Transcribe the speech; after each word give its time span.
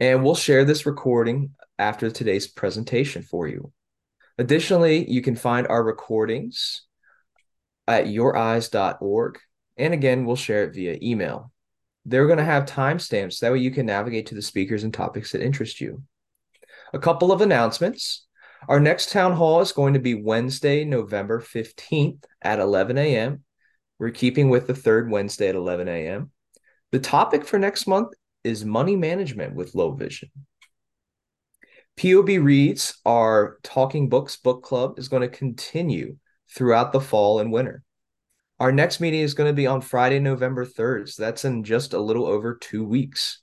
And 0.00 0.24
we'll 0.24 0.34
share 0.34 0.64
this 0.64 0.86
recording 0.86 1.50
after 1.78 2.10
today's 2.10 2.46
presentation 2.46 3.22
for 3.22 3.46
you. 3.46 3.72
Additionally, 4.38 5.08
you 5.08 5.22
can 5.22 5.36
find 5.36 5.66
our 5.68 5.82
recordings 5.82 6.82
at 7.86 8.06
youreyes.org. 8.06 9.38
And 9.76 9.94
again, 9.94 10.24
we'll 10.24 10.36
share 10.36 10.64
it 10.64 10.74
via 10.74 10.98
email. 11.02 11.52
They're 12.04 12.26
going 12.26 12.38
to 12.38 12.44
have 12.44 12.64
timestamps. 12.64 13.38
That 13.38 13.52
way 13.52 13.58
you 13.58 13.70
can 13.70 13.86
navigate 13.86 14.26
to 14.26 14.34
the 14.34 14.42
speakers 14.42 14.84
and 14.84 14.92
topics 14.92 15.32
that 15.32 15.42
interest 15.42 15.80
you. 15.80 16.02
A 16.92 16.98
couple 16.98 17.32
of 17.32 17.40
announcements. 17.40 18.26
Our 18.68 18.80
next 18.80 19.10
town 19.10 19.34
hall 19.34 19.60
is 19.60 19.72
going 19.72 19.94
to 19.94 20.00
be 20.00 20.14
Wednesday, 20.14 20.84
November 20.84 21.40
15th 21.40 22.24
at 22.42 22.58
11 22.58 22.98
a.m. 22.98 23.44
We're 23.98 24.10
keeping 24.10 24.48
with 24.48 24.66
the 24.66 24.74
third 24.74 25.10
Wednesday 25.10 25.48
at 25.48 25.54
11 25.54 25.88
a.m. 25.88 26.30
The 26.90 26.98
topic 26.98 27.44
for 27.44 27.58
next 27.58 27.86
month 27.86 28.12
is 28.44 28.64
money 28.64 28.94
management 28.94 29.54
with 29.54 29.74
low 29.74 29.92
vision. 29.92 30.30
POB 31.96 32.28
Reads, 32.40 32.98
our 33.04 33.58
Talking 33.62 34.08
Books 34.08 34.36
book 34.36 34.62
club, 34.62 34.98
is 34.98 35.08
going 35.08 35.22
to 35.22 35.28
continue 35.28 36.16
throughout 36.54 36.92
the 36.92 37.00
fall 37.00 37.40
and 37.40 37.52
winter. 37.52 37.82
Our 38.60 38.72
next 38.72 39.00
meeting 39.00 39.20
is 39.20 39.34
going 39.34 39.50
to 39.50 39.56
be 39.56 39.66
on 39.66 39.80
Friday, 39.80 40.20
November 40.20 40.64
3rd. 40.64 41.08
So 41.08 41.22
that's 41.22 41.44
in 41.44 41.64
just 41.64 41.92
a 41.92 42.00
little 42.00 42.26
over 42.26 42.54
two 42.54 42.84
weeks. 42.84 43.40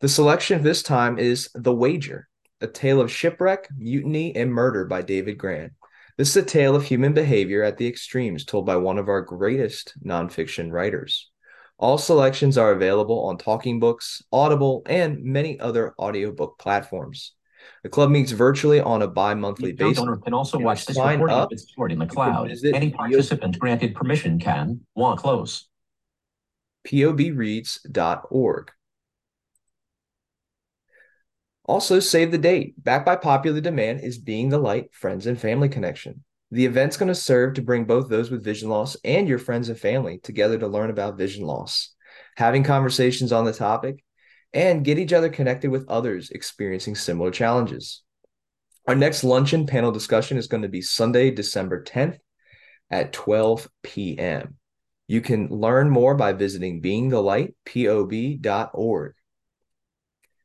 The 0.00 0.08
selection 0.08 0.62
this 0.62 0.82
time 0.82 1.18
is 1.18 1.50
The 1.54 1.74
Wager, 1.74 2.28
a 2.60 2.66
tale 2.66 3.00
of 3.00 3.10
shipwreck, 3.10 3.68
mutiny, 3.76 4.34
and 4.34 4.52
murder 4.52 4.84
by 4.84 5.02
David 5.02 5.38
Grann. 5.38 5.72
This 6.16 6.30
is 6.30 6.36
a 6.36 6.46
tale 6.46 6.74
of 6.74 6.84
human 6.84 7.14
behavior 7.14 7.62
at 7.62 7.78
the 7.78 7.86
extremes 7.86 8.44
told 8.44 8.66
by 8.66 8.76
one 8.76 8.98
of 8.98 9.08
our 9.08 9.22
greatest 9.22 9.94
nonfiction 10.04 10.72
writers. 10.72 11.30
All 11.78 11.96
selections 11.96 12.58
are 12.58 12.72
available 12.72 13.26
on 13.26 13.38
Talking 13.38 13.78
Books, 13.78 14.22
Audible, 14.32 14.82
and 14.86 15.22
many 15.22 15.60
other 15.60 15.94
audiobook 15.98 16.58
platforms. 16.58 17.34
The 17.84 17.88
club 17.88 18.10
meets 18.10 18.32
virtually 18.32 18.80
on 18.80 19.02
a 19.02 19.06
bi-monthly 19.06 19.72
basis. 19.72 20.00
owner 20.00 20.16
can 20.16 20.34
also 20.34 20.58
watch 20.58 20.86
this 20.86 20.96
recording 20.96 21.30
up, 21.30 21.46
of 21.46 21.52
its 21.52 21.70
stored 21.70 21.92
in 21.92 22.00
the 22.00 22.06
cloud. 22.06 22.50
Any 22.74 22.90
participant 22.90 23.58
granted 23.58 23.94
permission 23.94 24.40
can, 24.40 24.80
while 24.94 25.16
close. 25.16 25.68
pobreads.org. 26.86 28.72
Also, 31.64 32.00
save 32.00 32.30
the 32.32 32.38
date. 32.38 32.82
Backed 32.82 33.06
by 33.06 33.14
popular 33.14 33.60
demand 33.60 34.00
is 34.00 34.18
Being 34.18 34.48
the 34.48 34.58
Light 34.58 34.92
Friends 34.94 35.26
and 35.26 35.38
Family 35.38 35.68
Connection. 35.68 36.24
The 36.50 36.64
event's 36.64 36.96
going 36.96 37.08
to 37.08 37.14
serve 37.14 37.54
to 37.54 37.62
bring 37.62 37.84
both 37.84 38.08
those 38.08 38.30
with 38.30 38.44
vision 38.44 38.70
loss 38.70 38.96
and 39.04 39.28
your 39.28 39.38
friends 39.38 39.68
and 39.68 39.78
family 39.78 40.18
together 40.18 40.58
to 40.58 40.66
learn 40.66 40.88
about 40.90 41.18
vision 41.18 41.44
loss, 41.44 41.94
having 42.36 42.64
conversations 42.64 43.32
on 43.32 43.44
the 43.44 43.52
topic, 43.52 44.02
and 44.54 44.84
get 44.84 44.98
each 44.98 45.12
other 45.12 45.28
connected 45.28 45.70
with 45.70 45.86
others 45.88 46.30
experiencing 46.30 46.94
similar 46.94 47.30
challenges. 47.30 48.02
Our 48.86 48.94
next 48.94 49.24
luncheon 49.24 49.66
panel 49.66 49.92
discussion 49.92 50.38
is 50.38 50.46
going 50.46 50.62
to 50.62 50.68
be 50.68 50.80
Sunday, 50.80 51.30
December 51.30 51.84
10th 51.84 52.16
at 52.90 53.12
12 53.12 53.68
p.m. 53.82 54.56
You 55.06 55.20
can 55.20 55.48
learn 55.48 55.90
more 55.90 56.14
by 56.14 56.32
visiting 56.32 56.80
beingthelightpob.org. 56.80 59.12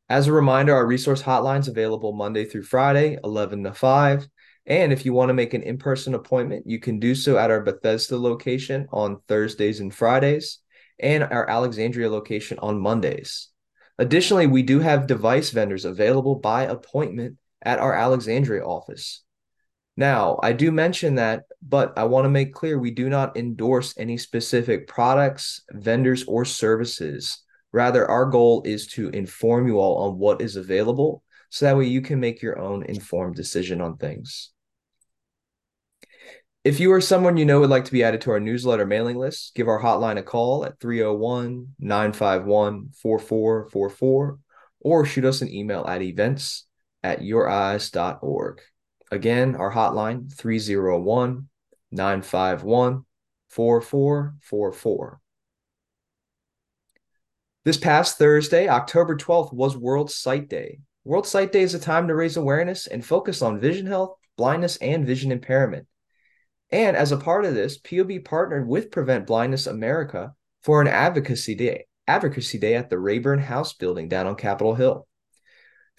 As 0.10 0.28
a 0.28 0.34
reminder, 0.34 0.76
our 0.76 0.86
resource 0.86 1.24
hotline 1.24 1.62
is 1.62 1.70
available 1.70 2.12
Monday 2.12 2.44
through 2.44 2.64
Friday, 2.64 3.18
11 3.24 3.64
to 3.64 3.74
5. 3.74 4.28
And 4.66 4.94
if 4.94 5.06
you 5.06 5.14
want 5.14 5.30
to 5.30 5.34
make 5.34 5.54
an 5.54 5.64
in 5.64 5.78
person 5.78 6.14
appointment, 6.14 6.66
you 6.66 6.80
can 6.80 7.00
do 7.00 7.16
so 7.16 7.38
at 7.38 7.52
our 7.52 7.62
Bethesda 7.62 8.18
location 8.18 8.88
on 8.92 9.20
Thursdays 9.28 9.82
and 9.82 9.94
Fridays 9.94 10.60
and 11.00 11.24
our 11.24 11.50
Alexandria 11.50 12.10
location 12.10 12.60
on 12.60 12.80
Mondays. 12.80 13.50
Additionally, 14.00 14.48
we 14.48 14.64
do 14.64 14.80
have 14.80 15.06
device 15.06 15.50
vendors 15.50 15.86
available 15.86 16.36
by 16.36 16.64
appointment 16.64 17.38
at 17.62 17.80
our 17.80 17.94
Alexandria 17.94 18.64
office. 18.64 19.24
Now, 19.96 20.40
I 20.42 20.54
do 20.54 20.72
mention 20.72 21.16
that, 21.16 21.44
but 21.62 21.94
I 21.98 22.06
want 22.06 22.26
to 22.26 22.30
make 22.30 22.54
clear 22.54 22.80
we 22.80 22.90
do 22.90 23.10
not 23.10 23.38
endorse 23.38 23.94
any 23.98 24.18
specific 24.18 24.88
products, 24.88 25.62
vendors, 25.72 26.24
or 26.24 26.46
services. 26.46 27.44
Rather, 27.72 28.10
our 28.10 28.26
goal 28.26 28.64
is 28.66 28.88
to 28.88 29.10
inform 29.10 29.68
you 29.68 29.80
all 29.80 30.10
on 30.10 30.18
what 30.18 30.42
is 30.42 30.56
available 30.56 31.22
so 31.50 31.66
that 31.66 31.78
way 31.78 31.86
you 31.86 32.02
can 32.02 32.20
make 32.20 32.42
your 32.42 32.58
own 32.58 32.84
informed 32.84 33.36
decision 33.36 33.82
on 33.82 33.98
things. 33.98 34.53
If 36.64 36.80
you 36.80 36.94
or 36.94 37.02
someone 37.02 37.36
you 37.36 37.44
know 37.44 37.60
would 37.60 37.70
like 37.70 37.84
to 37.86 37.92
be 37.92 38.06
added 38.06 38.22
to 38.22 38.32
our 38.32 38.40
newsletter 38.40 38.86
mailing 38.86 39.18
list, 39.18 39.54
give 39.54 39.68
our 39.68 39.82
hotline 39.82 40.18
a 40.18 40.24
call 40.24 40.64
at 40.64 40.80
301 40.80 41.76
951 41.78 42.90
4444 42.94 44.40
or 44.80 45.06
shoot 45.06 45.26
us 45.26 45.42
an 45.42 45.54
email 45.54 45.86
at 45.86 46.02
events 46.02 46.66
at 47.04 47.20
youreyes.org. 47.20 48.62
Again, 49.12 49.56
our 49.56 49.74
hotline 49.74 50.34
301 50.34 51.50
951 51.92 53.06
4444. 53.50 55.20
This 57.66 57.78
past 57.78 58.18
Thursday, 58.18 58.70
October 58.70 59.18
12th, 59.18 59.54
was 59.54 59.76
World 59.76 60.12
Sight 60.12 60.48
Day. 60.48 60.80
World 61.04 61.28
Sight 61.28 61.52
Day 61.52 61.64
is 61.64 61.74
a 61.74 61.80
time 61.80 62.08
to 62.08 62.16
raise 62.16 62.38
awareness 62.38 62.88
and 62.88 63.06
focus 63.06 63.42
on 63.42 63.60
vision 63.60 63.86
health, 63.86 64.16
blindness, 64.38 64.78
and 64.78 65.06
vision 65.06 65.32
impairment. 65.32 65.88
And 66.74 66.98
as 66.98 67.12
a 67.12 67.18
part 67.18 67.46
of 67.46 67.54
this, 67.54 67.78
POB 67.78 68.26
partnered 68.26 68.68
with 68.68 68.90
Prevent 68.90 69.28
Blindness 69.28 69.68
America 69.68 70.34
for 70.64 70.82
an 70.82 70.88
advocacy 70.88 71.54
day, 71.54 71.86
advocacy 72.08 72.58
day 72.58 72.74
at 72.74 72.90
the 72.90 72.98
Rayburn 72.98 73.38
House 73.38 73.74
building 73.74 74.10
down 74.10 74.26
on 74.26 74.36
Capitol 74.36 74.74
Hill. 74.74 75.08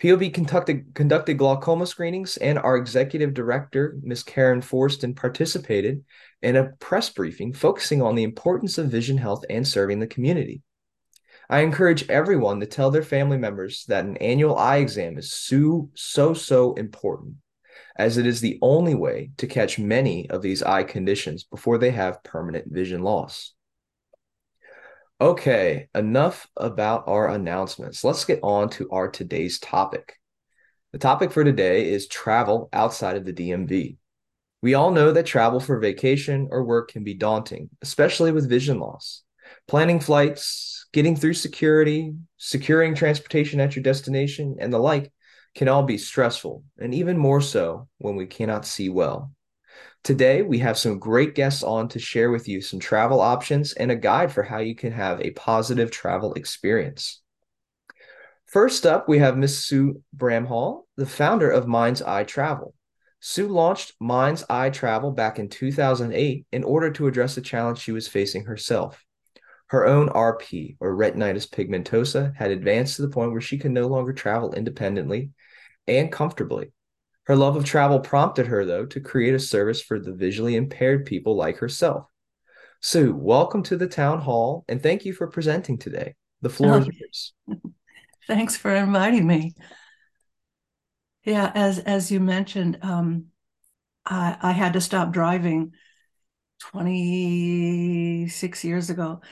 POB 0.03 0.33
conducted, 0.35 0.93
conducted 0.93 1.39
glaucoma 1.39 1.87
screenings, 1.87 2.39
and 2.39 2.59
our 2.59 2.77
executive 2.77 3.35
director, 3.35 3.97
Ms. 4.03 4.25
Karen 4.25 4.61
Forston, 4.61 5.15
participated 5.15 6.03
in 6.43 6.57
a 6.57 6.73
press 6.81 7.09
briefing 7.09 7.53
focusing 7.53 8.03
on 8.03 8.17
the 8.17 8.25
importance 8.25 8.77
of 8.77 8.91
vision 8.91 9.19
health 9.19 9.45
and 9.49 9.69
serving 9.69 10.01
the 10.01 10.09
community. 10.09 10.61
I 11.49 11.61
encourage 11.61 12.11
everyone 12.11 12.59
to 12.59 12.67
tell 12.67 12.91
their 12.91 13.05
family 13.05 13.39
members 13.39 13.85
that 13.87 14.07
an 14.07 14.17
annual 14.17 14.59
eye 14.59 14.79
exam 14.79 15.19
is 15.19 15.33
so, 15.33 15.91
so, 15.95 16.35
so 16.35 16.75
important, 16.75 17.37
as 17.97 18.19
it 18.19 18.27
is 18.27 18.41
the 18.41 18.59
only 18.61 18.95
way 18.95 19.31
to 19.37 19.47
catch 19.47 19.79
many 19.79 20.29
of 20.31 20.43
these 20.43 20.63
eye 20.63 20.83
conditions 20.83 21.45
before 21.45 21.79
they 21.79 21.91
have 21.91 22.25
permanent 22.25 22.67
vision 22.71 23.03
loss. 23.03 23.53
Okay, 25.21 25.89
enough 25.95 26.49
about 26.57 27.05
our 27.07 27.29
announcements. 27.29 28.03
Let's 28.03 28.25
get 28.25 28.41
on 28.43 28.69
to 28.71 28.91
our 28.91 29.09
today's 29.09 29.59
topic. 29.61 30.15
The 30.93 30.99
topic 30.99 31.33
for 31.33 31.45
today 31.45 31.91
is 31.91 32.09
travel 32.09 32.69
outside 32.73 33.17
of 33.17 33.25
the 33.25 33.33
DMV. 33.33 33.97
We 34.61 34.75
all 34.75 34.91
know 34.91 35.13
that 35.13 35.27
travel 35.27 35.61
for 35.61 35.79
vacation 35.79 36.49
or 36.51 36.65
work 36.65 36.91
can 36.91 37.05
be 37.05 37.15
daunting, 37.15 37.71
especially 37.83 38.33
with 38.33 38.49
vision 38.49 38.81
loss. 38.81 39.23
Planning 39.69 40.01
flights, 40.01 40.87
getting 40.93 41.17
through 41.17 41.35
security, 41.35 42.15
securing 42.39 42.95
transportation 42.95 43.61
at 43.61 43.77
your 43.77 43.83
destination, 43.83 44.57
and 44.59 44.73
the 44.73 44.79
like 44.79 45.13
can 45.55 45.69
all 45.69 45.83
be 45.83 45.99
stressful, 45.99 46.65
and 46.79 46.95
even 46.95 47.17
more 47.17 47.41
so 47.41 47.89
when 47.99 48.17
we 48.17 48.27
cannot 48.27 48.67
see 48.67 48.89
well. 48.89 49.33
Today, 50.03 50.43
we 50.43 50.59
have 50.59 50.77
some 50.77 50.99
great 50.99 51.35
guests 51.35 51.63
on 51.63 51.89
to 51.89 51.99
share 51.99 52.31
with 52.31 52.47
you 52.47 52.61
some 52.61 52.79
travel 52.79 53.21
options 53.21 53.73
and 53.73 53.91
a 53.91 53.97
guide 53.97 54.33
for 54.33 54.43
how 54.43 54.59
you 54.59 54.75
can 54.75 54.93
have 54.93 55.21
a 55.21 55.31
positive 55.31 55.91
travel 55.91 56.35
experience. 56.35 57.23
First 58.47 58.85
up, 58.85 59.09
we 59.09 59.19
have 59.19 59.39
Miss 59.39 59.65
Sue 59.65 60.03
Bramhall, 60.17 60.83
the 60.97 61.07
founder 61.07 61.51
of 61.51 61.67
Mind's 61.67 62.03
Eye 62.03 62.25
Travel. 62.25 62.75
Sue 63.21 63.49
launched 63.49 63.95
Mind's 63.99 64.45
Eye 64.51 64.69
Travel 64.71 65.13
back 65.13 65.39
in 65.39 65.49
2008 65.49 66.47
in 66.53 66.65
order 66.65 66.91
to 66.91 67.07
address 67.07 67.37
a 67.39 67.41
challenge 67.41 67.79
she 67.79 67.91
was 67.91 68.07
facing 68.07 68.45
herself. 68.45 69.03
Her 69.69 69.87
own 69.87 70.11
RP, 70.11 70.77
or 70.79 70.95
retinitis 70.95 71.49
pigmentosa, 71.49 72.37
had 72.37 72.51
advanced 72.51 72.97
to 72.97 73.03
the 73.03 73.09
point 73.09 73.33
where 73.33 73.41
she 73.41 73.57
could 73.57 73.73
no 73.73 73.87
longer 73.87 74.13
travel 74.13 74.53
independently 74.53 75.31
and 75.87 76.11
comfortably. 76.11 76.73
Her 77.25 77.37
love 77.37 77.57
of 77.57 77.65
travel 77.65 78.01
prompted 78.01 78.49
her, 78.49 78.65
though, 78.65 78.87
to 78.87 79.01
create 79.01 79.35
a 79.35 79.39
service 79.39 79.81
for 79.81 79.99
the 79.99 80.13
visually 80.13 80.57
impaired 80.57 81.07
people 81.07 81.37
like 81.37 81.59
herself. 81.59 82.07
Sue, 82.81 83.15
welcome 83.15 83.63
to 83.65 83.79
the 83.79 83.89
town 83.89 84.21
hall 84.21 84.65
and 84.69 84.83
thank 84.83 85.07
you 85.07 85.15
for 85.15 85.27
presenting 85.27 85.79
today. 85.79 86.15
The 86.43 86.51
floor 86.51 86.79
is 86.79 86.87
Oh, 86.87 86.91
yours. 87.01 87.33
Thanks 88.27 88.57
for 88.57 88.75
inviting 88.75 89.27
me. 89.27 89.55
Yeah, 91.25 91.51
as 91.55 91.79
as 91.79 92.13
you 92.13 92.21
mentioned, 92.21 92.79
um, 92.83 93.27
I 94.05 94.37
I 94.41 94.53
had 94.53 94.75
to 94.75 94.81
stop 94.81 95.13
driving 95.13 95.73
26 96.61 98.65
years 98.65 98.91
ago, 98.91 99.23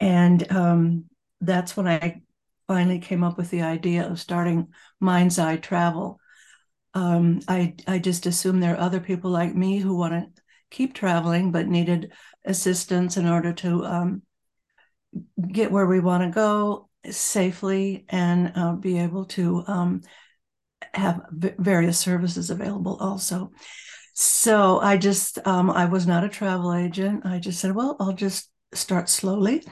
and 0.00 0.50
um, 0.52 1.04
that's 1.40 1.76
when 1.76 1.86
I 1.86 2.22
finally 2.66 2.98
came 2.98 3.24
up 3.24 3.36
with 3.36 3.50
the 3.50 3.62
idea 3.62 4.08
of 4.08 4.20
starting 4.20 4.68
Mind's 5.00 5.38
Eye 5.38 5.56
Travel. 5.56 6.18
Um, 6.94 7.40
I 7.48 7.74
I 7.86 7.98
just 7.98 8.26
assume 8.26 8.60
there 8.60 8.74
are 8.74 8.80
other 8.80 9.00
people 9.00 9.30
like 9.30 9.54
me 9.54 9.78
who 9.78 9.96
want 9.96 10.12
to 10.12 10.42
keep 10.70 10.94
traveling 10.94 11.52
but 11.52 11.68
needed 11.68 12.12
assistance 12.44 13.16
in 13.16 13.26
order 13.26 13.52
to 13.52 13.84
um, 13.84 14.22
get 15.50 15.70
where 15.70 15.86
we 15.86 16.00
want 16.00 16.22
to 16.22 16.30
go 16.30 16.88
safely 17.10 18.04
and 18.08 18.52
uh, 18.54 18.72
be 18.72 18.98
able 18.98 19.24
to 19.24 19.64
um, 19.66 20.00
have 20.94 21.20
v- 21.30 21.54
various 21.58 21.98
services 21.98 22.50
available 22.50 22.96
also. 23.00 23.50
So 24.14 24.78
I 24.80 24.96
just, 24.96 25.38
um, 25.46 25.70
I 25.70 25.86
was 25.86 26.06
not 26.06 26.24
a 26.24 26.28
travel 26.28 26.74
agent. 26.74 27.24
I 27.24 27.38
just 27.38 27.60
said, 27.60 27.74
well, 27.74 27.96
I'll 27.98 28.12
just 28.12 28.50
start 28.74 29.08
slowly. 29.08 29.64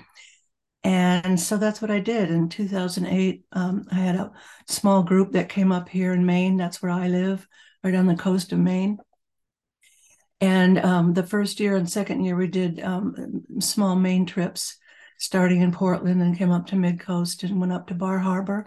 And 0.82 1.38
so 1.38 1.59
that's 1.59 1.82
what 1.82 1.91
I 1.91 2.00
did. 2.00 2.31
In 2.31 2.49
2008, 2.49 3.44
um, 3.53 3.85
I 3.91 3.97
had 3.97 4.17
a 4.17 4.32
small 4.67 5.03
group 5.03 5.32
that 5.32 5.49
came 5.49 5.73
up 5.73 5.88
here 5.88 6.15
in 6.15 6.25
Maine. 6.25 6.56
That's 6.56 6.81
where 6.81 6.91
I 6.91 7.09
live, 7.09 7.47
right 7.85 7.94
on 7.94 8.06
the 8.06 8.15
coast 8.15 8.53
of 8.53 8.59
Maine. 8.59 8.99
And 10.41 10.79
um, 10.79 11.12
the 11.12 11.23
first 11.23 11.61
year 11.61 11.77
and 11.77 11.88
second 11.88 12.25
year, 12.25 12.35
we 12.35 12.47
did 12.47 12.81
um, 12.81 13.44
small 13.61 13.94
Maine 13.94 14.25
trips, 14.25 14.79
starting 15.19 15.61
in 15.61 15.71
Portland 15.71 16.23
and 16.23 16.37
came 16.37 16.50
up 16.50 16.67
to 16.69 16.77
Mid 16.77 16.99
Coast 16.99 17.43
and 17.43 17.61
went 17.61 17.73
up 17.73 17.88
to 17.88 17.94
Bar 17.94 18.19
Harbor. 18.19 18.67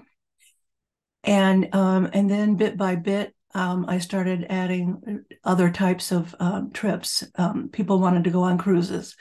And 1.23 1.73
um, 1.73 2.09
and 2.13 2.29
then 2.29 2.55
bit 2.55 2.77
by 2.77 2.95
bit, 2.95 3.33
um, 3.55 3.85
I 3.87 3.99
started 3.99 4.47
adding 4.49 5.23
other 5.43 5.71
types 5.71 6.11
of 6.11 6.35
uh, 6.39 6.63
trips. 6.73 7.23
Um, 7.37 7.69
people 7.69 7.99
wanted 7.99 8.25
to 8.25 8.29
go 8.29 8.43
on 8.43 8.57
cruises, 8.57 9.15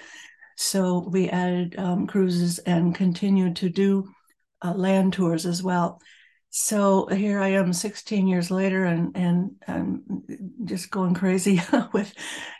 so 0.56 1.08
we 1.10 1.28
added 1.28 1.76
cruises 2.08 2.58
and 2.60 2.94
continued 2.94 3.56
to 3.56 3.69
do 3.69 4.08
uh, 4.62 4.72
land 4.75 5.12
tours 5.12 5.46
as 5.46 5.62
well. 5.62 6.00
So 6.50 7.06
here 7.06 7.40
I 7.40 7.49
am 7.49 7.72
16 7.72 8.26
years 8.26 8.50
later 8.50 8.84
and 8.84 9.16
and 9.16 9.52
I'm 9.66 10.02
just 10.64 10.90
going 10.90 11.14
crazy 11.14 11.62
with 11.93 12.12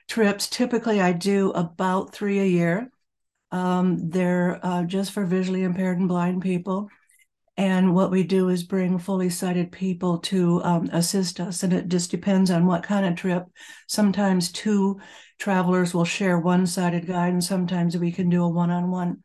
trips. 0.09 0.49
Typically 0.49 1.01
I 1.01 1.13
do 1.13 1.51
about 1.51 2.15
three 2.15 2.41
a 2.41 2.45
year. 2.45 2.91
Um, 3.51 4.09
they're 4.09 4.59
uh, 4.65 4.85
just 4.85 5.13
for 5.13 5.27
visually 5.27 5.63
impaired 5.63 5.99
and 5.99 6.09
blind 6.09 6.41
people. 6.41 6.89
And 7.59 7.95
what 7.95 8.11
we 8.11 8.23
do 8.23 8.49
is 8.49 8.63
bring 8.63 8.99
fully 8.99 9.29
sighted 9.29 9.71
people 9.71 10.19
to 10.21 10.63
um, 10.65 10.89
assist 10.91 11.39
us. 11.39 11.63
And 11.63 11.75
it 11.75 11.89
just 11.89 12.11
depends 12.11 12.51
on 12.51 12.65
what 12.65 12.83
kind 12.83 13.05
of 13.05 13.15
trip. 13.15 13.45
Sometimes 13.89 14.51
two 14.51 15.01
travelers 15.43 15.93
will 15.93 16.05
share 16.05 16.39
one 16.39 16.69
sighted 16.69 17.05
guide, 17.05 17.33
and 17.33 17.43
sometimes 17.43 17.97
we 17.97 18.13
can 18.13 18.31
do 18.31 18.45
a 18.45 18.49
one 18.49 18.71
on 18.71 18.93
one. 18.93 19.25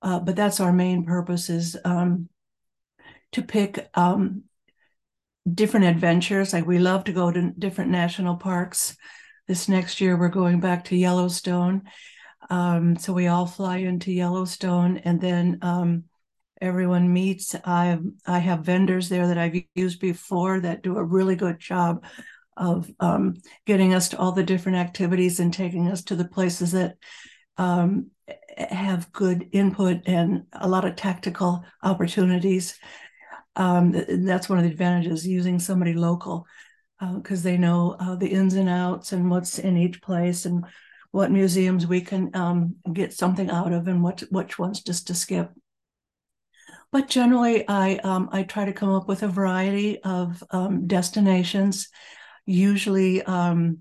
But 0.00 0.36
that's 0.36 0.60
our 0.60 0.72
main 0.72 1.04
purpose 1.04 1.50
is 1.50 1.76
um, 1.84 2.28
to 3.32 3.42
pick 3.42 3.90
um, 3.94 4.44
different 5.52 5.86
adventures. 5.86 6.52
Like 6.52 6.68
we 6.68 6.78
love 6.78 7.02
to 7.04 7.12
go 7.12 7.32
to 7.32 7.50
different 7.58 7.90
national 7.90 8.36
parks. 8.36 8.96
This 9.48 9.68
next 9.68 10.00
year, 10.00 10.16
we're 10.16 10.28
going 10.28 10.60
back 10.60 10.84
to 10.84 10.96
Yellowstone. 10.96 11.82
Um, 12.48 12.96
so 12.96 13.12
we 13.12 13.26
all 13.26 13.46
fly 13.46 13.78
into 13.78 14.12
Yellowstone 14.12 14.98
and 14.98 15.20
then 15.20 15.58
um, 15.62 16.04
everyone 16.60 17.12
meets. 17.12 17.56
I 17.64 17.98
I 18.24 18.38
have 18.38 18.64
vendors 18.64 19.08
there 19.08 19.26
that 19.26 19.38
I've 19.38 19.60
used 19.74 19.98
before 19.98 20.60
that 20.60 20.84
do 20.84 20.96
a 20.96 21.02
really 21.02 21.34
good 21.34 21.58
job 21.58 22.04
of 22.60 22.88
um, 23.00 23.34
getting 23.66 23.92
us 23.94 24.10
to 24.10 24.18
all 24.18 24.32
the 24.32 24.44
different 24.44 24.78
activities 24.78 25.40
and 25.40 25.52
taking 25.52 25.88
us 25.88 26.04
to 26.04 26.14
the 26.14 26.28
places 26.28 26.72
that 26.72 26.96
um, 27.56 28.10
have 28.56 29.10
good 29.12 29.48
input 29.50 30.02
and 30.06 30.44
a 30.52 30.68
lot 30.68 30.84
of 30.84 30.94
tactical 30.94 31.64
opportunities 31.82 32.78
um, 33.56 33.92
that's 34.24 34.48
one 34.48 34.58
of 34.58 34.64
the 34.64 34.70
advantages 34.70 35.26
using 35.26 35.58
somebody 35.58 35.94
local 35.94 36.46
because 37.14 37.40
uh, 37.40 37.50
they 37.50 37.56
know 37.56 37.96
uh, 37.98 38.14
the 38.14 38.28
ins 38.28 38.54
and 38.54 38.68
outs 38.68 39.12
and 39.12 39.30
what's 39.30 39.58
in 39.58 39.76
each 39.76 40.02
place 40.02 40.44
and 40.44 40.64
what 41.12 41.30
museums 41.30 41.86
we 41.86 42.00
can 42.00 42.30
um, 42.34 42.76
get 42.92 43.12
something 43.12 43.50
out 43.50 43.72
of 43.72 43.88
and 43.88 44.02
what 44.02 44.20
which 44.30 44.58
ones 44.58 44.82
just 44.82 45.06
to 45.08 45.14
skip. 45.14 45.50
But 46.92 47.08
generally, 47.08 47.66
I 47.68 47.96
um, 47.96 48.28
I 48.32 48.42
try 48.42 48.64
to 48.64 48.72
come 48.72 48.90
up 48.90 49.08
with 49.08 49.22
a 49.22 49.28
variety 49.28 50.00
of 50.02 50.42
um, 50.50 50.86
destinations. 50.86 51.88
Usually, 52.46 53.22
um, 53.22 53.78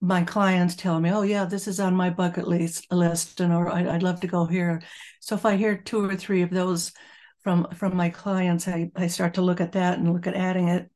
my 0.00 0.22
clients 0.24 0.76
tell 0.76 1.00
me, 1.00 1.10
"Oh 1.10 1.22
yeah, 1.22 1.44
this 1.44 1.66
is 1.66 1.80
on 1.80 1.94
my 1.96 2.10
bucket 2.10 2.46
list," 2.46 2.86
list, 2.92 3.40
and 3.40 3.52
or 3.52 3.70
I'd 3.70 4.02
love 4.02 4.20
to 4.20 4.26
go 4.26 4.46
here. 4.46 4.82
So 5.20 5.34
if 5.34 5.44
I 5.46 5.56
hear 5.56 5.76
two 5.76 6.04
or 6.04 6.16
three 6.16 6.42
of 6.42 6.50
those 6.50 6.92
from 7.40 7.68
from 7.74 7.96
my 7.96 8.10
clients, 8.10 8.68
I, 8.68 8.90
I 8.96 9.06
start 9.08 9.34
to 9.34 9.42
look 9.42 9.60
at 9.60 9.72
that 9.72 9.98
and 9.98 10.12
look 10.12 10.26
at 10.26 10.34
adding 10.36 10.68
it. 10.68 10.90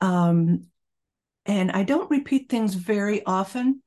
Um, 0.00 0.66
and 1.46 1.70
I 1.72 1.82
don't 1.82 2.10
repeat 2.10 2.48
things 2.48 2.74
very 2.74 3.24
often. 3.24 3.82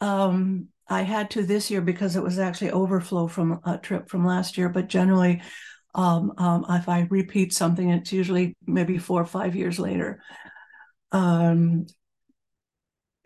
Um, 0.00 0.68
I 0.88 1.02
had 1.02 1.30
to 1.32 1.42
this 1.42 1.70
year 1.70 1.80
because 1.80 2.16
it 2.16 2.22
was 2.22 2.38
actually 2.38 2.70
overflow 2.70 3.26
from 3.28 3.60
a 3.64 3.78
trip 3.78 4.08
from 4.08 4.24
last 4.24 4.56
year, 4.56 4.68
but 4.68 4.88
generally, 4.88 5.42
um, 5.94 6.32
um, 6.38 6.64
if 6.68 6.88
I 6.88 7.06
repeat 7.10 7.52
something, 7.52 7.90
it's 7.90 8.12
usually 8.12 8.56
maybe 8.66 8.98
four 8.98 9.20
or 9.20 9.26
five 9.26 9.56
years 9.56 9.78
later. 9.78 10.22
Um, 11.12 11.86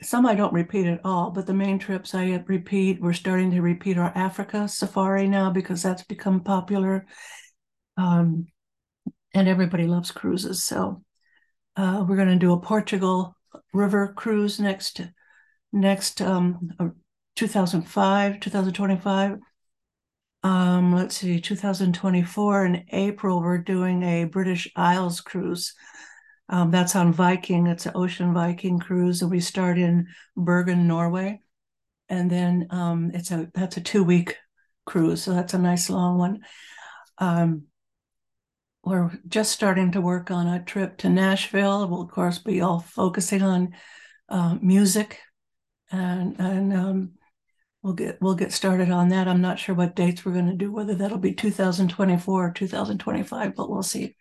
some 0.00 0.26
I 0.26 0.34
don't 0.34 0.52
repeat 0.52 0.87
at 0.87 1.00
all, 1.05 1.31
but 1.31 1.46
the 1.46 1.55
main 1.55 1.79
trips 1.79 2.14
I 2.14 2.43
repeat. 2.46 3.00
We're 3.00 3.12
starting 3.12 3.52
to 3.52 3.62
repeat 3.62 3.99
our 3.99 4.12
Africa 4.14 4.69
safari 4.69 5.29
now 5.29 5.50
because 5.50 5.82
that's 5.82 6.02
become 6.02 6.40
popular. 6.40 7.06
Um, 7.96 8.46
and 9.34 9.49
everybody 9.49 9.87
loves 9.87 10.11
cruises. 10.11 10.64
So 10.64 11.02
uh, 11.76 12.05
we're 12.06 12.17
going 12.17 12.29
to 12.29 12.37
do 12.37 12.52
a 12.52 12.61
Portugal 12.61 13.37
river 13.73 14.12
cruise 14.17 14.58
next 14.61 15.00
next 15.73 16.20
um, 16.20 16.70
uh, 16.79 16.88
2005, 17.37 18.40
2025. 18.40 19.38
Um, 20.44 20.94
let's 20.94 21.17
see, 21.17 21.40
2024 21.40 22.67
in 22.67 22.84
April, 22.90 23.40
we're 23.40 23.58
doing 23.58 24.02
a 24.02 24.25
British 24.25 24.70
Isles 24.75 25.20
cruise. 25.20 25.75
Um, 26.52 26.70
that's 26.70 26.94
on 26.94 27.14
Viking. 27.14 27.66
It's 27.66 27.87
an 27.87 27.93
ocean 27.94 28.34
Viking 28.34 28.78
cruise, 28.78 29.22
and 29.22 29.31
we 29.31 29.40
start 29.40 29.78
in 29.78 30.06
Bergen, 30.37 30.87
Norway, 30.87 31.40
and 32.10 32.31
then 32.31 32.66
um, 32.69 33.10
it's 33.14 33.31
a 33.31 33.50
that's 33.54 33.78
a 33.78 33.81
two 33.81 34.04
week 34.04 34.37
cruise, 34.84 35.22
so 35.22 35.32
that's 35.32 35.54
a 35.54 35.58
nice 35.58 35.88
long 35.88 36.19
one. 36.19 36.40
Um, 37.16 37.62
we're 38.84 39.12
just 39.26 39.52
starting 39.52 39.93
to 39.93 40.02
work 40.02 40.31
on 40.31 40.46
a 40.46 40.62
trip 40.62 40.99
to 40.99 41.08
Nashville. 41.08 41.88
We'll, 41.88 42.02
of 42.02 42.10
course, 42.10 42.38
be 42.38 42.60
all 42.60 42.81
focusing 42.81 43.43
on 43.43 43.75
uh, 44.28 44.56
music, 44.60 45.20
and 45.90 46.38
and 46.38 46.75
um, 46.75 47.12
we'll 47.82 47.94
get 47.94 48.20
we'll 48.20 48.34
get 48.34 48.52
started 48.52 48.90
on 48.90 49.08
that. 49.08 49.26
I'm 49.26 49.40
not 49.40 49.58
sure 49.58 49.75
what 49.75 49.96
dates 49.96 50.22
we're 50.22 50.34
going 50.34 50.50
to 50.50 50.56
do, 50.56 50.70
whether 50.70 50.96
that'll 50.96 51.16
be 51.16 51.32
2024 51.32 52.46
or 52.46 52.52
2025, 52.52 53.55
but 53.56 53.70
we'll 53.70 53.82
see. 53.82 54.16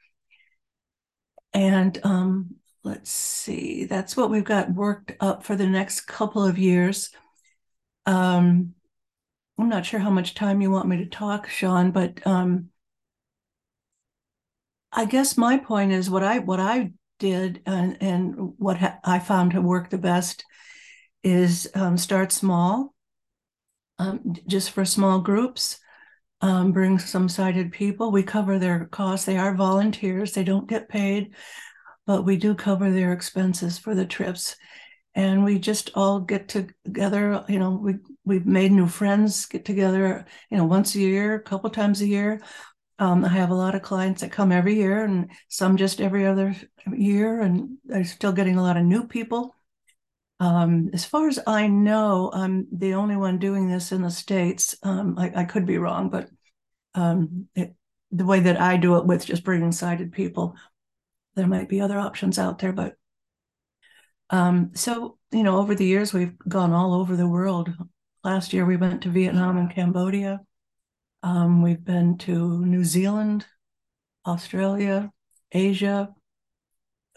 And 1.54 2.00
um, 2.04 2.56
let's 2.84 3.12
see, 3.12 3.86
that's 3.86 4.16
what 4.16 4.30
we've 4.30 4.44
got 4.44 4.74
worked 4.74 5.14
up 5.20 5.44
for 5.44 5.56
the 5.56 5.68
next 5.68 6.02
couple 6.02 6.44
of 6.44 6.58
years. 6.58 7.12
Um, 8.06 8.74
I'm 9.58 9.70
not 9.70 9.86
sure 9.86 10.00
how 10.00 10.10
much 10.10 10.34
time 10.34 10.62
you 10.62 10.72
want 10.72 10.88
me 10.88 10.98
to 10.98 11.06
talk, 11.06 11.48
Sean, 11.48 11.92
but 11.92 12.26
um, 12.26 12.70
I 14.92 15.06
guess 15.06 15.38
my 15.38 15.58
point 15.58 15.92
is 15.92 16.10
what 16.10 16.24
I 16.24 16.40
what 16.40 16.60
I 16.60 16.92
did 17.20 17.62
and 17.66 17.98
and 18.02 18.54
what 18.58 18.78
ha- 18.78 19.00
I 19.04 19.20
found 19.20 19.52
to 19.52 19.62
work 19.62 19.90
the 19.90 19.98
best 19.98 20.44
is 21.24 21.70
um, 21.76 21.98
start 21.98 22.32
small, 22.32 22.94
um, 24.00 24.34
just 24.48 24.72
for 24.72 24.84
small 24.84 25.20
groups. 25.20 25.80
Um, 26.42 26.72
bring 26.72 26.98
some 26.98 27.30
sighted 27.30 27.72
people. 27.72 28.12
We 28.12 28.24
cover 28.24 28.58
their 28.58 28.86
costs. 28.86 29.26
They 29.26 29.38
are 29.38 29.54
volunteers. 29.54 30.34
They 30.34 30.44
don't 30.44 30.68
get 30.68 30.90
paid, 30.90 31.36
but 32.08 32.26
we 32.26 32.36
do 32.36 32.56
cover 32.56 32.90
their 32.90 33.14
expenses 33.14 33.78
for 33.78 33.94
the 33.94 34.06
trips. 34.06 34.56
And 35.14 35.44
we 35.44 35.60
just 35.60 35.92
all 35.94 36.20
get 36.20 36.48
together. 36.48 37.46
You 37.48 37.60
know, 37.60 37.72
we 37.72 37.96
we've 38.26 38.46
made 38.46 38.72
new 38.72 38.88
friends. 38.88 39.46
Get 39.46 39.66
together. 39.66 40.26
You 40.50 40.58
know, 40.58 40.66
once 40.66 40.96
a 40.96 41.00
year, 41.00 41.36
a 41.36 41.42
couple 41.42 41.70
times 41.70 42.02
a 42.02 42.08
year 42.08 42.42
um, 43.02 43.26
I 43.26 43.30
have 43.30 43.50
a 43.50 43.56
lot 43.56 43.74
of 43.74 43.82
clients 43.82 44.22
that 44.22 44.32
come 44.32 44.52
every 44.52 44.76
year 44.76 45.04
and 45.04 45.32
some 45.48 45.76
just 45.76 46.00
every 46.00 46.24
other 46.28 46.56
year, 46.94 47.42
and 47.42 47.80
I'm 47.92 48.04
still 48.04 48.32
getting 48.32 48.58
a 48.58 48.62
lot 48.62 48.78
of 48.78 48.86
new 48.86 49.08
people. 49.08 49.56
Um, 50.42 50.90
as 50.92 51.06
far 51.06 51.28
as 51.28 51.40
I 51.46 51.68
know, 51.68 52.32
I'm 52.34 52.66
the 52.72 52.96
only 52.96 53.16
one 53.16 53.38
doing 53.38 53.70
this 53.70 53.92
in 53.92 54.02
the 54.02 54.10
States. 54.10 54.76
Um, 54.82 55.14
I, 55.16 55.32
I, 55.36 55.44
could 55.44 55.68
be 55.68 55.78
wrong, 55.78 56.10
but 56.10 56.30
um, 56.96 57.48
it, 57.54 57.76
the 58.10 58.26
way 58.26 58.40
that 58.40 58.60
I 58.60 58.78
do 58.78 58.98
it 58.98 59.06
with 59.06 59.24
just 59.24 59.44
bringing 59.44 59.72
sighted 59.72 60.12
people, 60.12 60.56
there 61.36 61.46
might 61.46 61.70
be 61.70 61.80
other 61.80 62.00
options 62.00 62.40
out 62.40 62.58
there. 62.58 62.74
But 62.74 62.96
um, 64.32 64.72
so, 64.74 65.20
you 65.32 65.44
know, 65.44 65.60
over 65.60 65.76
the 65.76 65.86
years, 65.86 66.12
we've 66.12 66.36
gone 66.40 66.74
all 66.74 66.96
over 66.96 67.16
the 67.16 67.28
world. 67.28 67.72
Last 68.24 68.52
year, 68.52 68.66
we 68.66 68.78
went 68.78 69.04
to 69.04 69.10
Vietnam 69.10 69.58
and 69.58 69.70
Cambodia. 69.70 70.40
Um, 71.22 71.62
we've 71.62 71.86
been 71.86 72.18
to 72.18 72.66
New 72.66 72.84
Zealand, 72.84 73.46
Australia, 74.26 75.12
Asia, 75.52 76.10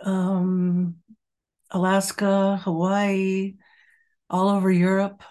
um, 0.01 0.97
Alaska, 1.75 2.59
Hawaii, 2.65 3.57
all 4.31 4.49
over 4.49 4.71
Europe. 4.71 5.23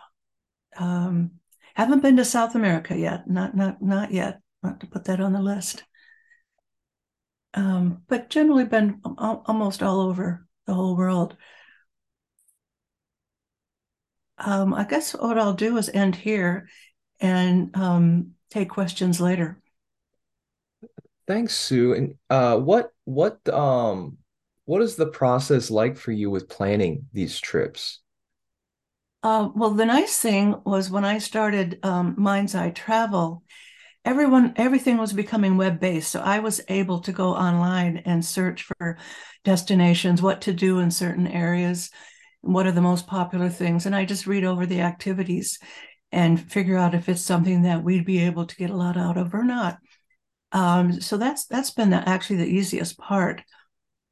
Um, 0.78 1.34
haven't 1.76 2.02
been 2.02 2.18
to 2.18 2.26
South 2.26 2.56
America 2.56 2.98
yet. 2.98 3.28
Not 3.30 3.56
not 3.56 3.82
not 3.82 4.12
yet. 4.12 4.42
Not 4.64 4.80
to 4.82 4.88
put 4.88 5.06
that 5.06 5.20
on 5.22 5.34
the 5.34 5.42
list. 5.42 5.84
um, 7.54 8.04
but 8.08 8.30
generally 8.30 8.66
been 8.66 9.00
almost 9.04 9.84
all 9.84 10.02
over 10.02 10.46
the 10.66 10.74
whole 10.74 10.96
world. 10.96 11.36
Um, 14.38 14.74
I 14.74 14.84
guess 14.86 15.14
what 15.14 15.38
I'll 15.40 15.54
do 15.54 15.78
is 15.78 15.90
end 15.90 16.16
here 16.16 16.68
and 17.20 17.76
um, 17.76 18.34
take 18.50 18.70
questions 18.70 19.22
later. 19.22 19.62
Thanks, 21.28 21.56
Sue. 21.56 21.94
And 21.94 22.16
uh, 22.30 22.58
what 22.58 22.92
what 23.06 23.48
um 23.50 24.18
what 24.66 24.82
is 24.82 24.96
the 24.96 25.08
process 25.08 25.70
like 25.70 25.98
for 25.98 26.12
you 26.12 26.30
with 26.30 26.50
planning 26.50 27.06
these 27.14 27.40
trips? 27.40 28.00
Uh, 29.22 29.50
well, 29.56 29.72
the 29.72 29.86
nice 29.86 30.18
thing 30.18 30.56
was 30.66 30.90
when 30.90 31.06
I 31.06 31.18
started 31.18 31.80
um, 31.84 32.16
Mind's 32.18 32.56
Eye 32.56 32.72
Travel, 32.72 33.44
everyone 34.04 34.54
everything 34.58 34.98
was 34.98 35.14
becoming 35.14 35.56
web 35.56 35.80
based, 35.80 36.12
so 36.12 36.20
I 36.20 36.40
was 36.40 36.62
able 36.68 37.00
to 37.02 37.12
go 37.14 37.30
online 37.30 37.98
and 38.06 38.24
search 38.24 38.64
for 38.64 38.98
destinations, 39.46 40.22
what 40.22 40.42
to 40.42 40.54
do 40.54 40.80
in 40.80 40.92
certain 40.92 41.28
areas, 41.28 41.90
what 42.42 42.68
are 42.68 42.74
the 42.74 42.82
most 42.82 43.08
popular 43.08 43.50
things, 43.50 43.86
and 43.86 43.96
I 43.96 44.04
just 44.04 44.28
read 44.28 44.44
over 44.44 44.66
the 44.66 44.82
activities 44.82 45.58
and 46.12 46.52
figure 46.52 46.78
out 46.78 46.94
if 46.94 47.08
it's 47.10 47.22
something 47.22 47.64
that 47.64 47.84
we'd 47.84 48.06
be 48.06 48.20
able 48.20 48.46
to 48.46 48.56
get 48.56 48.70
a 48.70 48.76
lot 48.76 48.98
out 48.98 49.18
of 49.18 49.34
or 49.34 49.44
not. 49.44 49.78
Um, 50.52 51.02
so 51.02 51.18
that's 51.18 51.46
that's 51.46 51.72
been 51.72 51.90
the, 51.90 52.08
actually 52.08 52.38
the 52.38 52.46
easiest 52.46 52.98
part. 52.98 53.42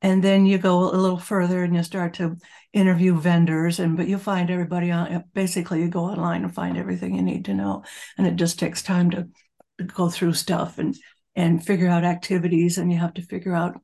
And 0.01 0.23
then 0.23 0.45
you 0.45 0.57
go 0.57 0.91
a 0.91 0.97
little 0.97 1.19
further 1.19 1.63
and 1.63 1.75
you 1.75 1.83
start 1.83 2.15
to 2.15 2.37
interview 2.73 3.19
vendors, 3.19 3.79
and 3.79 3.97
but 3.97 4.07
you 4.07 4.17
find 4.17 4.49
everybody 4.49 4.91
on. 4.91 5.23
Basically, 5.33 5.81
you 5.81 5.89
go 5.89 6.05
online 6.05 6.43
and 6.43 6.53
find 6.53 6.77
everything 6.77 7.15
you 7.15 7.21
need 7.21 7.45
to 7.45 7.53
know, 7.53 7.83
and 8.17 8.25
it 8.25 8.35
just 8.35 8.57
takes 8.59 8.81
time 8.81 9.11
to, 9.11 9.27
go 9.95 10.09
through 10.09 10.33
stuff 10.33 10.77
and 10.77 10.95
and 11.35 11.65
figure 11.65 11.87
out 11.87 12.03
activities, 12.03 12.77
and 12.77 12.91
you 12.91 12.99
have 12.99 13.13
to 13.15 13.21
figure 13.21 13.55
out 13.55 13.79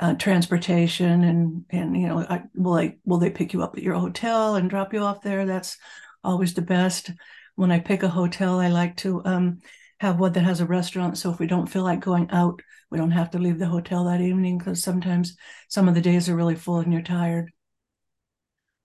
uh, 0.00 0.14
transportation 0.14 1.24
and 1.24 1.64
and 1.70 1.96
you 1.96 2.08
know 2.08 2.18
I, 2.20 2.42
will 2.54 2.74
they 2.74 2.98
will 3.04 3.18
they 3.18 3.30
pick 3.30 3.52
you 3.52 3.62
up 3.62 3.76
at 3.76 3.82
your 3.82 3.94
hotel 3.94 4.56
and 4.56 4.70
drop 4.70 4.92
you 4.92 5.00
off 5.00 5.22
there? 5.22 5.46
That's 5.46 5.76
always 6.24 6.54
the 6.54 6.62
best. 6.62 7.10
When 7.54 7.70
I 7.70 7.78
pick 7.80 8.02
a 8.02 8.08
hotel, 8.08 8.58
I 8.58 8.68
like 8.68 8.96
to 8.98 9.22
um, 9.24 9.58
have 9.98 10.18
one 10.18 10.32
that 10.32 10.44
has 10.44 10.60
a 10.60 10.66
restaurant. 10.66 11.18
So 11.18 11.30
if 11.30 11.38
we 11.38 11.46
don't 11.46 11.66
feel 11.66 11.82
like 11.82 12.00
going 12.00 12.30
out, 12.30 12.62
we 12.90 12.98
don't 12.98 13.12
have 13.12 13.30
to 13.30 13.38
leave 13.38 13.58
the 13.58 13.66
hotel 13.66 14.04
that 14.04 14.20
evening 14.20 14.58
because 14.58 14.82
sometimes 14.82 15.36
some 15.68 15.88
of 15.88 15.94
the 15.94 16.00
days 16.00 16.28
are 16.28 16.36
really 16.36 16.56
full 16.56 16.78
and 16.78 16.92
you're 16.92 17.02
tired. 17.02 17.52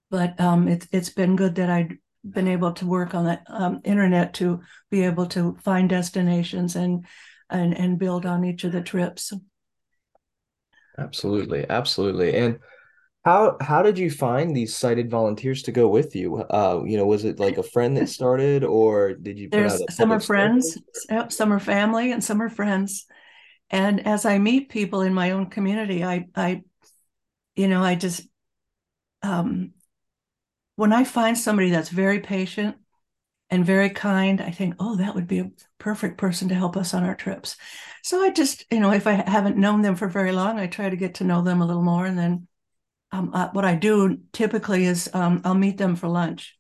But 0.10 0.40
um, 0.40 0.68
it's 0.68 0.88
it's 0.92 1.10
been 1.10 1.36
good 1.36 1.56
that 1.56 1.70
I've 1.70 1.92
been 2.28 2.48
able 2.48 2.74
to 2.74 2.86
work 2.86 3.14
on 3.14 3.26
the 3.26 3.42
um, 3.48 3.82
internet 3.84 4.34
to 4.36 4.62
be 4.90 5.04
able 5.04 5.26
to 5.28 5.58
find 5.64 5.90
destinations 5.90 6.76
and 6.76 7.06
and 7.50 7.76
and 7.78 8.00
build 8.00 8.26
on 8.26 8.46
each 8.46 8.64
of 8.64 8.72
the 8.72 8.82
trips. 8.82 9.34
Absolutely, 10.98 11.66
absolutely, 11.70 12.36
and 12.36 12.60
how 13.26 13.58
how 13.60 13.82
did 13.82 13.98
you 13.98 14.12
find 14.12 14.56
these 14.56 14.76
sighted 14.76 15.10
volunteers 15.10 15.64
to 15.64 15.72
go 15.72 15.88
with 15.88 16.16
you? 16.16 16.38
Uh, 16.38 16.84
you 16.86 16.96
know, 16.96 17.06
was 17.06 17.26
it 17.26 17.40
like 17.40 17.58
a 17.58 17.64
friend 17.64 17.98
that 17.98 18.08
started, 18.08 18.64
or 18.64 19.14
did 19.14 19.38
you? 19.40 19.50
There's 19.52 19.82
some 19.90 20.12
are 20.12 20.20
friends, 20.20 20.78
yep, 21.10 21.32
some 21.32 21.52
are 21.52 21.60
family, 21.60 22.12
and 22.12 22.24
some 22.24 22.42
are 22.42 22.50
friends. 22.50 23.08
And 23.76 24.08
as 24.08 24.26
I 24.26 24.38
meet 24.38 24.70
people 24.70 25.02
in 25.02 25.14
my 25.14 25.32
own 25.32 25.48
community, 25.48 26.02
I 26.02 26.30
I, 26.34 26.64
you 27.58 27.68
know, 27.68 27.84
I 27.84 27.96
just 27.96 28.26
um, 29.22 29.74
when 30.78 30.94
I 30.94 31.04
find 31.04 31.38
somebody 31.38 31.72
that's 31.72 31.90
very 31.90 32.22
patient 32.22 32.78
and 33.50 33.66
very 33.66 33.90
kind, 33.90 34.40
I 34.40 34.52
think, 34.52 34.76
oh, 34.80 34.96
that 34.96 35.14
would 35.14 35.28
be 35.28 35.40
a 35.40 35.52
perfect 35.78 36.18
person 36.18 36.48
to 36.48 36.56
help 36.56 36.78
us 36.78 36.94
on 36.94 37.04
our 37.04 37.16
trips. 37.16 37.58
So 38.02 38.24
I 38.24 38.30
just, 38.30 38.64
you 38.72 38.80
know, 38.80 38.92
if 38.92 39.08
I 39.08 39.12
haven't 39.30 39.58
known 39.58 39.82
them 39.82 39.98
for 39.98 40.08
very 40.08 40.32
long, 40.32 40.58
I 40.58 40.68
try 40.68 40.90
to 40.90 40.96
get 40.96 41.16
to 41.16 41.26
know 41.26 41.42
them 41.42 41.62
a 41.62 41.66
little 41.66 41.84
more, 41.84 42.06
and 42.06 42.18
then 42.18 42.48
um, 43.12 43.32
uh, 43.34 43.50
what 43.52 43.66
I 43.66 43.76
do 43.76 44.20
typically 44.32 44.86
is 44.86 45.10
um, 45.14 45.42
I'll 45.44 45.54
meet 45.54 45.78
them 45.78 45.98
for 45.98 46.08
lunch 46.08 46.58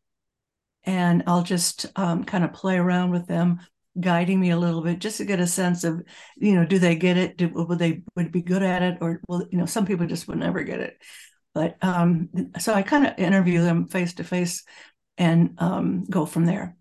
and 0.83 1.23
I'll 1.27 1.43
just 1.43 1.85
um, 1.95 2.25
kind 2.25 2.43
of 2.43 2.51
play 2.51 2.75
around 2.75 3.11
with 3.11 3.25
them, 3.25 3.61
guiding 3.99 4.39
me 4.39 4.51
a 4.51 4.57
little 4.57 4.81
bit 4.81 4.99
just 4.99 5.17
to 5.17 5.25
get 5.25 5.39
a 5.39 5.47
sense 5.47 5.83
of, 5.83 6.01
you 6.37 6.53
know, 6.53 6.65
do 6.65 6.79
they 6.79 6.95
get 6.95 7.17
it? 7.17 7.37
Do, 7.37 7.49
would 7.49 7.79
they 7.79 8.01
would 8.15 8.31
be 8.31 8.41
good 8.41 8.63
at 8.63 8.81
it? 8.81 8.97
Or, 9.01 9.21
well, 9.27 9.47
you 9.51 9.57
know, 9.57 9.65
some 9.65 9.85
people 9.85 10.07
just 10.07 10.27
would 10.27 10.37
never 10.37 10.63
get 10.63 10.79
it. 10.79 10.97
But 11.53 11.77
um, 11.81 12.29
so 12.59 12.73
I 12.73 12.81
kind 12.81 13.07
of 13.07 13.17
interview 13.17 13.61
them 13.61 13.87
face 13.87 14.15
to 14.15 14.23
face 14.23 14.63
and 15.17 15.55
um, 15.57 16.05
go 16.09 16.25
from 16.25 16.45
there. 16.45 16.75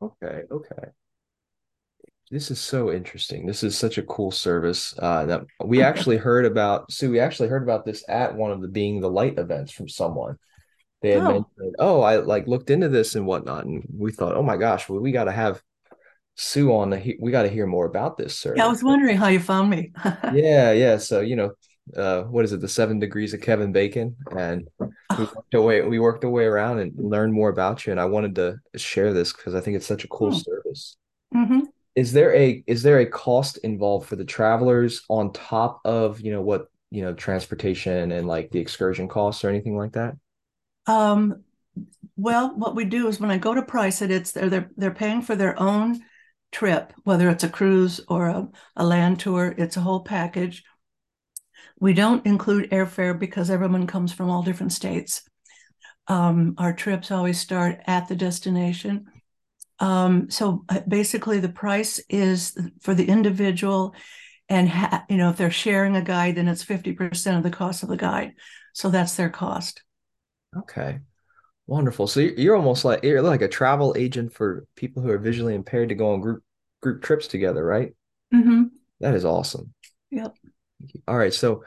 Okay. 0.00 0.42
Okay. 0.50 0.88
This 2.30 2.50
is 2.50 2.60
so 2.60 2.90
interesting. 2.90 3.46
This 3.46 3.62
is 3.62 3.76
such 3.76 3.98
a 3.98 4.02
cool 4.02 4.30
service 4.30 4.94
uh, 4.98 5.26
that 5.26 5.42
we 5.62 5.82
actually 5.82 6.16
heard 6.16 6.46
about. 6.46 6.90
Sue, 6.90 7.10
we 7.10 7.20
actually 7.20 7.48
heard 7.48 7.62
about 7.62 7.84
this 7.84 8.02
at 8.08 8.34
one 8.34 8.50
of 8.50 8.62
the 8.62 8.68
Being 8.68 9.00
the 9.00 9.10
Light 9.10 9.38
events 9.38 9.70
from 9.70 9.86
someone. 9.86 10.38
They 11.02 11.10
had 11.10 11.24
oh. 11.24 11.32
mentioned, 11.32 11.76
oh, 11.78 12.00
I 12.00 12.16
like 12.16 12.46
looked 12.46 12.70
into 12.70 12.88
this 12.88 13.16
and 13.16 13.26
whatnot, 13.26 13.66
and 13.66 13.84
we 13.94 14.12
thought, 14.12 14.34
oh 14.34 14.42
my 14.42 14.56
gosh, 14.56 14.88
well, 14.88 15.00
we 15.00 15.12
got 15.12 15.24
to 15.24 15.32
have 15.32 15.60
Sue 16.34 16.72
on 16.72 16.90
the. 16.90 17.16
We 17.20 17.30
got 17.30 17.42
to 17.42 17.48
hear 17.48 17.66
more 17.66 17.86
about 17.86 18.16
this, 18.16 18.36
sir. 18.36 18.54
Yeah, 18.56 18.66
I 18.66 18.68
was 18.68 18.82
wondering 18.82 19.16
how 19.16 19.28
you 19.28 19.40
found 19.40 19.70
me. 19.70 19.92
yeah, 20.32 20.72
yeah. 20.72 20.96
So 20.96 21.20
you 21.20 21.36
know, 21.36 21.52
uh, 21.96 22.22
what 22.22 22.44
is 22.44 22.52
it? 22.52 22.60
The 22.60 22.68
Seven 22.68 22.98
Degrees 22.98 23.34
of 23.34 23.40
Kevin 23.40 23.72
Bacon, 23.72 24.16
and 24.36 24.68
we 24.80 25.24
worked 25.24 25.54
away. 25.54 25.82
We 25.82 25.98
worked 25.98 26.24
our 26.24 26.30
way 26.30 26.44
around 26.44 26.78
and 26.78 26.92
learned 26.96 27.32
more 27.32 27.50
about 27.50 27.86
you. 27.86 27.92
And 27.92 28.00
I 28.00 28.06
wanted 28.06 28.34
to 28.36 28.56
share 28.76 29.12
this 29.12 29.32
because 29.32 29.54
I 29.54 29.60
think 29.60 29.76
it's 29.76 29.86
such 29.86 30.04
a 30.04 30.08
cool 30.08 30.30
hmm. 30.30 30.38
service. 30.38 30.96
Mm-hmm 31.34 31.60
is 31.94 32.12
there 32.12 32.34
a 32.34 32.62
is 32.66 32.82
there 32.82 33.00
a 33.00 33.06
cost 33.06 33.58
involved 33.58 34.08
for 34.08 34.16
the 34.16 34.24
travelers 34.24 35.02
on 35.08 35.32
top 35.32 35.80
of 35.84 36.20
you 36.20 36.32
know 36.32 36.40
what 36.40 36.66
you 36.90 37.02
know 37.02 37.12
transportation 37.14 38.12
and 38.12 38.26
like 38.26 38.50
the 38.50 38.58
excursion 38.58 39.08
costs 39.08 39.44
or 39.44 39.48
anything 39.48 39.76
like 39.76 39.92
that 39.92 40.14
um 40.86 41.42
well 42.16 42.54
what 42.56 42.74
we 42.74 42.84
do 42.84 43.08
is 43.08 43.20
when 43.20 43.30
i 43.30 43.38
go 43.38 43.54
to 43.54 43.62
price 43.62 44.02
it 44.02 44.10
it's 44.10 44.32
they're 44.32 44.48
they're, 44.48 44.70
they're 44.76 44.90
paying 44.90 45.22
for 45.22 45.36
their 45.36 45.58
own 45.60 46.00
trip 46.52 46.92
whether 47.04 47.28
it's 47.28 47.44
a 47.44 47.48
cruise 47.48 48.00
or 48.08 48.28
a, 48.28 48.48
a 48.76 48.84
land 48.84 49.18
tour 49.18 49.54
it's 49.58 49.76
a 49.76 49.80
whole 49.80 50.00
package 50.00 50.62
we 51.80 51.92
don't 51.92 52.26
include 52.26 52.70
airfare 52.70 53.18
because 53.18 53.50
everyone 53.50 53.86
comes 53.86 54.12
from 54.12 54.30
all 54.30 54.42
different 54.42 54.72
states 54.72 55.22
um, 56.08 56.54
our 56.58 56.72
trips 56.72 57.10
always 57.10 57.40
start 57.40 57.80
at 57.86 58.08
the 58.08 58.16
destination 58.16 59.06
um, 59.82 60.30
so 60.30 60.64
uh, 60.68 60.80
basically, 60.86 61.40
the 61.40 61.48
price 61.48 62.00
is 62.08 62.56
for 62.82 62.94
the 62.94 63.08
individual, 63.08 63.96
and 64.48 64.68
ha- 64.68 65.04
you 65.08 65.16
know 65.16 65.30
if 65.30 65.36
they're 65.36 65.50
sharing 65.50 65.96
a 65.96 66.02
guide, 66.02 66.36
then 66.36 66.46
it's 66.46 66.62
fifty 66.62 66.92
percent 66.92 67.36
of 67.36 67.42
the 67.42 67.50
cost 67.50 67.82
of 67.82 67.88
the 67.88 67.96
guide. 67.96 68.34
So 68.74 68.90
that's 68.90 69.16
their 69.16 69.28
cost. 69.28 69.82
Okay, 70.56 71.00
wonderful. 71.66 72.06
So 72.06 72.20
you're 72.20 72.56
almost 72.56 72.84
like 72.84 73.02
you're 73.02 73.22
like 73.22 73.42
a 73.42 73.48
travel 73.48 73.94
agent 73.96 74.32
for 74.32 74.66
people 74.76 75.02
who 75.02 75.10
are 75.10 75.18
visually 75.18 75.54
impaired 75.54 75.88
to 75.90 75.94
go 75.94 76.12
on 76.12 76.20
group 76.20 76.42
group 76.80 77.02
trips 77.02 77.26
together, 77.26 77.64
right? 77.64 77.94
Mm-hmm. 78.34 78.64
That 79.00 79.14
is 79.14 79.24
awesome. 79.24 79.72
Yep. 80.10 80.34
All 81.06 81.16
right, 81.16 81.32
so 81.32 81.64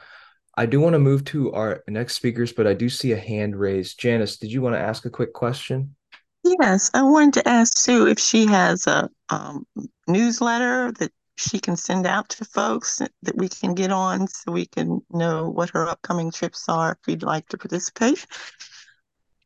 I 0.57 0.65
do 0.65 0.79
want 0.79 0.93
to 0.93 0.99
move 0.99 1.25
to 1.25 1.51
our 1.53 1.83
next 1.87 2.15
speakers, 2.15 2.53
but 2.53 2.67
I 2.67 2.73
do 2.73 2.89
see 2.89 3.11
a 3.11 3.17
hand 3.17 3.57
raised. 3.57 3.99
Janice, 3.99 4.37
did 4.37 4.51
you 4.51 4.61
want 4.61 4.75
to 4.75 4.79
ask 4.79 5.05
a 5.05 5.09
quick 5.09 5.33
question? 5.33 5.95
Yes, 6.43 6.91
I 6.93 7.01
wanted 7.01 7.33
to 7.35 7.47
ask 7.47 7.77
Sue 7.77 8.07
if 8.07 8.19
she 8.19 8.45
has 8.45 8.87
a 8.87 9.09
um, 9.29 9.65
newsletter 10.07 10.91
that 10.99 11.11
she 11.37 11.59
can 11.59 11.75
send 11.75 12.05
out 12.05 12.29
to 12.29 12.45
folks 12.45 13.01
that 13.23 13.35
we 13.35 13.49
can 13.49 13.73
get 13.73 13.91
on 13.91 14.27
so 14.27 14.51
we 14.51 14.65
can 14.65 15.01
know 15.09 15.49
what 15.49 15.71
her 15.71 15.87
upcoming 15.87 16.31
trips 16.31 16.69
are 16.69 16.91
if 16.91 17.07
we'd 17.07 17.23
like 17.23 17.47
to 17.49 17.57
participate. 17.57 18.25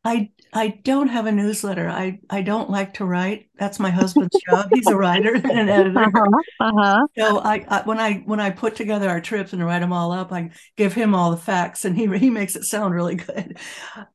I 0.04 0.30
I 0.54 0.80
don't 0.84 1.10
have 1.10 1.26
a 1.26 1.32
newsletter. 1.32 1.90
I 1.90 2.20
I 2.30 2.42
don't 2.42 2.70
like 2.70 2.94
to 2.96 3.06
write. 3.06 3.50
That's 3.60 3.80
my 3.80 3.90
husband's 3.90 4.36
job. 4.50 4.70
He's 4.74 4.88
a 4.88 4.96
writer 4.96 5.36
and 5.36 5.46
an 5.46 5.70
editor. 5.70 6.00
Uh-huh, 6.00 6.42
uh-huh. 6.62 7.08
So 7.18 7.40
I, 7.40 7.66
I, 7.68 7.82
when 7.84 8.00
I 8.00 8.14
when 8.26 8.40
I 8.40 8.50
put 8.50 8.76
together 8.76 9.10
our 9.10 9.20
trips 9.20 9.52
and 9.52 9.64
write 9.64 9.80
them 9.80 9.92
all 9.92 10.14
up, 10.14 10.32
I 10.32 10.52
give 10.78 10.94
him 10.94 11.14
all 11.14 11.32
the 11.32 11.38
facts, 11.38 11.84
and 11.84 11.98
he 11.98 12.08
he 12.18 12.30
makes 12.30 12.56
it 12.56 12.64
sound 12.64 12.96
really 12.96 13.16
good. 13.16 13.60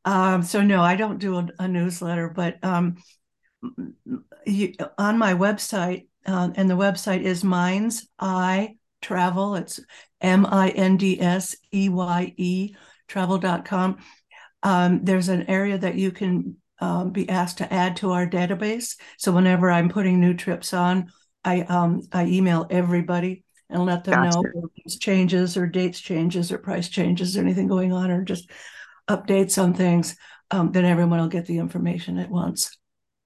Um, 0.06 0.42
so 0.42 0.62
no, 0.62 0.82
I 0.82 0.96
don't 0.96 1.18
do 1.18 1.36
a, 1.36 1.48
a 1.58 1.68
newsletter, 1.68 2.30
but 2.30 2.64
um, 2.64 2.96
you, 4.46 4.72
on 4.96 5.18
my 5.18 5.34
website, 5.34 6.06
uh, 6.26 6.48
and 6.54 6.70
the 6.70 6.76
website 6.76 7.22
is 7.22 7.44
Minds 7.44 8.08
Eye 8.18 8.76
Travel. 9.02 9.56
It's 9.56 9.80
M 10.22 10.46
I 10.46 10.70
N 10.70 10.96
D 10.96 11.20
S 11.20 11.56
E 11.74 11.90
Y 11.90 12.34
E 12.38 12.74
travel.com 13.06 13.98
um, 14.64 15.04
there's 15.04 15.28
an 15.28 15.49
area 15.49 15.78
that 15.78 15.94
you 15.94 16.11
can 16.11 16.56
um, 16.80 17.11
be 17.11 17.28
asked 17.28 17.59
to 17.59 17.73
add 17.73 17.97
to 17.97 18.11
our 18.11 18.26
database. 18.26 18.97
So 19.18 19.30
whenever 19.30 19.71
I'm 19.71 19.88
putting 19.88 20.21
new 20.21 20.35
trips 20.35 20.75
on, 20.75 21.12
I 21.44 21.61
um, 21.61 22.02
I 22.12 22.25
email 22.25 22.66
everybody 22.71 23.44
and 23.71 23.85
let 23.85 24.04
them 24.04 24.25
gotcha. 24.25 24.40
know 24.54 24.68
changes 25.00 25.56
or 25.56 25.66
dates 25.66 26.00
changes 26.00 26.50
or 26.50 26.59
price 26.59 26.88
changes 26.88 27.37
or 27.37 27.40
anything 27.40 27.68
going 27.68 27.92
on 27.92 28.11
or 28.11 28.25
just 28.25 28.50
updates 29.09 29.62
on 29.62 29.75
things. 29.75 30.16
Um, 30.50 30.73
then 30.73 30.85
everyone 30.85 31.21
will 31.21 31.28
get 31.28 31.47
the 31.47 31.59
information 31.59 32.18
at 32.18 32.30
once. 32.30 32.76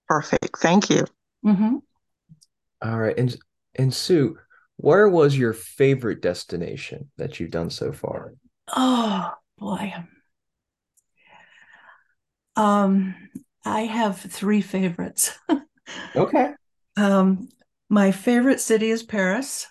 Perfect. 0.09 0.59
Thank 0.59 0.90
you. 0.90 1.04
Mm-hmm. 1.45 1.76
All 2.83 2.99
right, 2.99 3.16
and 3.16 3.37
and 3.76 3.95
Sue, 3.95 4.37
where 4.76 5.09
was 5.09 5.38
your 5.38 5.52
favorite 5.52 6.21
destination 6.21 7.11
that 7.16 7.38
you've 7.38 7.50
done 7.50 7.71
so 7.71 7.92
far? 7.92 8.35
Oh 8.68 9.33
boy. 9.59 9.92
Um, 12.58 13.14
I 13.64 13.82
have 13.82 14.20
three 14.20 14.60
favorites. 14.60 15.38
Okay. 16.14 16.52
Um, 16.98 17.48
my 17.88 18.12
favorite 18.12 18.60
city 18.60 18.90
is 18.90 19.02
Paris. 19.02 19.66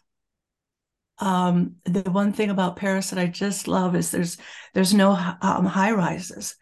Um, 1.20 1.75
the 1.86 2.10
one 2.10 2.34
thing 2.34 2.50
about 2.50 2.75
Paris 2.75 3.12
that 3.12 3.20
I 3.20 3.27
just 3.27 3.67
love 3.67 3.96
is 3.96 4.10
there's 4.10 4.38
there's 4.74 4.96
no 4.96 5.12
um, 5.41 5.65
high 5.65 5.91
rises. 5.91 6.56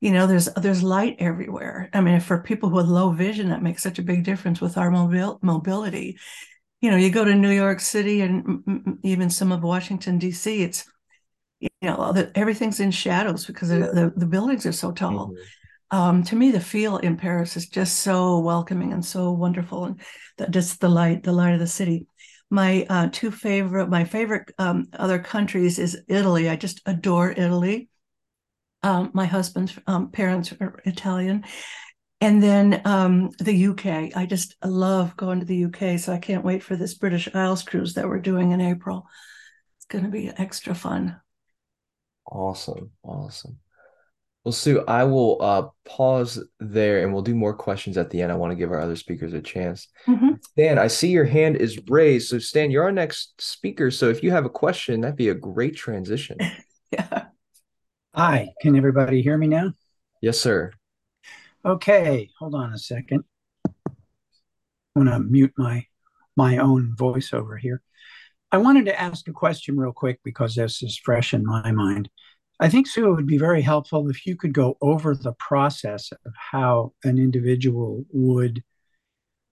You 0.00 0.12
know, 0.12 0.28
there's 0.28 0.46
there's 0.54 0.84
light 0.84 1.16
everywhere. 1.18 1.90
I 1.92 2.02
mean, 2.02 2.20
for 2.20 2.38
people 2.38 2.70
with 2.70 2.86
low 2.86 3.10
vision, 3.10 3.48
that 3.48 3.64
makes 3.64 3.82
such 3.82 3.98
a 3.98 4.02
big 4.02 4.22
difference 4.22 4.60
with 4.60 4.78
our 4.78 4.90
mobil- 4.90 5.42
mobility. 5.42 6.18
You 6.80 6.92
know, 6.92 6.96
you 6.96 7.10
go 7.10 7.24
to 7.24 7.34
New 7.34 7.50
York 7.50 7.80
City 7.80 8.20
and 8.20 8.98
even 9.02 9.28
some 9.28 9.50
of 9.50 9.64
Washington 9.64 10.18
D.C. 10.18 10.62
It's 10.62 10.84
you 11.80 11.88
know 11.88 12.30
everything's 12.34 12.80
in 12.80 12.90
shadows 12.90 13.46
because 13.46 13.68
the, 13.68 14.12
the 14.16 14.26
buildings 14.26 14.66
are 14.66 14.72
so 14.72 14.92
tall. 14.92 15.28
Mm-hmm 15.28 15.42
um, 15.94 16.24
to 16.24 16.36
me, 16.36 16.50
the 16.50 16.60
feel 16.60 16.96
in 16.96 17.16
Paris 17.16 17.56
is 17.56 17.68
just 17.68 18.00
so 18.00 18.40
welcoming 18.40 18.92
and 18.92 19.04
so 19.04 19.30
wonderful, 19.30 19.84
and 19.84 20.00
that 20.38 20.50
just 20.50 20.80
the 20.80 20.88
light, 20.88 21.22
the 21.22 21.30
light 21.30 21.54
of 21.54 21.60
the 21.60 21.68
city. 21.68 22.08
My 22.50 22.84
uh, 22.88 23.10
two 23.12 23.30
favorite, 23.30 23.88
my 23.88 24.02
favorite 24.02 24.50
um, 24.58 24.86
other 24.92 25.20
countries 25.20 25.78
is 25.78 26.02
Italy. 26.08 26.48
I 26.48 26.56
just 26.56 26.80
adore 26.86 27.30
Italy. 27.30 27.88
Um, 28.82 29.12
my 29.14 29.26
husband's 29.26 29.78
um, 29.86 30.10
parents 30.10 30.52
are 30.60 30.80
Italian, 30.84 31.44
and 32.20 32.42
then 32.42 32.82
um, 32.84 33.30
the 33.38 33.66
UK. 33.66 34.16
I 34.16 34.26
just 34.26 34.56
love 34.64 35.16
going 35.16 35.38
to 35.38 35.46
the 35.46 35.66
UK, 35.66 36.00
so 36.00 36.12
I 36.12 36.18
can't 36.18 36.44
wait 36.44 36.64
for 36.64 36.74
this 36.74 36.94
British 36.94 37.32
Isles 37.32 37.62
cruise 37.62 37.94
that 37.94 38.08
we're 38.08 38.18
doing 38.18 38.50
in 38.50 38.60
April. 38.60 39.06
It's 39.78 39.86
going 39.86 40.04
to 40.04 40.10
be 40.10 40.28
extra 40.28 40.74
fun. 40.74 41.20
Awesome, 42.26 42.90
awesome. 43.02 43.58
Well, 44.44 44.52
Sue, 44.52 44.84
I 44.86 45.04
will 45.04 45.38
uh, 45.40 45.68
pause 45.86 46.42
there 46.60 47.02
and 47.02 47.14
we'll 47.14 47.22
do 47.22 47.34
more 47.34 47.54
questions 47.54 47.96
at 47.96 48.10
the 48.10 48.20
end. 48.20 48.30
I 48.30 48.34
want 48.34 48.50
to 48.50 48.56
give 48.56 48.70
our 48.72 48.80
other 48.80 48.96
speakers 48.96 49.32
a 49.32 49.40
chance. 49.40 49.88
Mm-hmm. 50.06 50.32
Stan, 50.42 50.78
I 50.78 50.88
see 50.88 51.08
your 51.08 51.24
hand 51.24 51.56
is 51.56 51.80
raised. 51.88 52.28
So, 52.28 52.38
Stan, 52.38 52.70
you're 52.70 52.82
our 52.82 52.92
next 52.92 53.40
speaker. 53.40 53.90
So, 53.90 54.10
if 54.10 54.22
you 54.22 54.30
have 54.32 54.44
a 54.44 54.50
question, 54.50 55.00
that'd 55.00 55.16
be 55.16 55.30
a 55.30 55.34
great 55.34 55.76
transition. 55.76 56.36
yeah. 56.90 57.26
Hi, 58.14 58.50
can 58.60 58.76
everybody 58.76 59.22
hear 59.22 59.38
me 59.38 59.46
now? 59.46 59.72
Yes, 60.20 60.38
sir. 60.38 60.72
Okay, 61.64 62.30
hold 62.38 62.54
on 62.54 62.74
a 62.74 62.78
second. 62.78 63.24
I 63.66 63.70
want 64.94 65.08
to 65.08 65.18
mute 65.20 65.54
my 65.56 65.86
my 66.36 66.58
own 66.58 66.94
voice 66.94 67.32
over 67.32 67.56
here. 67.56 67.80
I 68.54 68.56
wanted 68.56 68.84
to 68.84 69.00
ask 69.00 69.26
a 69.26 69.32
question 69.32 69.76
real 69.76 69.90
quick 69.90 70.20
because 70.22 70.54
this 70.54 70.80
is 70.80 70.96
fresh 70.96 71.34
in 71.34 71.44
my 71.44 71.72
mind. 71.72 72.08
I 72.60 72.68
think, 72.68 72.86
Sue, 72.86 73.10
it 73.10 73.16
would 73.16 73.26
be 73.26 73.36
very 73.36 73.62
helpful 73.62 74.08
if 74.08 74.24
you 74.26 74.36
could 74.36 74.52
go 74.54 74.78
over 74.80 75.16
the 75.16 75.32
process 75.32 76.12
of 76.12 76.32
how 76.52 76.92
an 77.02 77.18
individual 77.18 78.04
would 78.12 78.62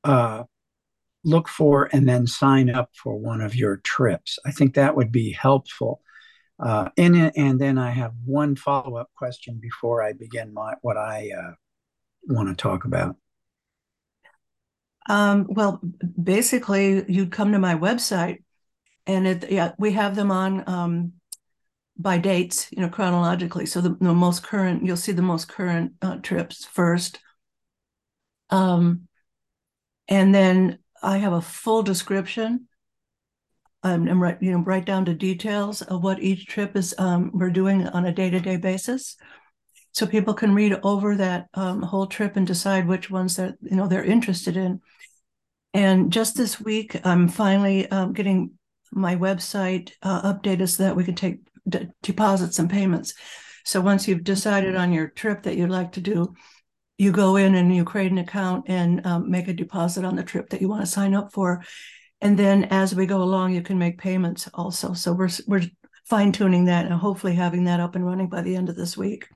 uh, 0.04 0.44
look 1.24 1.48
for 1.48 1.88
and 1.92 2.08
then 2.08 2.28
sign 2.28 2.70
up 2.70 2.90
for 2.94 3.18
one 3.18 3.40
of 3.40 3.56
your 3.56 3.78
trips. 3.78 4.38
I 4.46 4.52
think 4.52 4.74
that 4.74 4.94
would 4.94 5.10
be 5.10 5.32
helpful. 5.32 6.00
Uh, 6.64 6.90
and, 6.96 7.32
and 7.36 7.60
then 7.60 7.78
I 7.78 7.90
have 7.90 8.12
one 8.24 8.54
follow 8.54 8.98
up 8.98 9.10
question 9.16 9.58
before 9.60 10.00
I 10.00 10.12
begin 10.12 10.54
my, 10.54 10.74
what 10.82 10.96
I 10.96 11.32
uh, 11.36 11.54
want 12.28 12.50
to 12.50 12.54
talk 12.54 12.84
about. 12.84 13.16
Um, 15.08 15.48
well, 15.50 15.80
basically, 16.22 17.04
you'd 17.08 17.32
come 17.32 17.50
to 17.50 17.58
my 17.58 17.74
website, 17.74 18.44
and 19.06 19.26
it, 19.26 19.50
yeah, 19.50 19.72
we 19.78 19.92
have 19.92 20.14
them 20.14 20.30
on 20.30 20.68
um, 20.68 21.12
by 21.96 22.18
dates, 22.18 22.68
you 22.70 22.80
know, 22.80 22.88
chronologically. 22.88 23.66
So 23.66 23.80
the, 23.80 23.96
the 24.00 24.14
most 24.14 24.42
current, 24.42 24.84
you'll 24.84 24.96
see 24.96 25.12
the 25.12 25.22
most 25.22 25.48
current 25.48 25.92
uh, 26.02 26.16
trips 26.16 26.64
first. 26.64 27.18
Um, 28.50 29.08
and 30.08 30.34
then 30.34 30.78
I 31.02 31.18
have 31.18 31.32
a 31.32 31.40
full 31.40 31.82
description 31.82 32.68
um, 33.82 34.06
and 34.06 34.20
right, 34.20 34.38
you 34.40 34.52
know, 34.52 34.58
right 34.58 34.84
down 34.84 35.04
to 35.06 35.14
details 35.14 35.82
of 35.82 36.02
what 36.02 36.22
each 36.22 36.46
trip 36.46 36.76
is 36.76 36.94
um, 36.98 37.30
we're 37.34 37.50
doing 37.50 37.88
on 37.88 38.04
a 38.04 38.12
day-to-day 38.12 38.58
basis. 38.58 39.16
So 39.92 40.06
people 40.06 40.34
can 40.34 40.54
read 40.54 40.78
over 40.82 41.16
that 41.16 41.48
um, 41.54 41.82
whole 41.82 42.06
trip 42.06 42.36
and 42.36 42.46
decide 42.46 42.86
which 42.86 43.10
ones 43.10 43.36
that 43.36 43.56
you 43.60 43.76
know 43.76 43.88
they're 43.88 44.04
interested 44.04 44.56
in. 44.56 44.80
And 45.74 46.12
just 46.12 46.36
this 46.36 46.60
week, 46.60 46.98
I'm 47.04 47.28
finally 47.28 47.90
um, 47.90 48.12
getting 48.12 48.52
my 48.92 49.16
website 49.16 49.92
uh, 50.02 50.32
updated 50.32 50.68
so 50.68 50.84
that 50.84 50.96
we 50.96 51.04
can 51.04 51.14
take 51.14 51.40
d- 51.68 51.88
deposits 52.02 52.58
and 52.58 52.70
payments. 52.70 53.14
So 53.64 53.80
once 53.80 54.06
you've 54.06 54.24
decided 54.24 54.76
on 54.76 54.92
your 54.92 55.08
trip 55.08 55.42
that 55.44 55.56
you'd 55.56 55.70
like 55.70 55.92
to 55.92 56.00
do, 56.00 56.34
you 56.98 57.12
go 57.12 57.36
in 57.36 57.54
and 57.54 57.74
you 57.74 57.84
create 57.84 58.12
an 58.12 58.18
account 58.18 58.66
and 58.68 59.04
um, 59.06 59.30
make 59.30 59.48
a 59.48 59.52
deposit 59.52 60.04
on 60.04 60.16
the 60.16 60.22
trip 60.22 60.50
that 60.50 60.60
you 60.60 60.68
want 60.68 60.82
to 60.82 60.90
sign 60.90 61.14
up 61.14 61.32
for. 61.32 61.64
And 62.20 62.38
then 62.38 62.64
as 62.64 62.94
we 62.94 63.06
go 63.06 63.22
along, 63.22 63.54
you 63.54 63.62
can 63.62 63.78
make 63.78 63.98
payments 63.98 64.48
also. 64.54 64.92
So 64.92 65.12
we're 65.12 65.30
we're 65.46 65.66
fine 66.04 66.32
tuning 66.32 66.66
that 66.66 66.84
and 66.84 66.94
hopefully 66.94 67.34
having 67.34 67.64
that 67.64 67.80
up 67.80 67.96
and 67.96 68.06
running 68.06 68.28
by 68.28 68.42
the 68.42 68.54
end 68.54 68.68
of 68.68 68.76
this 68.76 68.96
week. 68.96 69.28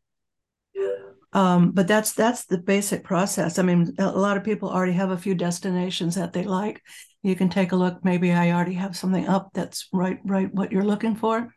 Um, 1.33 1.73
but 1.73 1.89
that's 1.89 2.13
that's 2.13 2.47
the 2.47 2.59
basic 2.59 3.05
process. 3.05 3.59
I 3.59 3.63
mean, 3.63 3.95
a 3.99 4.11
lot 4.11 4.37
of 4.37 4.45
people 4.45 4.71
already 4.71 4.93
have 4.93 5.11
a 5.11 5.19
few 5.19 5.35
destinations 5.35 6.15
that 6.15 6.33
they 6.33 6.45
like. 6.45 6.83
You 7.27 7.35
can 7.35 7.49
take 7.49 7.73
a 7.73 7.77
look. 7.77 8.05
Maybe 8.05 8.31
I 8.31 8.53
already 8.53 8.75
have 8.75 8.97
something 8.97 9.27
up 9.27 9.51
that's 9.53 9.89
right 9.93 10.21
right 10.25 10.55
what 10.55 10.71
you're 10.71 10.85
looking 10.85 11.17
for. 11.17 11.53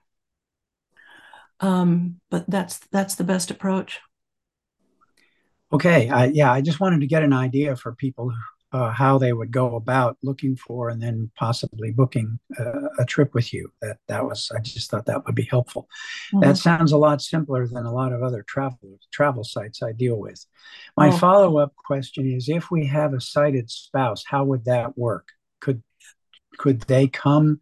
Um, 1.60 2.20
but 2.32 2.50
that's 2.50 2.80
that's 2.92 3.14
the 3.14 3.24
best 3.24 3.52
approach. 3.52 4.00
Okay, 5.72 6.10
I, 6.10 6.26
yeah, 6.26 6.52
I 6.52 6.62
just 6.62 6.80
wanted 6.80 7.02
to 7.02 7.06
get 7.06 7.22
an 7.22 7.34
idea 7.34 7.76
for 7.76 7.94
people 7.94 8.34
uh, 8.72 8.90
how 8.90 9.20
they 9.20 9.32
would 9.32 9.52
go 9.52 9.76
about 9.76 10.18
looking 10.24 10.56
for 10.56 10.90
and 10.90 11.00
then 11.00 11.30
possibly 11.36 11.92
booking 11.92 12.40
uh, 12.60 12.88
a 12.98 13.06
trip 13.06 13.36
with 13.36 13.54
you. 13.54 13.72
That 13.84 13.98
that 14.08 14.26
was 14.26 14.52
I 14.56 14.62
just 14.62 14.90
thought 14.90 15.06
that 15.06 15.24
would 15.28 15.36
be 15.36 15.48
helpful. 15.52 15.88
Mm-hmm. 16.34 16.48
That 16.48 16.58
sounds 16.58 16.94
a 16.94 16.98
lot 16.98 17.22
simpler 17.22 17.68
than 17.68 17.86
a 17.86 17.94
lot 17.94 18.12
of 18.12 18.24
other 18.24 18.44
travel 18.48 18.98
travel 19.12 19.44
sites 19.44 19.84
I 19.84 19.92
deal 19.92 20.18
with. 20.18 20.44
My 20.98 21.10
oh. 21.10 21.18
follow 21.18 21.60
up 21.60 21.76
question 21.76 22.26
is: 22.26 22.50
If 22.50 22.72
we 22.72 22.88
have 22.88 23.14
a 23.14 23.22
sighted 23.22 23.70
spouse, 23.70 24.24
how 24.26 24.46
would 24.46 24.66
that 24.66 24.98
work? 24.98 25.28
Could 26.60 26.82
they 26.82 27.08
come 27.08 27.60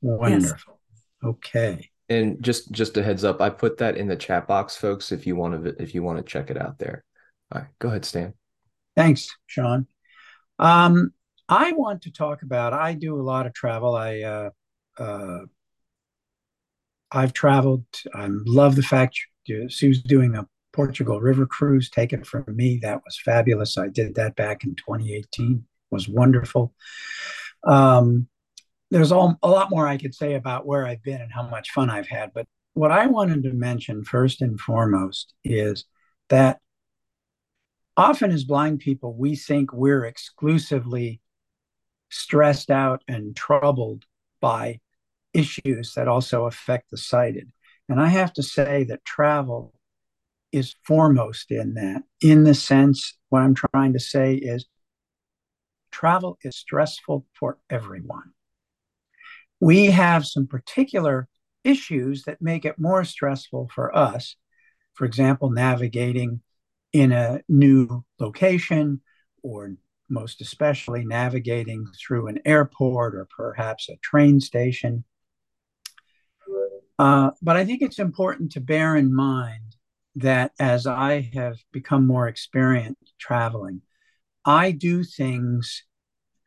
Wonderful. 0.00 0.78
Yes. 0.80 1.02
Okay 1.24 1.91
and 2.12 2.42
just 2.42 2.70
just 2.70 2.96
a 2.96 3.02
heads 3.02 3.24
up, 3.24 3.40
I 3.40 3.50
put 3.50 3.78
that 3.78 3.96
in 3.96 4.08
the 4.08 4.16
chat 4.16 4.46
box, 4.46 4.76
folks. 4.76 5.12
If 5.12 5.26
you 5.26 5.36
want 5.36 5.64
to 5.64 5.82
if 5.82 5.94
you 5.94 6.02
want 6.02 6.18
to 6.18 6.24
check 6.24 6.50
it 6.50 6.56
out 6.56 6.78
there. 6.78 7.04
All 7.52 7.62
right, 7.62 7.70
go 7.78 7.88
ahead, 7.88 8.04
Stan. 8.04 8.34
Thanks, 8.96 9.28
Sean. 9.46 9.86
Um, 10.58 11.12
I 11.48 11.72
want 11.72 12.02
to 12.02 12.12
talk 12.12 12.42
about. 12.42 12.72
I 12.72 12.94
do 12.94 13.20
a 13.20 13.22
lot 13.22 13.46
of 13.46 13.54
travel. 13.54 13.94
I 13.94 14.20
uh, 14.20 14.50
uh, 14.98 15.40
I've 17.10 17.32
traveled. 17.32 17.84
I 18.14 18.28
love 18.28 18.76
the 18.76 18.82
fact 18.82 19.18
Sue's 19.68 20.02
doing 20.02 20.34
a 20.34 20.46
Portugal 20.72 21.20
River 21.20 21.46
cruise. 21.46 21.90
Take 21.90 22.12
it 22.12 22.26
from 22.26 22.44
me, 22.48 22.78
that 22.82 23.02
was 23.04 23.20
fabulous. 23.22 23.78
I 23.78 23.88
did 23.88 24.14
that 24.14 24.36
back 24.36 24.64
in 24.64 24.74
2018. 24.74 25.52
It 25.52 25.60
was 25.90 26.08
wonderful. 26.08 26.74
Um, 27.64 28.28
there's 28.92 29.10
all, 29.10 29.38
a 29.42 29.48
lot 29.48 29.70
more 29.70 29.88
I 29.88 29.96
could 29.96 30.14
say 30.14 30.34
about 30.34 30.66
where 30.66 30.86
I've 30.86 31.02
been 31.02 31.22
and 31.22 31.32
how 31.32 31.48
much 31.48 31.70
fun 31.70 31.88
I've 31.88 32.08
had. 32.08 32.32
But 32.34 32.46
what 32.74 32.90
I 32.90 33.06
wanted 33.06 33.42
to 33.44 33.52
mention 33.54 34.04
first 34.04 34.42
and 34.42 34.60
foremost 34.60 35.32
is 35.44 35.86
that 36.28 36.58
often 37.96 38.30
as 38.30 38.44
blind 38.44 38.80
people, 38.80 39.14
we 39.14 39.34
think 39.34 39.72
we're 39.72 40.04
exclusively 40.04 41.22
stressed 42.10 42.70
out 42.70 43.02
and 43.08 43.34
troubled 43.34 44.04
by 44.42 44.78
issues 45.32 45.94
that 45.94 46.06
also 46.06 46.44
affect 46.44 46.90
the 46.90 46.98
sighted. 46.98 47.50
And 47.88 47.98
I 47.98 48.08
have 48.08 48.34
to 48.34 48.42
say 48.42 48.84
that 48.84 49.06
travel 49.06 49.72
is 50.52 50.74
foremost 50.84 51.50
in 51.50 51.74
that, 51.74 52.02
in 52.20 52.44
the 52.44 52.54
sense, 52.54 53.16
what 53.30 53.40
I'm 53.40 53.54
trying 53.54 53.94
to 53.94 54.00
say 54.00 54.34
is 54.34 54.66
travel 55.90 56.36
is 56.42 56.54
stressful 56.56 57.24
for 57.32 57.56
everyone 57.70 58.32
we 59.62 59.86
have 59.92 60.26
some 60.26 60.44
particular 60.44 61.28
issues 61.62 62.24
that 62.24 62.42
make 62.42 62.64
it 62.64 62.80
more 62.80 63.04
stressful 63.04 63.70
for 63.72 63.96
us. 63.96 64.34
For 64.94 65.04
example, 65.04 65.50
navigating 65.50 66.40
in 66.92 67.12
a 67.12 67.42
new 67.48 68.04
location, 68.18 69.02
or 69.44 69.76
most 70.08 70.40
especially 70.40 71.04
navigating 71.04 71.86
through 71.96 72.26
an 72.26 72.40
airport 72.44 73.14
or 73.14 73.28
perhaps 73.36 73.88
a 73.88 73.94
train 74.02 74.40
station. 74.40 75.04
Uh, 76.98 77.30
but 77.40 77.56
I 77.56 77.64
think 77.64 77.82
it's 77.82 78.00
important 78.00 78.50
to 78.52 78.60
bear 78.60 78.96
in 78.96 79.14
mind 79.14 79.76
that 80.16 80.50
as 80.58 80.88
I 80.88 81.30
have 81.34 81.56
become 81.70 82.04
more 82.04 82.26
experienced 82.26 83.14
traveling, 83.20 83.82
I 84.44 84.72
do 84.72 85.04
things 85.04 85.84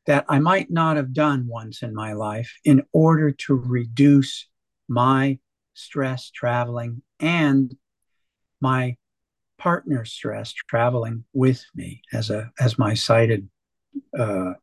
that 0.05 0.25
I 0.29 0.39
might 0.39 0.69
not 0.69 0.97
have 0.97 1.13
done 1.13 1.47
once 1.47 1.81
in 1.81 1.93
my 1.93 2.13
life 2.13 2.51
in 2.63 2.83
order 2.93 3.31
to 3.31 3.55
reduce 3.55 4.47
my 4.87 5.39
stress 5.73 6.29
traveling 6.29 7.01
and 7.19 7.75
my 8.61 8.97
partner's 9.57 10.11
stress 10.11 10.53
traveling 10.53 11.25
with 11.33 11.63
me 11.75 12.01
as 12.13 12.29
a 12.29 12.51
as 12.59 12.77
my 12.77 12.93
sighted 12.93 13.49
uh, 14.17 14.53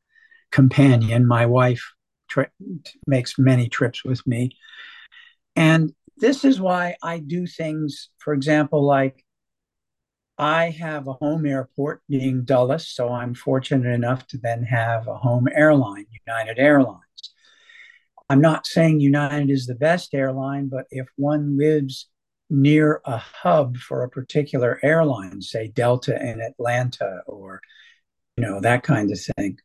companion. 0.50 1.26
My 1.26 1.46
wife 1.46 1.83
tri- 2.28 2.50
makes 3.07 3.38
many 3.38 3.68
trips 3.68 4.05
with 4.05 4.24
me, 4.26 4.57
and 5.57 5.92
this 6.18 6.44
is 6.44 6.61
why 6.61 6.96
I 7.02 7.18
do 7.18 7.46
things. 7.46 8.11
For 8.18 8.33
example, 8.33 8.85
like 8.85 9.24
I 10.42 10.70
have 10.70 11.07
a 11.07 11.12
home 11.12 11.46
airport 11.46 12.02
being 12.09 12.42
Dulles, 12.42 12.88
so 12.88 13.12
I'm 13.12 13.33
fortunate 13.33 13.88
enough 13.94 14.26
to 14.26 14.38
then 14.38 14.64
have 14.64 15.07
a 15.07 15.16
home 15.16 15.46
airline, 15.55 16.07
United 16.26 16.59
Airlines. 16.59 16.98
I'm 18.28 18.40
not 18.40 18.66
saying 18.66 18.98
United 18.98 19.50
is 19.50 19.66
the 19.66 19.76
best 19.76 20.14
airline, 20.14 20.66
but 20.66 20.87
if 20.90 21.07
one 21.14 21.57
lives 21.57 22.09
near 22.50 23.00
a 23.05 23.18
hub 23.18 23.76
for 23.76 24.02
a 24.02 24.11
particular 24.11 24.81
airline, 24.83 25.42
say 25.42 25.68
Delta 25.68 26.20
in 26.20 26.40
Atlanta 26.40 27.20
or 27.28 27.61
you 28.37 28.42
know 28.42 28.61
that 28.61 28.83
kind 28.83 29.12
of 29.12 29.20
thing, 29.37 29.61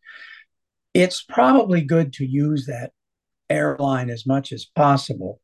it's 0.94 1.24
probably 1.24 1.82
good 1.82 2.14
to 2.14 2.26
use 2.26 2.68
that 2.68 2.92
airline 3.50 4.12
as 4.12 4.28
much 4.28 4.52
as 4.52 4.66
possible. 4.66 5.42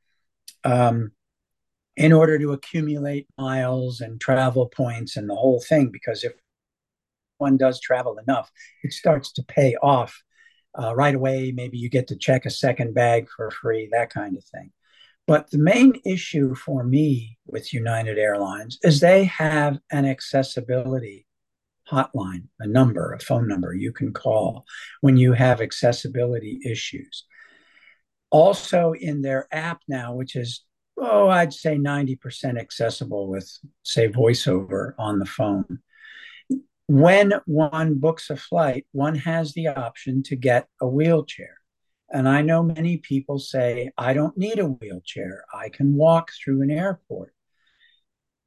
Um, 0.63 1.11
in 1.95 2.11
order 2.11 2.39
to 2.39 2.53
accumulate 2.53 3.27
miles 3.37 4.01
and 4.01 4.19
travel 4.19 4.67
points 4.67 5.15
and 5.15 5.29
the 5.29 5.35
whole 5.35 5.61
thing. 5.61 5.89
Because 5.91 6.23
if 6.23 6.33
one 7.37 7.57
does 7.57 7.79
travel 7.79 8.17
enough, 8.17 8.51
it 8.83 8.93
starts 8.93 9.31
to 9.33 9.43
pay 9.43 9.75
off 9.81 10.23
uh, 10.77 10.95
right 10.95 11.15
away. 11.15 11.51
Maybe 11.51 11.77
you 11.77 11.89
get 11.89 12.07
to 12.07 12.15
check 12.15 12.45
a 12.45 12.49
second 12.49 12.93
bag 12.93 13.27
for 13.35 13.51
free, 13.51 13.89
that 13.91 14.09
kind 14.09 14.37
of 14.37 14.43
thing. 14.45 14.71
But 15.25 15.51
the 15.51 15.57
main 15.57 16.01
issue 16.05 16.53
for 16.53 16.83
me 16.83 17.37
with 17.45 17.73
United 17.73 18.17
Airlines 18.17 18.77
is 18.83 18.99
they 18.99 19.23
have 19.25 19.79
an 19.91 20.05
accessibility 20.05 21.25
hotline, 21.89 22.47
a 22.59 22.67
number, 22.67 23.13
a 23.13 23.19
phone 23.19 23.47
number 23.47 23.73
you 23.73 23.91
can 23.91 24.13
call 24.13 24.65
when 25.01 25.17
you 25.17 25.33
have 25.33 25.61
accessibility 25.61 26.59
issues. 26.65 27.25
Also, 28.31 28.93
in 28.93 29.21
their 29.21 29.47
app 29.51 29.81
now, 29.87 30.13
which 30.13 30.35
is 30.35 30.63
oh, 30.97 31.27
I'd 31.29 31.53
say 31.53 31.77
90% 31.77 32.59
accessible 32.59 33.27
with, 33.27 33.49
say, 33.83 34.09
voiceover 34.09 34.93
on 34.97 35.19
the 35.19 35.25
phone. 35.25 35.79
When 36.87 37.33
one 37.45 37.95
books 37.95 38.29
a 38.29 38.35
flight, 38.35 38.85
one 38.91 39.15
has 39.15 39.53
the 39.53 39.67
option 39.67 40.23
to 40.23 40.35
get 40.35 40.67
a 40.81 40.87
wheelchair. 40.87 41.57
And 42.11 42.29
I 42.29 42.41
know 42.41 42.61
many 42.61 42.97
people 42.97 43.39
say, 43.39 43.91
I 43.97 44.13
don't 44.13 44.37
need 44.37 44.59
a 44.59 44.67
wheelchair. 44.67 45.45
I 45.53 45.69
can 45.69 45.95
walk 45.95 46.31
through 46.31 46.61
an 46.61 46.69
airport. 46.69 47.33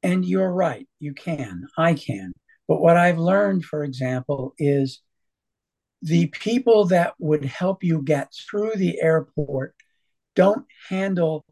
And 0.03 0.23
you're 0.23 0.51
right, 0.51 0.87
you 0.99 1.13
can. 1.13 1.67
I 1.77 1.95
can. 1.95 2.33
But 2.67 2.81
what 2.81 2.95
I've 2.95 3.17
learned, 3.17 3.65
for 3.65 3.83
example, 3.83 4.53
is 4.57 5.01
the 6.01 6.27
people 6.27 6.85
that 6.85 7.15
would 7.19 7.43
help 7.43 7.83
you 7.83 8.01
get 8.01 8.31
through 8.33 8.73
the 8.75 9.01
airport 9.01 9.75
don't 10.35 10.65
handle 10.89 11.43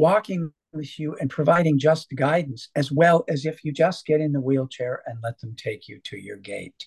walking 0.00 0.52
with 0.72 0.98
you 0.98 1.14
and 1.20 1.28
providing 1.28 1.78
just 1.78 2.08
guidance 2.14 2.68
as 2.74 2.90
well 2.90 3.24
as 3.28 3.44
if 3.44 3.64
you 3.64 3.72
just 3.72 4.06
get 4.06 4.20
in 4.20 4.32
the 4.32 4.40
wheelchair 4.40 5.02
and 5.06 5.18
let 5.22 5.38
them 5.40 5.54
take 5.56 5.88
you 5.88 6.00
to 6.04 6.16
your 6.16 6.36
gate. 6.36 6.86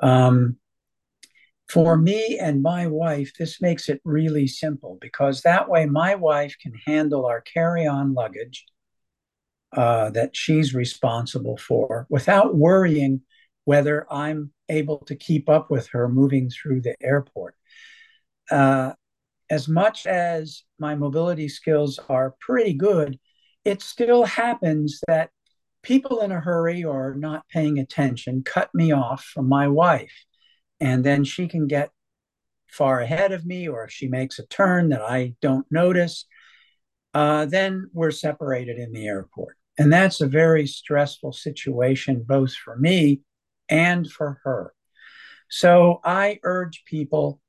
Um, 0.00 0.56
for 1.68 1.96
me 1.96 2.38
and 2.40 2.62
my 2.62 2.86
wife, 2.86 3.32
this 3.38 3.60
makes 3.60 3.88
it 3.88 4.00
really 4.04 4.46
simple 4.46 4.98
because 5.00 5.42
that 5.42 5.68
way 5.68 5.86
my 5.86 6.14
wife 6.14 6.54
can 6.62 6.72
handle 6.86 7.26
our 7.26 7.40
carry 7.40 7.86
on 7.86 8.14
luggage 8.14 8.64
uh, 9.72 10.10
that 10.10 10.36
she's 10.36 10.74
responsible 10.74 11.56
for 11.56 12.06
without 12.08 12.54
worrying 12.54 13.22
whether 13.64 14.06
I'm 14.12 14.52
able 14.68 14.98
to 15.06 15.16
keep 15.16 15.48
up 15.48 15.70
with 15.70 15.88
her 15.88 16.08
moving 16.08 16.50
through 16.50 16.82
the 16.82 16.94
airport. 17.02 17.56
Uh, 18.48 18.92
as 19.50 19.68
much 19.68 20.06
as 20.06 20.62
my 20.78 20.94
mobility 20.94 21.48
skills 21.48 21.98
are 22.08 22.34
pretty 22.40 22.74
good, 22.74 23.18
it 23.64 23.82
still 23.82 24.24
happens 24.24 25.00
that 25.06 25.30
people 25.82 26.20
in 26.20 26.32
a 26.32 26.40
hurry 26.40 26.84
or 26.84 27.14
not 27.14 27.48
paying 27.48 27.78
attention 27.78 28.42
cut 28.42 28.70
me 28.74 28.92
off 28.92 29.24
from 29.24 29.48
my 29.48 29.68
wife. 29.68 30.24
And 30.80 31.04
then 31.04 31.24
she 31.24 31.48
can 31.48 31.66
get 31.66 31.90
far 32.66 33.00
ahead 33.00 33.32
of 33.32 33.46
me, 33.46 33.68
or 33.68 33.84
if 33.84 33.90
she 33.90 34.08
makes 34.08 34.38
a 34.38 34.46
turn 34.46 34.90
that 34.90 35.00
I 35.00 35.34
don't 35.40 35.66
notice, 35.70 36.26
uh, 37.14 37.46
then 37.46 37.88
we're 37.92 38.10
separated 38.10 38.78
in 38.78 38.92
the 38.92 39.06
airport. 39.06 39.56
And 39.78 39.92
that's 39.92 40.20
a 40.20 40.26
very 40.26 40.66
stressful 40.66 41.32
situation, 41.32 42.24
both 42.26 42.52
for 42.52 42.76
me 42.76 43.20
and 43.68 44.10
for 44.10 44.40
her. 44.44 44.74
So 45.48 46.00
I 46.04 46.40
urge 46.42 46.84
people 46.86 47.40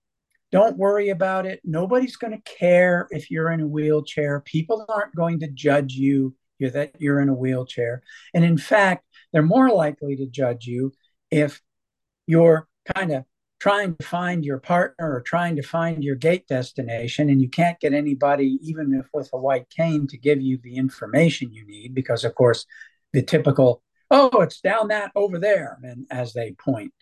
don't 0.58 0.78
worry 0.78 1.10
about 1.10 1.46
it. 1.46 1.62
Nobody's 1.64 2.16
going 2.16 2.34
to 2.34 2.52
care 2.52 3.08
if 3.12 3.30
you're 3.30 3.52
in 3.52 3.62
a 3.62 3.68
wheelchair. 3.68 4.40
People 4.40 4.84
aren't 4.90 5.16
going 5.16 5.40
to 5.42 5.48
judge 5.48 5.94
you 5.94 6.34
that 6.60 6.94
you're 6.98 7.22
in 7.22 7.30
a 7.30 7.34
wheelchair. 7.36 8.02
And 8.34 8.44
in 8.44 8.58
fact, 8.58 9.06
they're 9.32 9.44
more 9.44 9.70
likely 9.70 10.16
to 10.16 10.26
judge 10.26 10.66
you 10.66 10.94
if 11.30 11.62
you're 12.26 12.68
kind 12.96 13.12
of 13.12 13.26
trying 13.60 13.96
to 13.98 14.04
find 14.04 14.44
your 14.44 14.58
partner 14.58 15.14
or 15.14 15.22
trying 15.22 15.58
to 15.58 15.62
find 15.62 16.04
your 16.04 16.16
gate 16.16 16.48
destination 16.48 17.30
and 17.30 17.40
you 17.40 17.50
can't 17.50 17.80
get 17.80 17.94
anybody 17.94 18.58
even 18.64 18.96
if 18.96 19.06
with 19.14 19.30
a 19.34 19.38
white 19.38 19.70
cane 19.70 20.08
to 20.08 20.18
give 20.18 20.42
you 20.42 20.58
the 20.64 20.76
information 20.76 21.54
you 21.54 21.66
need 21.68 21.94
because 21.96 22.24
of 22.24 22.36
course 22.36 22.68
the 23.14 23.22
typical 23.24 23.82
oh 24.12 24.42
it's 24.42 24.62
down 24.62 24.90
that 24.90 25.12
over 25.16 25.40
there 25.40 25.80
and 25.82 26.06
as 26.12 26.34
they 26.34 26.52
point 26.52 26.94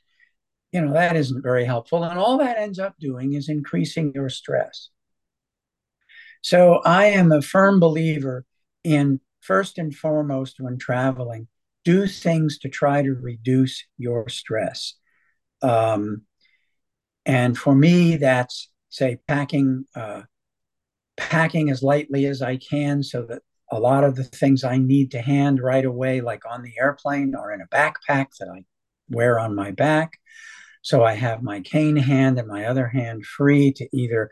you 0.75 0.81
know, 0.81 0.91
that 0.91 1.15
isn't 1.15 1.41
very 1.41 1.63
helpful. 1.63 2.03
And 2.03 2.19
all 2.19 2.37
that 2.39 2.57
ends 2.57 2.79
up 2.79 2.95
doing 2.99 3.31
is 3.31 3.47
increasing 3.47 4.11
your 4.13 4.27
stress. 4.27 4.89
So 6.41 6.81
I 6.83 7.05
am 7.05 7.31
a 7.31 7.41
firm 7.41 7.79
believer 7.79 8.43
in 8.83 9.21
first 9.39 9.77
and 9.77 9.95
foremost 9.95 10.57
when 10.59 10.77
traveling, 10.77 11.47
do 11.85 12.07
things 12.07 12.59
to 12.59 12.67
try 12.67 13.01
to 13.01 13.13
reduce 13.13 13.85
your 13.97 14.27
stress. 14.27 14.95
Um, 15.61 16.23
and 17.25 17.57
for 17.57 17.73
me, 17.73 18.17
that's 18.17 18.69
say 18.89 19.19
packing 19.29 19.85
uh, 19.95 20.23
packing 21.15 21.69
as 21.69 21.83
lightly 21.83 22.25
as 22.25 22.41
I 22.41 22.57
can 22.57 23.01
so 23.01 23.21
that 23.27 23.43
a 23.71 23.79
lot 23.79 24.03
of 24.03 24.17
the 24.17 24.25
things 24.25 24.65
I 24.65 24.77
need 24.77 25.11
to 25.11 25.21
hand 25.21 25.61
right 25.61 25.85
away, 25.85 26.19
like 26.19 26.43
on 26.45 26.63
the 26.63 26.73
airplane, 26.77 27.33
or 27.33 27.53
in 27.53 27.61
a 27.61 27.73
backpack 27.73 28.27
that 28.41 28.49
I 28.53 28.65
wear 29.09 29.39
on 29.39 29.55
my 29.55 29.71
back. 29.71 30.19
So 30.85 31.03
I 31.03 31.15
have 31.15 31.41
my 31.41 31.61
cane 31.61 31.95
hand 31.95 32.37
and 32.37 32.47
my 32.47 32.65
other 32.65 32.87
hand 32.87 33.25
free 33.25 33.73
to 33.73 33.89
either 33.91 34.29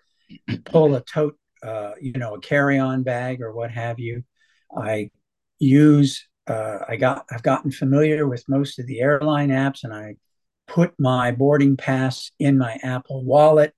pull 0.66 0.94
a 0.94 1.02
tote, 1.02 1.36
uh, 1.64 1.94
you 2.00 2.14
know, 2.14 2.36
a 2.36 2.40
carry-on 2.40 3.02
bag 3.02 3.42
or 3.42 3.52
what 3.52 3.72
have 3.72 3.98
you. 3.98 4.24
I 4.72 5.10
use, 5.58 6.28
uh, 6.46 6.78
I 6.88 6.98
got, 6.98 7.26
I've 7.32 7.42
gotten 7.42 7.72
familiar 7.72 8.28
with 8.28 8.48
most 8.48 8.78
of 8.78 8.86
the 8.86 9.00
airline 9.00 9.50
apps, 9.50 9.84
and 9.84 9.92
I 9.92 10.18
put 10.68 10.94
my 11.00 11.32
boarding 11.32 11.76
pass 11.76 12.30
in 12.38 12.60
my 12.60 12.78
Apple 12.84 13.26
Wallet 13.26 13.74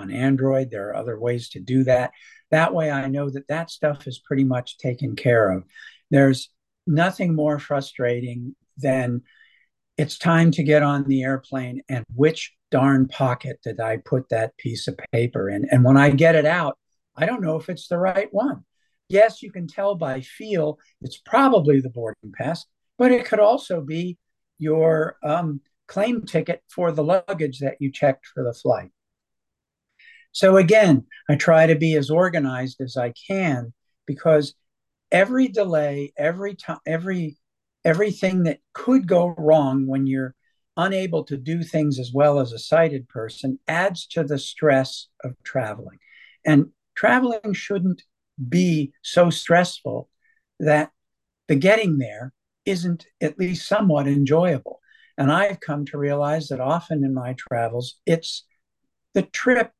on 0.00 0.10
Android. 0.10 0.72
There 0.72 0.88
are 0.88 0.96
other 0.96 1.20
ways 1.20 1.50
to 1.50 1.60
do 1.60 1.84
that. 1.84 2.10
That 2.50 2.74
way, 2.74 2.90
I 2.90 3.06
know 3.06 3.30
that 3.30 3.46
that 3.46 3.70
stuff 3.70 4.08
is 4.08 4.18
pretty 4.18 4.42
much 4.42 4.78
taken 4.78 5.14
care 5.14 5.52
of. 5.52 5.62
There's 6.10 6.50
nothing 6.88 7.36
more 7.36 7.60
frustrating 7.60 8.56
than 8.78 9.22
it's 9.96 10.18
time 10.18 10.50
to 10.52 10.62
get 10.62 10.82
on 10.82 11.04
the 11.04 11.22
airplane 11.22 11.82
and 11.88 12.04
which 12.14 12.52
darn 12.70 13.08
pocket 13.08 13.58
did 13.62 13.80
I 13.80 13.98
put 13.98 14.28
that 14.28 14.56
piece 14.58 14.88
of 14.88 14.98
paper 15.12 15.48
in? 15.48 15.66
And 15.70 15.84
when 15.84 15.96
I 15.96 16.10
get 16.10 16.34
it 16.34 16.46
out, 16.46 16.78
I 17.16 17.26
don't 17.26 17.42
know 17.42 17.56
if 17.56 17.68
it's 17.68 17.88
the 17.88 17.98
right 17.98 18.28
one. 18.32 18.64
Yes, 19.08 19.42
you 19.42 19.50
can 19.50 19.66
tell 19.66 19.94
by 19.94 20.20
feel 20.20 20.78
it's 21.00 21.18
probably 21.18 21.80
the 21.80 21.90
boarding 21.90 22.32
pass, 22.36 22.66
but 22.98 23.12
it 23.12 23.24
could 23.24 23.38
also 23.40 23.80
be 23.80 24.18
your 24.58 25.16
um, 25.22 25.60
claim 25.86 26.26
ticket 26.26 26.62
for 26.68 26.92
the 26.92 27.04
luggage 27.04 27.60
that 27.60 27.76
you 27.80 27.90
checked 27.90 28.26
for 28.26 28.42
the 28.42 28.52
flight. 28.52 28.90
So 30.32 30.56
again, 30.56 31.06
I 31.30 31.36
try 31.36 31.66
to 31.66 31.76
be 31.76 31.94
as 31.94 32.10
organized 32.10 32.80
as 32.80 32.96
I 32.96 33.14
can 33.26 33.72
because 34.06 34.54
every 35.10 35.48
delay, 35.48 36.12
every 36.18 36.54
time, 36.54 36.80
every 36.86 37.38
everything 37.86 38.42
that 38.42 38.58
could 38.74 39.06
go 39.06 39.28
wrong 39.38 39.86
when 39.86 40.08
you're 40.08 40.34
unable 40.76 41.22
to 41.22 41.36
do 41.36 41.62
things 41.62 42.00
as 42.00 42.10
well 42.12 42.40
as 42.40 42.52
a 42.52 42.58
sighted 42.58 43.08
person 43.08 43.60
adds 43.68 44.06
to 44.08 44.24
the 44.24 44.38
stress 44.38 45.06
of 45.22 45.34
traveling. 45.44 45.98
And 46.44 46.66
traveling 46.96 47.52
shouldn't 47.52 48.02
be 48.48 48.92
so 49.02 49.30
stressful 49.30 50.10
that 50.58 50.90
the 51.46 51.54
getting 51.54 51.98
there 51.98 52.32
isn't 52.66 53.06
at 53.20 53.38
least 53.38 53.68
somewhat 53.68 54.08
enjoyable. 54.08 54.80
And 55.16 55.30
I've 55.30 55.60
come 55.60 55.86
to 55.86 55.98
realize 55.98 56.48
that 56.48 56.60
often 56.60 57.04
in 57.04 57.14
my 57.14 57.36
travels, 57.38 58.00
it's 58.04 58.44
the 59.14 59.22
trip 59.22 59.70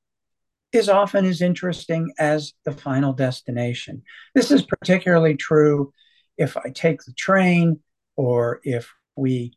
is 0.72 0.88
often 0.88 1.24
as 1.24 1.42
interesting 1.42 2.12
as 2.20 2.52
the 2.64 2.72
final 2.72 3.12
destination. 3.12 4.02
This 4.32 4.52
is 4.52 4.62
particularly 4.62 5.36
true 5.36 5.92
if 6.38 6.56
I 6.56 6.70
take 6.70 7.02
the 7.02 7.12
train 7.12 7.80
or 8.16 8.60
if 8.64 8.92
we 9.14 9.52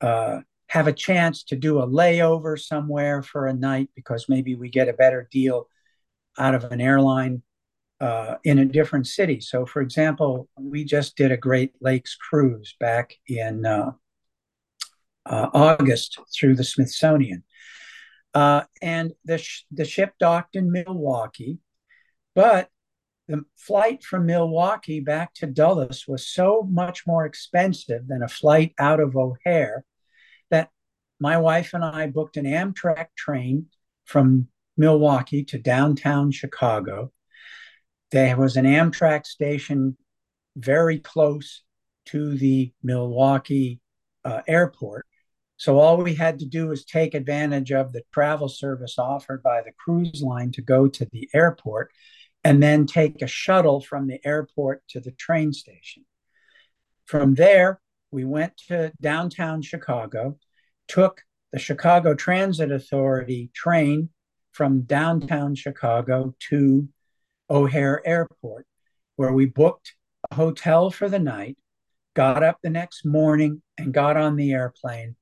uh, 0.00 0.40
have 0.66 0.86
a 0.86 0.92
chance 0.92 1.44
to 1.44 1.56
do 1.56 1.78
a 1.78 1.86
layover 1.86 2.58
somewhere 2.58 3.22
for 3.22 3.46
a 3.46 3.54
night 3.54 3.90
because 3.94 4.26
maybe 4.28 4.54
we 4.54 4.68
get 4.68 4.88
a 4.88 4.94
better 4.94 5.28
deal 5.30 5.68
out 6.38 6.54
of 6.54 6.64
an 6.64 6.80
airline 6.80 7.42
uh, 8.00 8.36
in 8.42 8.58
a 8.58 8.64
different 8.64 9.06
city. 9.06 9.40
So, 9.40 9.64
for 9.64 9.80
example, 9.80 10.48
we 10.58 10.84
just 10.84 11.16
did 11.16 11.30
a 11.30 11.36
Great 11.36 11.72
Lakes 11.80 12.16
cruise 12.16 12.74
back 12.80 13.14
in 13.28 13.64
uh, 13.64 13.92
uh, 15.24 15.48
August 15.54 16.18
through 16.34 16.56
the 16.56 16.64
Smithsonian. 16.64 17.44
Uh, 18.34 18.62
and 18.80 19.12
the, 19.24 19.38
sh- 19.38 19.64
the 19.70 19.84
ship 19.84 20.14
docked 20.18 20.56
in 20.56 20.72
Milwaukee, 20.72 21.58
but 22.34 22.70
the 23.28 23.44
flight 23.56 24.02
from 24.02 24.26
Milwaukee 24.26 25.00
back 25.00 25.32
to 25.34 25.46
Dulles 25.46 26.06
was 26.08 26.26
so 26.26 26.66
much 26.70 27.06
more 27.06 27.24
expensive 27.24 28.08
than 28.08 28.22
a 28.22 28.28
flight 28.28 28.74
out 28.78 29.00
of 29.00 29.16
O'Hare 29.16 29.84
that 30.50 30.70
my 31.20 31.38
wife 31.38 31.72
and 31.72 31.84
I 31.84 32.08
booked 32.08 32.36
an 32.36 32.46
Amtrak 32.46 33.08
train 33.16 33.66
from 34.04 34.48
Milwaukee 34.76 35.44
to 35.44 35.58
downtown 35.58 36.32
Chicago. 36.32 37.12
There 38.10 38.36
was 38.36 38.56
an 38.56 38.64
Amtrak 38.66 39.24
station 39.24 39.96
very 40.56 40.98
close 40.98 41.62
to 42.06 42.36
the 42.36 42.72
Milwaukee 42.82 43.80
uh, 44.24 44.42
airport. 44.48 45.06
So 45.56 45.78
all 45.78 45.98
we 45.98 46.14
had 46.14 46.40
to 46.40 46.46
do 46.46 46.66
was 46.66 46.84
take 46.84 47.14
advantage 47.14 47.70
of 47.70 47.92
the 47.92 48.02
travel 48.12 48.48
service 48.48 48.98
offered 48.98 49.42
by 49.42 49.62
the 49.62 49.72
cruise 49.78 50.20
line 50.20 50.50
to 50.52 50.62
go 50.62 50.88
to 50.88 51.06
the 51.12 51.28
airport 51.32 51.92
and 52.44 52.62
then 52.62 52.86
take 52.86 53.22
a 53.22 53.26
shuttle 53.26 53.80
from 53.80 54.06
the 54.06 54.20
airport 54.24 54.82
to 54.88 55.00
the 55.00 55.12
train 55.12 55.52
station. 55.52 56.04
From 57.06 57.34
there, 57.34 57.80
we 58.10 58.24
went 58.24 58.56
to 58.68 58.92
downtown 59.00 59.62
Chicago, 59.62 60.38
took 60.88 61.22
the 61.52 61.58
Chicago 61.58 62.14
Transit 62.14 62.70
Authority 62.70 63.50
train 63.54 64.10
from 64.52 64.82
downtown 64.82 65.54
Chicago 65.54 66.34
to 66.50 66.88
O'Hare 67.48 68.06
Airport, 68.06 68.66
where 69.16 69.32
we 69.32 69.46
booked 69.46 69.94
a 70.30 70.34
hotel 70.34 70.90
for 70.90 71.08
the 71.08 71.18
night, 71.18 71.56
got 72.14 72.42
up 72.42 72.58
the 72.62 72.70
next 72.70 73.04
morning, 73.04 73.62
and 73.78 73.94
got 73.94 74.16
on 74.16 74.36
the 74.36 74.52
airplane 74.52 75.16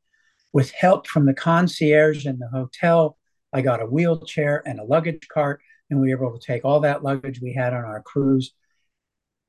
with 0.52 0.72
help 0.72 1.06
from 1.06 1.26
the 1.26 1.34
concierge 1.34 2.26
in 2.26 2.38
the 2.38 2.48
hotel, 2.48 3.16
I 3.52 3.62
got 3.62 3.82
a 3.82 3.86
wheelchair 3.86 4.62
and 4.66 4.78
a 4.80 4.84
luggage 4.84 5.26
cart, 5.32 5.60
and 5.90 6.00
we 6.00 6.14
were 6.14 6.26
able 6.26 6.38
to 6.38 6.46
take 6.46 6.64
all 6.64 6.80
that 6.80 7.02
luggage 7.02 7.40
we 7.40 7.52
had 7.52 7.72
on 7.72 7.84
our 7.84 8.02
cruise 8.02 8.52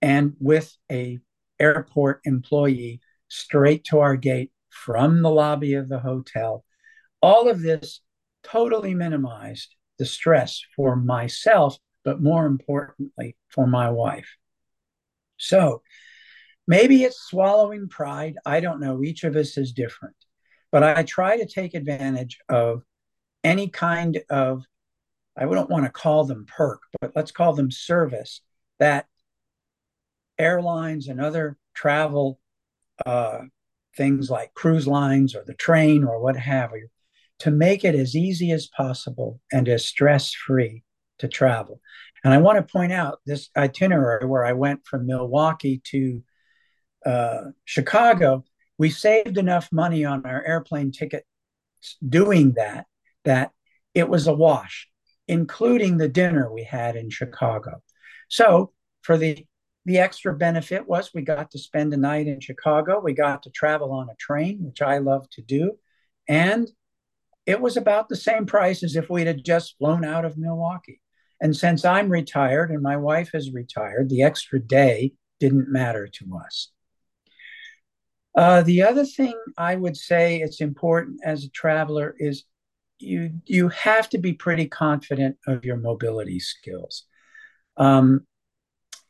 and 0.02 0.34
with 0.40 0.76
a 0.92 1.20
airport 1.60 2.22
employee 2.26 3.00
straight 3.28 3.84
to 3.86 4.00
our 4.00 4.16
gate 4.16 4.52
from 4.70 5.22
the 5.22 5.30
lobby 5.30 5.76
of 5.76 5.88
the 5.90 6.00
hotel. 6.00 6.66
All 7.22 7.50
of 7.50 7.62
this 7.62 8.02
totally 8.44 8.96
minimized 8.96 9.76
the 10.00 10.06
stress 10.06 10.62
for 10.76 10.96
myself, 10.96 11.78
but 12.04 12.22
more 12.22 12.46
importantly, 12.46 13.38
for 13.50 13.68
my 13.68 13.90
wife. 13.92 14.38
So 15.38 15.84
maybe 16.68 17.04
it's 17.04 17.22
swallowing 17.22 17.88
pride. 17.90 18.38
I 18.46 18.60
don't 18.60 18.80
know. 18.80 19.04
Each 19.04 19.24
of 19.24 19.36
us 19.36 19.58
is 19.58 19.72
different. 19.72 20.16
But 20.72 20.84
I 20.84 21.04
try 21.04 21.38
to 21.38 21.46
take 21.46 21.74
advantage 21.74 22.40
of 22.50 22.84
any 23.44 23.68
kind 23.68 24.22
of, 24.30 24.64
I 25.42 25.46
don't 25.46 25.70
want 25.70 25.86
to 25.86 25.92
call 25.92 26.26
them 26.26 26.46
perk, 26.46 26.82
but 27.00 27.14
let's 27.16 27.32
call 27.32 27.54
them 27.54 27.72
service 27.72 28.42
that 28.80 29.08
airlines 30.38 31.08
and 31.08 31.20
other 31.20 31.58
travel 31.74 32.40
uh, 33.06 33.40
things 33.98 34.30
like 34.30 34.54
cruise 34.54 34.88
lines 34.88 35.36
or 35.36 35.44
the 35.46 35.54
train 35.54 36.04
or 36.04 36.22
what 36.22 36.38
have 36.38 36.72
you 36.74 36.88
to 37.40 37.52
make 37.52 37.84
it 37.84 37.96
as 37.96 38.16
easy 38.16 38.52
as 38.52 38.68
possible 38.68 39.40
and 39.52 39.68
as 39.68 39.86
stress 39.86 40.32
free 40.32 40.84
to 41.18 41.28
travel. 41.28 41.82
And 42.24 42.34
I 42.34 42.38
want 42.38 42.58
to 42.58 42.72
point 42.72 42.92
out 42.92 43.20
this 43.26 43.50
itinerary 43.58 44.26
where 44.28 44.46
I 44.46 44.54
went 44.54 44.86
from 44.86 45.08
Milwaukee 45.08 45.82
to 45.86 46.24
uh, 47.06 47.42
Chicago 47.66 48.44
we 48.82 48.90
saved 48.90 49.38
enough 49.38 49.72
money 49.72 50.06
on 50.06 50.26
our 50.26 50.44
airplane 50.44 50.92
ticket 50.92 51.24
doing 52.10 52.54
that 52.54 52.88
that 53.26 53.52
it 53.94 54.10
was 54.10 54.26
a 54.26 54.34
wash, 54.34 54.90
including 55.32 55.98
the 55.98 56.10
dinner 56.10 56.52
we 56.52 56.62
had 56.62 56.98
in 56.98 57.10
Chicago. 57.10 57.82
So 58.28 58.74
for 59.02 59.18
the 59.18 59.46
the 59.86 59.98
extra 59.98 60.36
benefit 60.36 60.88
was 60.88 61.10
we 61.12 61.24
got 61.24 61.50
to 61.52 61.58
spend 61.58 61.92
a 61.92 61.98
night 61.98 62.28
in 62.28 62.40
Chicago. 62.40 63.00
We 63.00 63.14
got 63.14 63.42
to 63.44 63.50
travel 63.50 63.94
on 63.94 64.10
a 64.10 64.16
train, 64.16 64.60
which 64.62 64.80
I 64.82 65.00
love 65.00 65.28
to 65.32 65.42
do. 65.42 65.78
And 66.28 66.70
it 67.48 67.60
was 67.60 67.78
about 67.78 68.10
the 68.10 68.16
same 68.16 68.46
price 68.46 68.84
as 68.84 68.96
if 68.96 69.10
we'd 69.10 69.26
had 69.26 69.44
just 69.44 69.76
flown 69.80 70.06
out 70.06 70.24
of 70.24 70.38
Milwaukee. 70.38 71.02
And 71.42 71.56
since 71.56 71.84
I'm 71.84 72.10
retired 72.10 72.70
and 72.70 72.84
my 72.84 72.98
wife 72.98 73.32
is 73.34 73.52
retired, 73.52 74.10
the 74.10 74.22
extra 74.22 74.60
day 74.60 75.14
didn't 75.40 75.72
matter 75.72 76.08
to 76.08 76.40
us. 76.46 76.72
Uh, 78.36 78.62
the 78.62 78.84
other 78.84 79.06
thing 79.06 79.34
I 79.58 79.78
would 79.78 79.98
say 79.98 80.42
it's 80.42 80.62
important 80.62 81.22
as 81.24 81.44
a 81.44 81.50
traveler 81.50 82.16
is 82.20 82.44
you 83.02 83.32
you 83.46 83.70
have 83.70 84.10
to 84.10 84.18
be 84.18 84.34
pretty 84.34 84.68
confident 84.68 85.38
of 85.48 85.66
your 85.66 85.78
mobility 85.78 86.40
skills. 86.40 87.04
Um, 87.78 88.26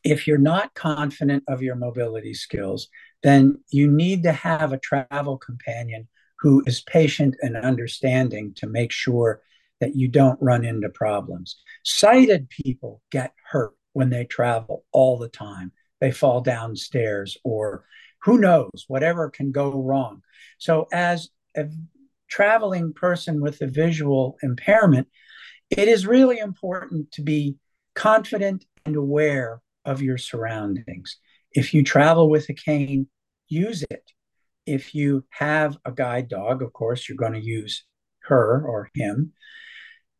if 0.04 0.26
you're 0.26 0.38
not 0.38 0.74
confident 0.74 1.44
of 1.48 1.62
your 1.62 1.76
mobility 1.76 2.34
skills, 2.34 2.88
then 3.22 3.58
you 3.70 3.90
need 3.90 4.24
to 4.24 4.32
have 4.32 4.72
a 4.72 4.78
travel 4.78 5.38
companion 5.38 6.08
who 6.40 6.62
is 6.66 6.82
patient 6.82 7.36
and 7.40 7.56
understanding 7.56 8.52
to 8.56 8.66
make 8.66 8.90
sure 8.90 9.42
that 9.80 9.94
you 9.94 10.08
don't 10.08 10.42
run 10.42 10.64
into 10.64 10.88
problems. 10.88 11.56
Sighted 11.84 12.48
people 12.50 13.00
get 13.10 13.32
hurt 13.50 13.74
when 13.92 14.10
they 14.10 14.24
travel 14.24 14.84
all 14.92 15.18
the 15.18 15.28
time. 15.28 15.70
They 16.00 16.10
fall 16.10 16.40
downstairs 16.40 17.36
or 17.44 17.84
who 18.22 18.38
knows 18.38 18.84
whatever 18.88 19.30
can 19.30 19.52
go 19.52 19.70
wrong 19.70 20.22
so 20.58 20.86
as 20.92 21.28
traveling 22.32 22.92
person 22.94 23.40
with 23.40 23.60
a 23.60 23.66
visual 23.66 24.36
impairment 24.42 25.06
it 25.76 25.88
is 25.88 26.06
really 26.06 26.38
important 26.38 27.10
to 27.12 27.22
be 27.22 27.56
confident 27.94 28.66
and 28.84 28.94
aware 28.94 29.62
of 29.86 30.02
your 30.02 30.18
surroundings. 30.18 31.16
If 31.52 31.72
you 31.72 31.82
travel 31.82 32.28
with 32.28 32.48
a 32.50 32.54
cane 32.54 33.08
use 33.48 33.82
it. 33.90 34.04
If 34.66 34.94
you 34.94 35.24
have 35.30 35.76
a 35.84 35.92
guide 35.92 36.28
dog 36.28 36.62
of 36.62 36.72
course 36.72 37.08
you're 37.08 37.16
going 37.16 37.32
to 37.32 37.44
use 37.44 37.84
her 38.24 38.62
or 38.66 38.90
him. 38.94 39.32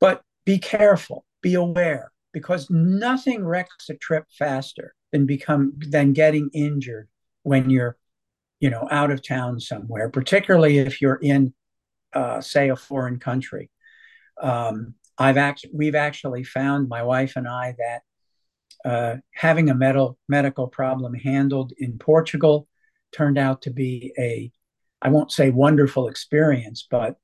But 0.01 0.22
be 0.44 0.59
careful 0.59 1.25
be 1.42 1.55
aware 1.55 2.12
because 2.33 2.70
nothing 2.70 3.44
wrecks 3.44 3.90
a 3.90 3.94
trip 3.94 4.25
faster 4.38 4.94
than 5.12 5.27
become 5.27 5.75
than 5.79 6.12
getting 6.12 6.48
injured 6.55 7.09
when 7.42 7.68
you're 7.68 7.96
you 8.59 8.70
know 8.70 8.88
out 8.90 9.11
of 9.11 9.27
town 9.27 9.61
somewhere 9.61 10.09
particularly 10.09 10.79
if 10.79 11.01
you're 11.03 11.20
in 11.22 11.53
uh, 12.14 12.40
say 12.40 12.70
a 12.70 12.77
foreign 12.77 13.18
country 13.18 13.70
um, 14.40 14.94
i've 15.18 15.37
actually 15.37 15.70
we've 15.75 15.94
actually 15.94 16.44
found 16.44 16.88
my 16.88 17.03
wife 17.03 17.37
and 17.37 17.48
i 17.48 17.75
that 17.79 18.03
uh, 18.85 19.16
having 19.35 19.70
a 19.70 19.75
medical 19.75 20.18
medical 20.29 20.66
problem 20.68 21.14
handled 21.14 21.72
in 21.79 21.98
portugal 21.98 22.68
turned 23.12 23.38
out 23.38 23.62
to 23.62 23.70
be 23.70 24.12
a 24.18 24.51
i 25.01 25.09
won't 25.09 25.33
say 25.33 25.51
wonderful 25.51 26.09
experience 26.09 26.87
but 26.90 27.16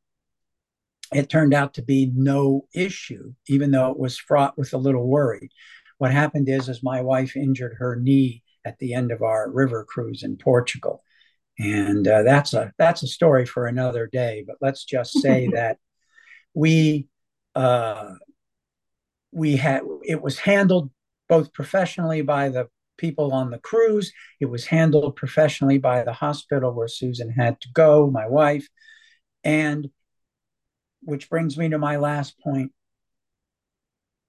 it 1.13 1.31
turned 1.31 1.55
out 1.55 1.73
to 1.75 1.83
be 1.83 2.13
no 2.15 2.67
issue 2.75 3.33
even 3.49 3.71
though 3.71 3.91
it 3.91 3.99
was 3.99 4.19
fraught 4.19 4.57
with 4.59 4.73
a 4.75 4.79
little 4.79 5.07
worry 5.07 5.51
what 5.99 6.13
happened 6.13 6.49
is 6.49 6.69
is 6.69 6.83
my 6.83 7.01
wife 7.01 7.37
injured 7.37 7.77
her 7.79 7.97
knee 7.97 8.43
at 8.65 8.79
the 8.79 8.95
end 8.95 9.11
of 9.11 9.23
our 9.23 9.51
river 9.51 9.85
cruise 9.85 10.23
in 10.23 10.37
Portugal. 10.37 11.03
And 11.59 12.07
uh, 12.07 12.23
that's 12.23 12.55
a 12.55 12.73
that's 12.79 13.03
a 13.03 13.09
story 13.09 13.47
for 13.47 13.67
another 13.67 14.07
day. 14.07 14.45
But 14.47 14.57
let's 14.61 14.85
just 14.85 15.21
say 15.21 15.49
that 15.53 15.79
we 16.55 17.09
uh, 17.55 18.13
we 19.33 19.57
had 19.57 19.83
it 20.05 20.23
was 20.23 20.39
handled 20.39 20.91
both 21.29 21.53
professionally 21.53 22.23
by 22.23 22.49
the 22.49 22.69
people 22.97 23.33
on 23.33 23.51
the 23.51 23.59
cruise. 23.59 24.13
It 24.41 24.47
was 24.47 24.67
handled 24.67 25.17
professionally 25.17 25.79
by 25.79 26.03
the 26.03 26.13
hospital 26.13 26.73
where 26.73 26.89
Susan 26.89 27.31
had 27.31 27.61
to 27.63 27.69
go, 27.73 28.11
my 28.11 28.27
wife. 28.27 28.69
And 29.45 29.89
which 31.03 31.31
brings 31.31 31.57
me 31.57 31.69
to 31.71 31.79
my 31.79 31.97
last 31.97 32.39
point. 32.41 32.73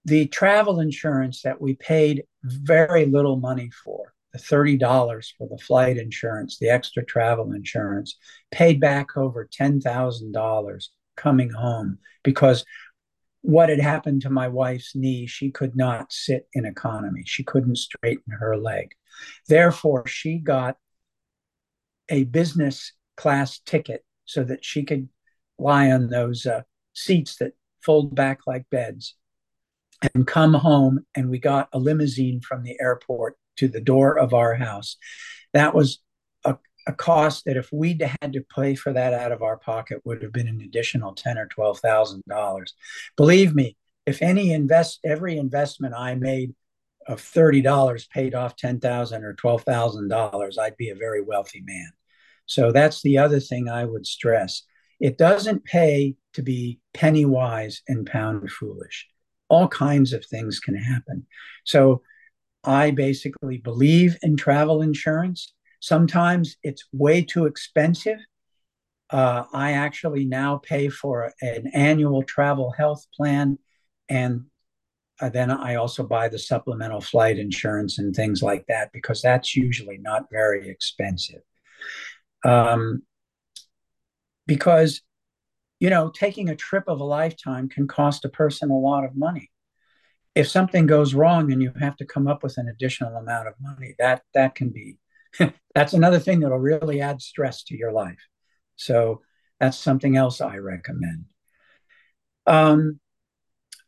The 0.06 0.26
travel 0.28 0.80
insurance 0.80 1.42
that 1.42 1.60
we 1.60 1.74
paid 1.74 2.24
very 2.42 3.04
little 3.04 3.36
money 3.36 3.70
for, 3.84 4.14
$30 4.38 5.32
for 5.36 5.48
the 5.48 5.58
flight 5.58 5.96
insurance, 5.96 6.58
the 6.58 6.68
extra 6.68 7.04
travel 7.04 7.52
insurance, 7.52 8.16
paid 8.50 8.80
back 8.80 9.16
over 9.16 9.48
$10,000 9.48 10.88
coming 11.16 11.50
home 11.50 11.98
because 12.22 12.64
what 13.42 13.68
had 13.68 13.80
happened 13.80 14.22
to 14.22 14.30
my 14.30 14.48
wife's 14.48 14.94
knee, 14.94 15.26
she 15.26 15.50
could 15.50 15.74
not 15.74 16.12
sit 16.12 16.46
in 16.52 16.64
economy. 16.64 17.22
She 17.26 17.42
couldn't 17.42 17.76
straighten 17.76 18.32
her 18.32 18.56
leg. 18.56 18.94
Therefore, 19.48 20.06
she 20.06 20.38
got 20.38 20.76
a 22.08 22.24
business 22.24 22.92
class 23.16 23.60
ticket 23.60 24.04
so 24.24 24.44
that 24.44 24.64
she 24.64 24.84
could 24.84 25.08
lie 25.58 25.90
on 25.90 26.08
those 26.08 26.46
uh, 26.46 26.62
seats 26.92 27.36
that 27.36 27.52
fold 27.82 28.14
back 28.14 28.40
like 28.46 28.68
beds 28.70 29.14
and 30.14 30.26
come 30.26 30.54
home. 30.54 31.06
And 31.14 31.30
we 31.30 31.38
got 31.38 31.68
a 31.72 31.78
limousine 31.78 32.40
from 32.40 32.62
the 32.62 32.76
airport 32.80 33.36
to 33.60 33.68
the 33.68 33.80
door 33.80 34.18
of 34.18 34.34
our 34.34 34.54
house. 34.54 34.96
That 35.52 35.74
was 35.74 36.00
a, 36.44 36.56
a 36.86 36.92
cost 36.92 37.44
that 37.44 37.56
if 37.56 37.68
we'd 37.72 38.02
had 38.20 38.32
to 38.32 38.44
pay 38.54 38.74
for 38.74 38.92
that 38.92 39.14
out 39.14 39.32
of 39.32 39.42
our 39.42 39.56
pocket 39.56 40.00
would 40.04 40.22
have 40.22 40.32
been 40.32 40.48
an 40.48 40.60
additional 40.60 41.14
ten 41.14 41.38
or 41.38 41.46
twelve 41.46 41.78
thousand 41.80 42.22
dollars. 42.28 42.74
Believe 43.16 43.54
me, 43.54 43.76
if 44.06 44.22
any 44.22 44.52
invest 44.52 45.00
every 45.04 45.36
investment 45.36 45.94
I 45.94 46.14
made 46.14 46.54
of 47.06 47.20
thirty 47.20 47.62
dollars 47.62 48.06
paid 48.06 48.34
off 48.34 48.56
ten 48.56 48.80
thousand 48.80 49.24
or 49.24 49.34
twelve 49.34 49.62
thousand 49.62 50.08
dollars, 50.08 50.58
I'd 50.58 50.76
be 50.76 50.90
a 50.90 50.94
very 51.06 51.22
wealthy 51.22 51.62
man. 51.64 51.90
So 52.46 52.72
that's 52.72 53.02
the 53.02 53.18
other 53.18 53.40
thing 53.40 53.68
I 53.68 53.84
would 53.84 54.06
stress. 54.06 54.64
It 54.98 55.16
doesn't 55.16 55.64
pay 55.64 56.16
to 56.34 56.42
be 56.42 56.80
penny 56.94 57.24
wise 57.24 57.82
and 57.88 58.06
pound 58.06 58.50
foolish. 58.50 59.08
All 59.48 59.68
kinds 59.68 60.12
of 60.12 60.24
things 60.24 60.60
can 60.60 60.76
happen. 60.76 61.26
So 61.64 62.02
I 62.64 62.90
basically 62.90 63.58
believe 63.58 64.16
in 64.22 64.36
travel 64.36 64.82
insurance. 64.82 65.52
Sometimes 65.80 66.56
it's 66.62 66.84
way 66.92 67.22
too 67.22 67.46
expensive. 67.46 68.18
Uh, 69.08 69.44
I 69.52 69.72
actually 69.72 70.24
now 70.24 70.58
pay 70.58 70.88
for 70.88 71.32
an 71.40 71.68
annual 71.74 72.22
travel 72.22 72.70
health 72.70 73.06
plan, 73.16 73.58
and 74.08 74.44
uh, 75.20 75.30
then 75.30 75.50
I 75.50 75.74
also 75.76 76.02
buy 76.04 76.28
the 76.28 76.38
supplemental 76.38 77.00
flight 77.00 77.38
insurance 77.38 77.98
and 77.98 78.14
things 78.14 78.42
like 78.42 78.66
that 78.68 78.92
because 78.92 79.20
that's 79.22 79.56
usually 79.56 79.98
not 79.98 80.26
very 80.30 80.68
expensive. 80.68 81.42
Um, 82.44 83.02
because 84.46 85.02
you 85.80 85.88
know, 85.88 86.10
taking 86.10 86.50
a 86.50 86.56
trip 86.56 86.84
of 86.86 87.00
a 87.00 87.04
lifetime 87.04 87.68
can 87.68 87.88
cost 87.88 88.24
a 88.24 88.28
person 88.28 88.70
a 88.70 88.78
lot 88.78 89.04
of 89.04 89.16
money. 89.16 89.50
If 90.34 90.48
something 90.48 90.86
goes 90.86 91.14
wrong 91.14 91.52
and 91.52 91.62
you 91.62 91.72
have 91.80 91.96
to 91.96 92.06
come 92.06 92.28
up 92.28 92.42
with 92.42 92.56
an 92.56 92.68
additional 92.68 93.16
amount 93.16 93.48
of 93.48 93.54
money, 93.60 93.94
that 93.98 94.22
that 94.34 94.54
can 94.54 94.70
be 94.70 94.96
that's 95.74 95.92
another 95.92 96.18
thing 96.18 96.40
that'll 96.40 96.58
really 96.58 97.00
add 97.00 97.20
stress 97.22 97.62
to 97.64 97.76
your 97.76 97.92
life. 97.92 98.18
So 98.76 99.22
that's 99.58 99.78
something 99.78 100.16
else 100.16 100.40
I 100.40 100.56
recommend. 100.56 101.26
Um, 102.46 103.00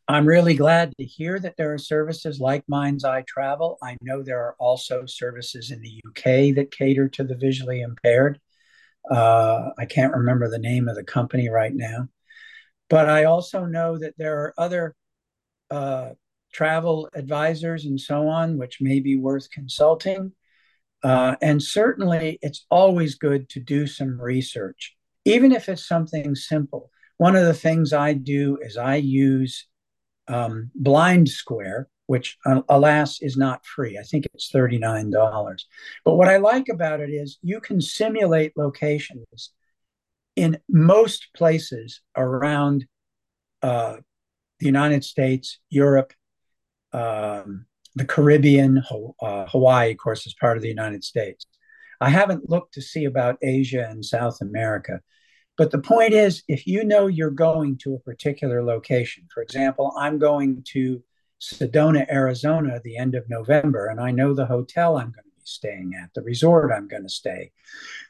I'm 0.09 0.27
really 0.27 0.55
glad 0.55 0.93
to 0.99 1.05
hear 1.05 1.39
that 1.39 1.57
there 1.57 1.73
are 1.73 1.79
services 1.79 2.41
like 2.41 2.65
Mind's 2.69 3.05
Eye 3.05 3.25
Travel. 3.27 3.79
I 3.83 3.97
know 4.03 4.23
there 4.23 4.41
are 4.41 4.57
also 4.59 5.07
services 5.07 5.71
in 5.71 5.81
the 5.81 6.01
UK 6.07 6.55
that 6.57 6.71
cater 6.71 7.09
to 7.09 7.25
the 7.25 7.37
visually 7.37 7.81
impaired. 7.81 8.41
Uh, 9.11 9.71
I 9.79 9.87
can't 9.87 10.15
remember 10.15 10.49
the 10.49 10.59
name 10.59 10.89
of 10.89 10.97
the 10.97 11.05
company 11.05 11.49
right 11.49 11.75
now. 11.75 12.09
But 12.91 13.09
I 13.09 13.25
also 13.25 13.65
know 13.65 13.97
that 13.99 14.15
there 14.19 14.41
are 14.41 14.55
other 14.59 14.95
uh, 15.71 16.11
travel 16.53 17.09
advisors 17.15 17.85
and 17.85 18.01
so 18.01 18.29
on, 18.29 18.59
which 18.59 18.81
may 18.81 19.01
be 19.01 19.17
worth 19.17 19.51
consulting. 19.51 20.33
Uh, 21.03 21.35
and 21.43 21.63
certainly, 21.63 22.39
it's 22.43 22.67
always 22.71 23.17
good 23.17 23.49
to 23.49 23.61
do 23.61 23.87
some 23.87 24.21
research, 24.21 24.95
even 25.25 25.51
if 25.51 25.69
it's 25.69 25.87
something 25.87 26.35
simple. 26.35 26.91
One 27.17 27.35
of 27.35 27.45
the 27.45 27.55
things 27.55 27.93
I 27.93 28.13
do 28.13 28.59
is 28.61 28.77
I 28.77 28.97
use 28.97 29.67
um, 30.29 30.71
BlindSquare, 30.81 31.87
which 32.07 32.39
uh, 32.47 32.63
alas 32.69 33.21
is 33.21 33.37
not 33.37 33.67
free. 33.67 33.99
I 33.99 34.03
think 34.03 34.27
it's 34.33 34.53
$39. 34.53 35.63
But 36.05 36.15
what 36.15 36.29
I 36.29 36.37
like 36.37 36.69
about 36.69 37.01
it 37.01 37.11
is 37.11 37.39
you 37.43 37.61
can 37.61 37.81
simulate 37.81 38.53
locations 38.57 39.51
in 40.37 40.59
most 40.69 41.29
places 41.35 42.01
around 42.17 42.87
uh, 43.63 43.97
the 44.59 44.67
United 44.67 45.05
States, 45.05 45.59
Europe, 45.71 46.13
um, 46.93 47.67
the 47.95 48.05
Caribbean, 48.05 48.83
uh, 49.21 49.47
Hawaii, 49.47 49.93
of 49.93 49.99
course, 49.99 50.27
is 50.27 50.35
part 50.35 50.57
of 50.57 50.63
the 50.63 50.69
United 50.69 51.05
States. 51.05 51.47
I 52.01 52.09
haven't 52.09 52.51
looked 52.51 52.75
to 52.75 52.83
see 52.83 53.05
about 53.05 53.39
Asia 53.43 53.87
and 53.89 54.05
South 54.05 54.41
America. 54.41 55.01
But 55.59 55.71
the 55.71 55.79
point 55.79 56.15
is, 56.15 56.43
if 56.49 56.67
you 56.67 56.85
know 56.85 57.07
you're 57.07 57.31
going 57.31 57.77
to 57.79 57.95
a 57.95 58.01
particular 58.01 58.65
location, 58.65 59.29
for 59.33 59.43
example, 59.43 59.95
I'm 59.99 60.19
going 60.19 60.65
to 60.73 61.03
Sedona, 61.41 62.11
Arizona, 62.11 62.81
the 62.83 62.97
end 62.97 63.15
of 63.15 63.29
November, 63.29 63.87
and 63.87 64.01
I 64.01 64.11
know 64.11 64.33
the 64.33 64.47
hotel 64.47 64.97
I'm 64.97 65.13
going 65.13 65.25
to 65.25 65.37
be 65.37 65.43
staying 65.45 65.93
at, 66.01 66.11
the 66.15 66.23
resort 66.23 66.73
I'm 66.73 66.89
going 66.89 67.03
to 67.03 67.09
stay. 67.09 67.53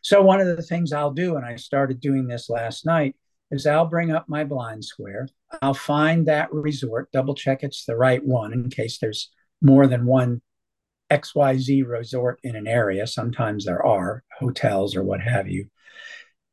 So, 0.03 0.23
one 0.23 0.41
of 0.41 0.47
the 0.47 0.63
things 0.63 0.93
I'll 0.93 1.13
do, 1.13 1.37
and 1.37 1.45
I 1.45 1.57
started 1.57 2.01
doing 2.01 2.29
this 2.29 2.49
last 2.49 2.87
night, 2.87 3.17
is 3.53 3.67
I'll 3.67 3.87
bring 3.87 4.11
up 4.11 4.29
my 4.29 4.45
BlindSquare. 4.45 5.29
I'll 5.61 5.75
find 5.75 6.27
that 6.27 6.53
resort, 6.53 7.13
double 7.13 7.35
check 7.35 7.63
it's 7.63 7.85
the 7.85 7.97
right 7.97 8.25
one 8.25 8.53
in 8.53 8.71
case 8.71 8.99
there's 8.99 9.31
more 9.61 9.87
than 9.87 10.07
one 10.07 10.41
XYZ 11.11 11.87
resort 11.87 12.41
in 12.43 12.57
an 12.57 12.67
area. 12.67 13.07
Sometimes 13.07 13.67
there 13.67 13.85
are 13.85 14.25
hotels 14.39 14.97
or 14.97 15.05
what 15.05 15.21
have 15.21 15.49
you. 15.49 15.67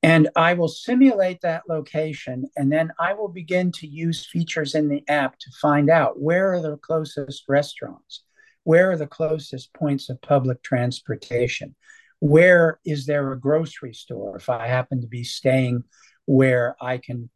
And 0.03 0.29
I 0.35 0.53
will 0.53 0.67
simulate 0.67 1.41
that 1.41 1.63
location, 1.67 2.45
and 2.55 2.71
then 2.71 2.91
I 2.99 3.13
will 3.13 3.27
begin 3.27 3.71
to 3.73 3.87
use 3.87 4.25
features 4.25 4.75
in 4.75 4.87
the 4.87 5.03
app 5.09 5.37
to 5.39 5.51
find 5.61 5.89
out 5.89 6.21
where 6.21 6.53
are 6.53 6.61
the 6.61 6.77
closest 6.77 7.43
restaurants, 7.49 8.23
where 8.63 8.91
are 8.91 8.97
the 8.97 9.07
closest 9.07 9.73
points 9.73 10.09
of 10.09 10.21
public 10.21 10.63
transportation, 10.63 11.75
where 12.19 12.79
is 12.85 13.05
there 13.05 13.31
a 13.31 13.39
grocery 13.39 13.93
store 13.93 14.37
if 14.37 14.49
I 14.49 14.67
happen 14.67 15.01
to 15.01 15.07
be 15.07 15.23
staying 15.23 15.83
where 16.29 16.75
I 16.79 16.99
can 16.99 17.27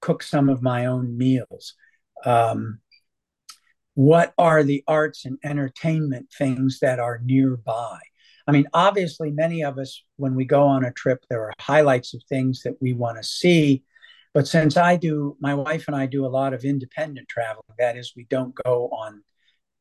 cook 0.00 0.20
some 0.20 0.48
of 0.48 0.62
my 0.62 0.86
own 0.86 1.16
meals. 1.16 1.74
Um, 2.24 2.80
what 3.94 4.34
are 4.36 4.64
the 4.64 4.82
arts 4.88 5.24
and 5.24 5.38
entertainment 5.44 6.26
things 6.36 6.80
that 6.80 6.98
are 6.98 7.20
nearby? 7.22 8.00
I 8.48 8.50
mean, 8.50 8.66
obviously, 8.74 9.30
many 9.30 9.62
of 9.62 9.78
us, 9.78 10.02
when 10.16 10.34
we 10.34 10.44
go 10.44 10.64
on 10.64 10.84
a 10.84 10.90
trip, 10.90 11.24
there 11.30 11.44
are 11.44 11.52
highlights 11.60 12.14
of 12.14 12.22
things 12.28 12.62
that 12.64 12.74
we 12.80 12.92
want 12.92 13.16
to 13.18 13.22
see. 13.22 13.84
But 14.34 14.48
since 14.48 14.76
I 14.76 14.96
do, 14.96 15.36
my 15.38 15.54
wife 15.54 15.84
and 15.86 15.94
I 15.94 16.06
do 16.06 16.26
a 16.26 16.34
lot 16.40 16.52
of 16.52 16.64
independent 16.64 17.28
traveling, 17.28 17.76
That 17.78 17.96
is, 17.96 18.14
we 18.16 18.24
don't 18.28 18.56
go 18.64 18.88
on 18.88 19.22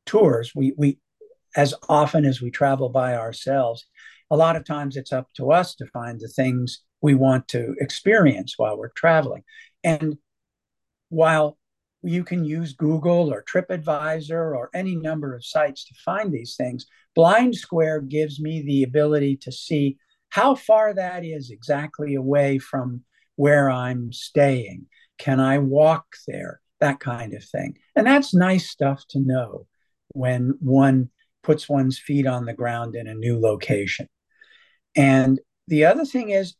tours. 0.05 0.51
We 0.53 0.75
we 0.77 0.99
as 1.55 1.73
often 1.89 2.25
as 2.25 2.43
we 2.43 2.51
travel 2.51 2.89
by 2.89 3.15
ourselves. 3.15 3.87
A 4.29 4.37
lot 4.37 4.55
of 4.55 4.65
times, 4.65 4.97
it's 4.97 5.11
up 5.11 5.29
to 5.37 5.51
us 5.51 5.73
to 5.75 5.87
find 5.87 6.19
the 6.19 6.27
things 6.27 6.83
we 7.01 7.15
want 7.15 7.47
to 7.49 7.75
experience 7.79 8.53
while 8.57 8.77
we're 8.77 8.89
traveling. 8.89 9.43
And 9.83 10.17
while 11.09 11.57
you 12.03 12.23
can 12.23 12.43
use 12.43 12.73
Google 12.73 13.31
or 13.31 13.43
TripAdvisor 13.43 14.31
or 14.31 14.69
any 14.73 14.95
number 14.95 15.35
of 15.35 15.45
sites 15.45 15.85
to 15.85 15.93
find 16.03 16.31
these 16.31 16.55
things. 16.55 16.85
BlindSquare 17.17 18.07
gives 18.07 18.39
me 18.39 18.61
the 18.61 18.83
ability 18.83 19.37
to 19.37 19.51
see 19.51 19.97
how 20.29 20.55
far 20.55 20.93
that 20.93 21.23
is 21.23 21.51
exactly 21.51 22.15
away 22.15 22.57
from 22.57 23.03
where 23.35 23.69
I'm 23.69 24.11
staying. 24.13 24.87
Can 25.17 25.39
I 25.39 25.59
walk 25.59 26.05
there? 26.27 26.61
That 26.79 26.99
kind 26.99 27.33
of 27.33 27.43
thing. 27.43 27.77
And 27.95 28.07
that's 28.07 28.33
nice 28.33 28.69
stuff 28.69 29.03
to 29.09 29.19
know 29.19 29.67
when 30.13 30.55
one 30.59 31.09
puts 31.43 31.69
one's 31.69 31.99
feet 31.99 32.25
on 32.25 32.45
the 32.45 32.53
ground 32.53 32.95
in 32.95 33.07
a 33.07 33.13
new 33.13 33.39
location. 33.39 34.07
And 34.95 35.39
the 35.67 35.85
other 35.85 36.05
thing 36.05 36.31
is, 36.31 36.55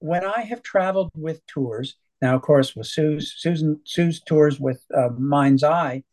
when 0.00 0.24
I 0.24 0.42
have 0.42 0.62
traveled 0.62 1.10
with 1.14 1.46
tours, 1.46 1.96
now, 2.20 2.34
of 2.34 2.42
course, 2.42 2.76
with 2.76 2.86
Sue's, 2.86 3.34
Susan, 3.36 3.80
Sue's 3.84 4.20
tours 4.20 4.60
with 4.60 4.84
uh, 4.94 5.08
Mind's 5.16 5.64
Eye, 5.64 6.04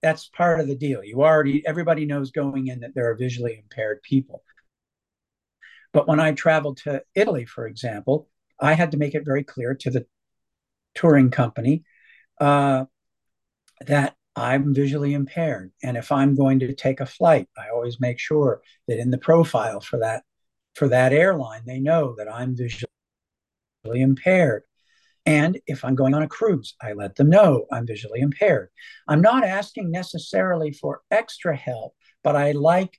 that's 0.00 0.28
part 0.28 0.60
of 0.60 0.66
the 0.66 0.74
deal. 0.74 1.04
You 1.04 1.22
already, 1.22 1.66
everybody 1.66 2.06
knows 2.06 2.30
going 2.30 2.68
in 2.68 2.80
that 2.80 2.94
there 2.94 3.10
are 3.10 3.14
visually 3.14 3.58
impaired 3.62 4.02
people. 4.02 4.42
But 5.92 6.08
when 6.08 6.20
I 6.20 6.32
traveled 6.32 6.78
to 6.78 7.02
Italy, 7.14 7.44
for 7.44 7.66
example, 7.66 8.28
I 8.58 8.72
had 8.72 8.92
to 8.92 8.96
make 8.96 9.14
it 9.14 9.24
very 9.24 9.44
clear 9.44 9.74
to 9.74 9.90
the 9.90 10.06
touring 10.94 11.30
company 11.30 11.84
uh, 12.40 12.86
that 13.86 14.16
I'm 14.34 14.74
visually 14.74 15.12
impaired. 15.12 15.72
And 15.82 15.96
if 15.96 16.10
I'm 16.10 16.34
going 16.34 16.60
to 16.60 16.74
take 16.74 17.00
a 17.00 17.06
flight, 17.06 17.48
I 17.58 17.68
always 17.68 18.00
make 18.00 18.18
sure 18.18 18.62
that 18.88 18.98
in 18.98 19.10
the 19.10 19.18
profile 19.18 19.80
for 19.80 19.98
that 19.98 20.22
for 20.74 20.88
that 20.88 21.12
airline, 21.12 21.62
they 21.66 21.78
know 21.78 22.14
that 22.16 22.32
I'm 22.32 22.56
visually 23.82 24.02
impaired. 24.02 24.62
And 25.24 25.60
if 25.66 25.84
I'm 25.84 25.94
going 25.94 26.14
on 26.14 26.22
a 26.22 26.28
cruise, 26.28 26.74
I 26.82 26.94
let 26.94 27.14
them 27.14 27.30
know 27.30 27.66
I'm 27.70 27.86
visually 27.86 28.20
impaired. 28.20 28.70
I'm 29.06 29.20
not 29.20 29.44
asking 29.44 29.90
necessarily 29.90 30.72
for 30.72 31.02
extra 31.10 31.54
help, 31.56 31.94
but 32.24 32.34
I 32.34 32.52
like 32.52 32.98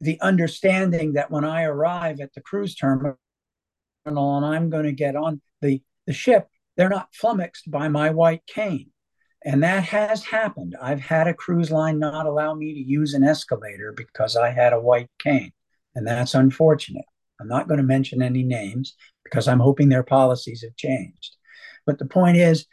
the 0.00 0.18
understanding 0.20 1.14
that 1.14 1.30
when 1.30 1.44
I 1.44 1.64
arrive 1.64 2.20
at 2.20 2.32
the 2.32 2.40
cruise 2.40 2.74
terminal 2.74 3.18
and 4.06 4.18
I'm 4.46 4.70
going 4.70 4.84
to 4.84 4.92
get 4.92 5.16
on 5.16 5.42
the, 5.60 5.82
the 6.06 6.12
ship, 6.12 6.48
they're 6.76 6.88
not 6.88 7.14
flummoxed 7.14 7.70
by 7.70 7.88
my 7.88 8.10
white 8.10 8.46
cane. 8.46 8.90
And 9.44 9.62
that 9.62 9.84
has 9.84 10.24
happened. 10.24 10.74
I've 10.80 11.00
had 11.00 11.28
a 11.28 11.34
cruise 11.34 11.70
line 11.70 11.98
not 11.98 12.26
allow 12.26 12.54
me 12.54 12.74
to 12.74 12.80
use 12.80 13.14
an 13.14 13.24
escalator 13.24 13.92
because 13.92 14.36
I 14.36 14.50
had 14.50 14.72
a 14.72 14.80
white 14.80 15.10
cane. 15.22 15.52
And 15.94 16.06
that's 16.06 16.34
unfortunate. 16.34 17.04
I'm 17.40 17.48
not 17.48 17.68
going 17.68 17.78
to 17.78 17.84
mention 17.84 18.22
any 18.22 18.42
names 18.42 18.96
because 19.30 19.48
I'm 19.48 19.60
hoping 19.60 19.88
their 19.88 20.02
policies 20.02 20.62
have 20.62 20.76
changed. 20.76 21.36
But 21.84 21.98
the 21.98 22.06
point 22.06 22.36
is, 22.36 22.66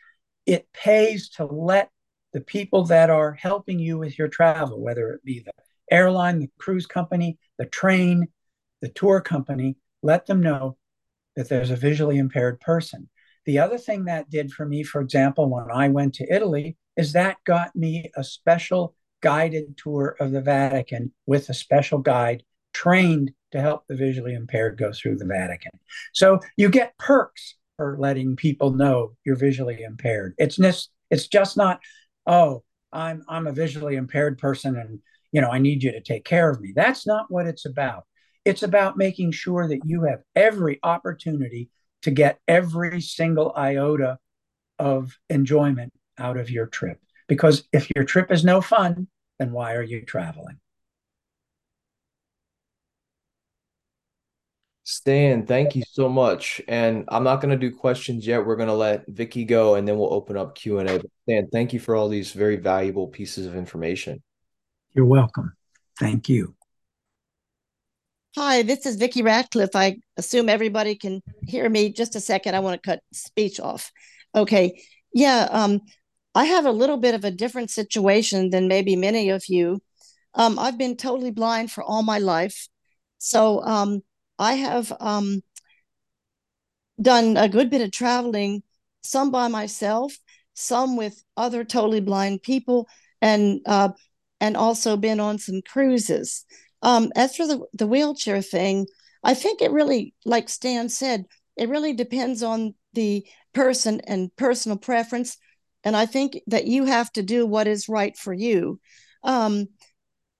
it 0.45 0.67
pays 0.73 1.29
to 1.31 1.45
let 1.45 1.89
the 2.33 2.41
people 2.41 2.85
that 2.85 3.09
are 3.09 3.33
helping 3.33 3.79
you 3.79 3.97
with 3.99 4.17
your 4.17 4.27
travel, 4.27 4.81
whether 4.81 5.11
it 5.11 5.23
be 5.23 5.39
the 5.39 5.51
airline, 5.91 6.39
the 6.39 6.49
cruise 6.59 6.85
company, 6.85 7.37
the 7.57 7.65
train, 7.65 8.27
the 8.81 8.89
tour 8.89 9.21
company, 9.21 9.77
let 10.01 10.25
them 10.25 10.41
know 10.41 10.77
that 11.35 11.49
there's 11.49 11.71
a 11.71 11.75
visually 11.75 12.17
impaired 12.17 12.59
person. 12.59 13.09
The 13.45 13.59
other 13.59 13.77
thing 13.77 14.05
that 14.05 14.29
did 14.29 14.51
for 14.51 14.65
me, 14.65 14.83
for 14.83 15.01
example, 15.01 15.49
when 15.49 15.69
I 15.71 15.89
went 15.89 16.15
to 16.15 16.33
Italy, 16.33 16.77
is 16.97 17.13
that 17.13 17.37
got 17.45 17.75
me 17.75 18.11
a 18.15 18.23
special 18.23 18.95
guided 19.21 19.77
tour 19.77 20.15
of 20.19 20.31
the 20.31 20.41
Vatican 20.41 21.11
with 21.25 21.49
a 21.49 21.53
special 21.53 21.99
guide 21.99 22.43
trained 22.73 23.31
to 23.53 23.61
help 23.61 23.85
the 23.87 23.95
visually 23.95 24.33
impaired 24.33 24.77
go 24.77 24.91
through 24.91 25.15
the 25.15 25.25
Vatican. 25.25 25.71
So 26.11 26.39
you 26.57 26.69
get 26.69 26.97
perks 26.97 27.55
for 27.77 27.95
letting 27.99 28.35
people 28.35 28.71
know 28.71 29.13
you're 29.23 29.35
visually 29.35 29.81
impaired. 29.81 30.33
It's 30.37 30.57
just 30.57 30.89
it's 31.09 31.27
just 31.27 31.55
not, 31.55 31.79
oh, 32.27 32.63
I'm 32.91 33.23
I'm 33.29 33.47
a 33.47 33.51
visually 33.51 33.95
impaired 33.95 34.37
person 34.37 34.75
and 34.75 34.99
you 35.31 35.39
know 35.39 35.49
I 35.49 35.59
need 35.59 35.83
you 35.83 35.91
to 35.91 36.01
take 36.01 36.25
care 36.25 36.49
of 36.49 36.59
me. 36.59 36.73
That's 36.75 37.07
not 37.07 37.27
what 37.29 37.47
it's 37.47 37.65
about. 37.65 38.05
It's 38.43 38.63
about 38.63 38.97
making 38.97 39.31
sure 39.31 39.67
that 39.67 39.81
you 39.85 40.03
have 40.03 40.21
every 40.35 40.79
opportunity 40.83 41.69
to 42.01 42.11
get 42.11 42.39
every 42.47 43.01
single 43.01 43.53
iota 43.55 44.17
of 44.79 45.17
enjoyment 45.29 45.93
out 46.17 46.37
of 46.37 46.49
your 46.49 46.65
trip. 46.65 46.99
Because 47.27 47.63
if 47.71 47.87
your 47.95 48.03
trip 48.03 48.31
is 48.31 48.43
no 48.43 48.61
fun, 48.61 49.07
then 49.39 49.51
why 49.51 49.75
are 49.75 49.83
you 49.83 50.01
traveling? 50.01 50.59
Stan, 54.93 55.45
thank 55.45 55.75
you 55.75 55.83
so 55.89 56.07
much. 56.07 56.61
And 56.67 57.05
I'm 57.07 57.23
not 57.23 57.41
going 57.41 57.49
to 57.49 57.57
do 57.57 57.75
questions 57.75 58.27
yet. 58.27 58.45
We're 58.45 58.55
going 58.55 58.67
to 58.67 58.75
let 58.75 59.05
Vicky 59.07 59.43
go 59.43 59.75
and 59.75 59.87
then 59.87 59.97
we'll 59.97 60.13
open 60.13 60.37
up 60.37 60.55
Q&A. 60.55 60.83
But 60.83 61.05
Stan, 61.23 61.47
thank 61.51 61.73
you 61.73 61.79
for 61.79 61.95
all 61.95 62.09
these 62.09 62.31
very 62.31 62.57
valuable 62.57 63.07
pieces 63.07 63.47
of 63.47 63.55
information. 63.55 64.21
You're 64.91 65.05
welcome. 65.05 65.53
Thank 65.99 66.29
you. 66.29 66.55
Hi, 68.35 68.61
this 68.61 68.85
is 68.85 68.95
Vicky 68.95 69.21
Ratcliffe. 69.21 69.75
I 69.75 69.97
assume 70.17 70.49
everybody 70.49 70.95
can 70.95 71.21
hear 71.47 71.67
me. 71.69 71.91
Just 71.91 72.15
a 72.15 72.19
second, 72.19 72.55
I 72.55 72.59
want 72.59 72.81
to 72.81 72.89
cut 72.89 72.99
speech 73.11 73.59
off. 73.59 73.91
Okay. 74.35 74.79
Yeah, 75.13 75.47
um, 75.51 75.81
I 76.35 76.45
have 76.45 76.65
a 76.65 76.71
little 76.71 76.97
bit 76.97 77.15
of 77.15 77.25
a 77.25 77.31
different 77.31 77.71
situation 77.71 78.51
than 78.51 78.67
maybe 78.67 78.95
many 78.95 79.29
of 79.29 79.43
you. 79.47 79.81
Um, 80.35 80.57
I've 80.57 80.77
been 80.77 80.97
totally 80.97 81.31
blind 81.31 81.71
for 81.71 81.83
all 81.83 82.03
my 82.03 82.19
life. 82.19 82.67
So 83.17 83.63
um, 83.63 84.01
I 84.39 84.53
have 84.53 84.91
um, 84.99 85.41
done 87.01 87.37
a 87.37 87.49
good 87.49 87.69
bit 87.69 87.81
of 87.81 87.91
traveling, 87.91 88.63
some 89.01 89.31
by 89.31 89.47
myself, 89.47 90.17
some 90.53 90.95
with 90.97 91.23
other 91.35 91.63
totally 91.63 92.01
blind 92.01 92.43
people, 92.43 92.87
and 93.21 93.61
uh, 93.65 93.89
and 94.39 94.57
also 94.57 94.97
been 94.97 95.19
on 95.19 95.37
some 95.37 95.61
cruises. 95.61 96.45
Um, 96.81 97.11
as 97.15 97.35
for 97.35 97.47
the, 97.47 97.61
the 97.73 97.87
wheelchair 97.87 98.41
thing, 98.41 98.87
I 99.23 99.33
think 99.33 99.61
it 99.61 99.71
really, 99.71 100.13
like 100.25 100.49
Stan 100.49 100.89
said, 100.89 101.25
it 101.55 101.69
really 101.69 101.93
depends 101.93 102.43
on 102.43 102.75
the 102.93 103.25
person 103.53 104.01
and 104.01 104.35
personal 104.35 104.77
preference. 104.77 105.37
And 105.83 105.95
I 105.95 106.05
think 106.05 106.39
that 106.47 106.67
you 106.67 106.85
have 106.85 107.11
to 107.13 107.23
do 107.23 107.45
what 107.45 107.67
is 107.67 107.89
right 107.89 108.17
for 108.17 108.33
you. 108.33 108.79
Um, 109.23 109.67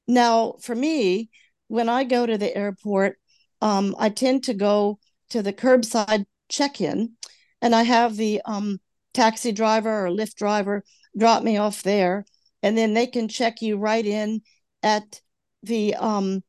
now, 0.08 0.56
for 0.62 0.76
me, 0.76 1.30
when 1.68 1.88
I 1.88 2.04
go 2.04 2.26
to 2.26 2.38
the 2.38 2.56
airport, 2.56 3.18
um, 3.64 3.96
I 3.98 4.10
tend 4.10 4.44
to 4.44 4.54
go 4.54 5.00
to 5.30 5.42
the 5.42 5.54
curbside 5.54 6.26
check 6.50 6.82
in 6.82 7.14
and 7.62 7.74
I 7.74 7.84
have 7.84 8.18
the 8.18 8.42
um, 8.44 8.82
taxi 9.14 9.54
driver 9.54 10.06
or 10.06 10.10
Lyft 10.10 10.36
driver 10.36 10.84
drop 11.18 11.44
me 11.44 11.56
off 11.56 11.82
there. 11.82 12.26
And 12.62 12.78
then 12.78 12.94
they 12.94 13.08
can 13.08 13.30
check 13.30 13.62
you 13.62 13.78
right 13.78 14.06
in 14.06 14.42
at 14.84 15.22
the 15.64 15.96
um, 15.96 16.44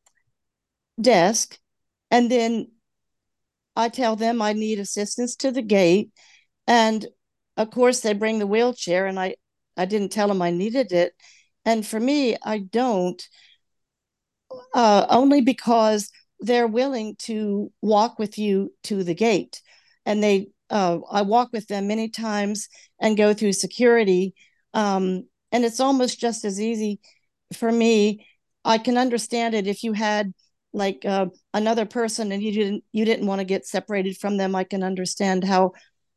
desk. 1.01 1.57
And 2.11 2.29
then 2.29 2.73
I 3.77 3.91
tell 3.91 4.17
them 4.17 4.43
I 4.43 4.53
need 4.53 4.81
assistance 4.81 5.37
to 5.37 5.53
the 5.53 5.63
gate. 5.63 6.11
And 6.67 7.07
of 7.57 7.71
course, 7.71 8.01
they 8.01 8.13
bring 8.13 8.41
the 8.41 8.47
wheelchair, 8.47 9.07
and 9.07 9.21
I, 9.21 9.37
I 9.77 9.85
didn't 9.85 10.11
tell 10.11 10.27
them 10.27 10.43
I 10.43 10.51
needed 10.51 10.91
it. 10.91 11.13
And 11.65 11.87
for 11.87 12.01
me, 12.01 12.37
I 12.43 12.59
don't, 12.59 13.23
uh, 14.75 15.07
only 15.09 15.41
because 15.41 16.11
they're 16.41 16.67
willing 16.67 17.17
to 17.21 17.73
walk 17.81 18.19
with 18.19 18.39
you 18.39 18.73
to 18.85 19.05
the 19.05 19.15
gate. 19.15 19.61
And 20.07 20.23
they, 20.23 20.49
uh, 20.71 20.99
I 21.11 21.23
walk 21.23 21.51
with 21.53 21.67
them 21.69 21.87
many 21.87 22.09
times 22.09 22.69
and 23.01 23.17
go 23.17 23.33
through 23.35 23.53
security. 23.53 24.35
Um, 24.75 25.25
and 25.53 25.65
it's 25.65 25.81
almost 25.81 26.21
just 26.21 26.45
as 26.45 26.61
easy 26.61 27.01
for 27.53 27.71
me. 27.71 28.27
I 28.65 28.79
can 28.79 28.99
understand 28.99 29.55
it 29.55 29.67
if 29.67 29.83
you 29.83 29.93
had 29.93 30.33
like 30.73 31.05
uh, 31.05 31.27
another 31.55 31.87
person 31.87 32.33
and 32.33 32.43
you 32.43 32.53
didn't 32.53 32.85
you 32.93 33.05
didn't 33.05 33.27
want 33.27 33.39
to 33.39 33.45
get 33.45 33.67
separated 33.67 34.19
from 34.19 34.37
them. 34.37 34.55
I 34.55 34.65
can 34.65 34.83
understand 34.83 35.45
how 35.45 35.73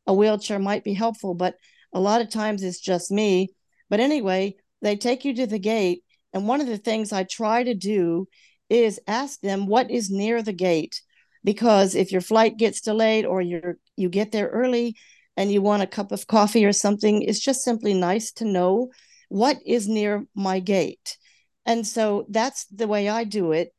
a 0.06 0.12
wheelchair 0.12 0.58
might 0.58 0.84
be 0.84 0.94
helpful, 0.94 1.34
but 1.34 1.54
a 1.92 2.00
lot 2.00 2.20
of 2.20 2.30
times 2.30 2.62
it's 2.62 2.80
just 2.80 3.10
me. 3.10 3.50
But 3.88 4.00
anyway, 4.00 4.56
they 4.82 4.96
take 4.96 5.24
you 5.24 5.34
to 5.36 5.46
the 5.46 5.58
gate, 5.58 6.02
and 6.32 6.48
one 6.48 6.60
of 6.60 6.66
the 6.66 6.78
things 6.78 7.12
I 7.12 7.22
try 7.22 7.62
to 7.62 7.74
do 7.74 8.26
is 8.68 9.00
ask 9.06 9.40
them 9.40 9.66
what 9.66 9.90
is 9.90 10.10
near 10.10 10.42
the 10.42 10.52
gate. 10.52 11.00
Because 11.44 11.94
if 11.94 12.12
your 12.12 12.20
flight 12.20 12.56
gets 12.56 12.80
delayed 12.80 13.24
or 13.24 13.40
you're 13.40 13.78
you 13.96 14.08
get 14.08 14.32
there 14.32 14.48
early 14.48 14.96
and 15.36 15.52
you 15.52 15.62
want 15.62 15.82
a 15.82 15.86
cup 15.86 16.12
of 16.12 16.26
coffee 16.26 16.64
or 16.64 16.72
something 16.72 17.22
it's 17.22 17.40
just 17.40 17.62
simply 17.62 17.94
nice 17.94 18.32
to 18.32 18.44
know 18.44 18.90
what 19.28 19.58
is 19.64 19.88
near 19.88 20.24
my 20.34 20.60
gate. 20.60 21.16
And 21.64 21.86
so 21.86 22.26
that's 22.28 22.64
the 22.66 22.88
way 22.88 23.08
i 23.08 23.24
do 23.24 23.52
it. 23.52 23.72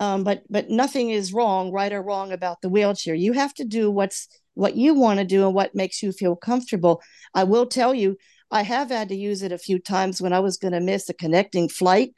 Um, 0.00 0.24
but 0.24 0.42
but 0.48 0.70
nothing 0.70 1.10
is 1.10 1.32
wrong 1.32 1.70
right 1.70 1.92
or 1.92 2.02
wrong 2.02 2.32
about 2.32 2.60
the 2.62 2.68
wheelchair. 2.68 3.14
You 3.14 3.34
have 3.34 3.54
to 3.54 3.64
do 3.64 3.90
what's 3.90 4.28
what 4.54 4.76
you 4.76 4.94
want 4.94 5.18
to 5.18 5.24
do 5.24 5.46
and 5.46 5.54
what 5.54 5.74
makes 5.74 6.02
you 6.02 6.12
feel 6.12 6.36
comfortable. 6.36 7.00
I 7.34 7.44
will 7.44 7.66
tell 7.66 7.94
you 7.94 8.16
i 8.52 8.62
have 8.62 8.90
had 8.90 9.08
to 9.08 9.16
use 9.16 9.42
it 9.42 9.50
a 9.50 9.58
few 9.58 9.78
times 9.78 10.20
when 10.20 10.32
i 10.32 10.38
was 10.38 10.58
going 10.58 10.72
to 10.72 10.80
miss 10.80 11.08
a 11.08 11.14
connecting 11.14 11.68
flight 11.68 12.12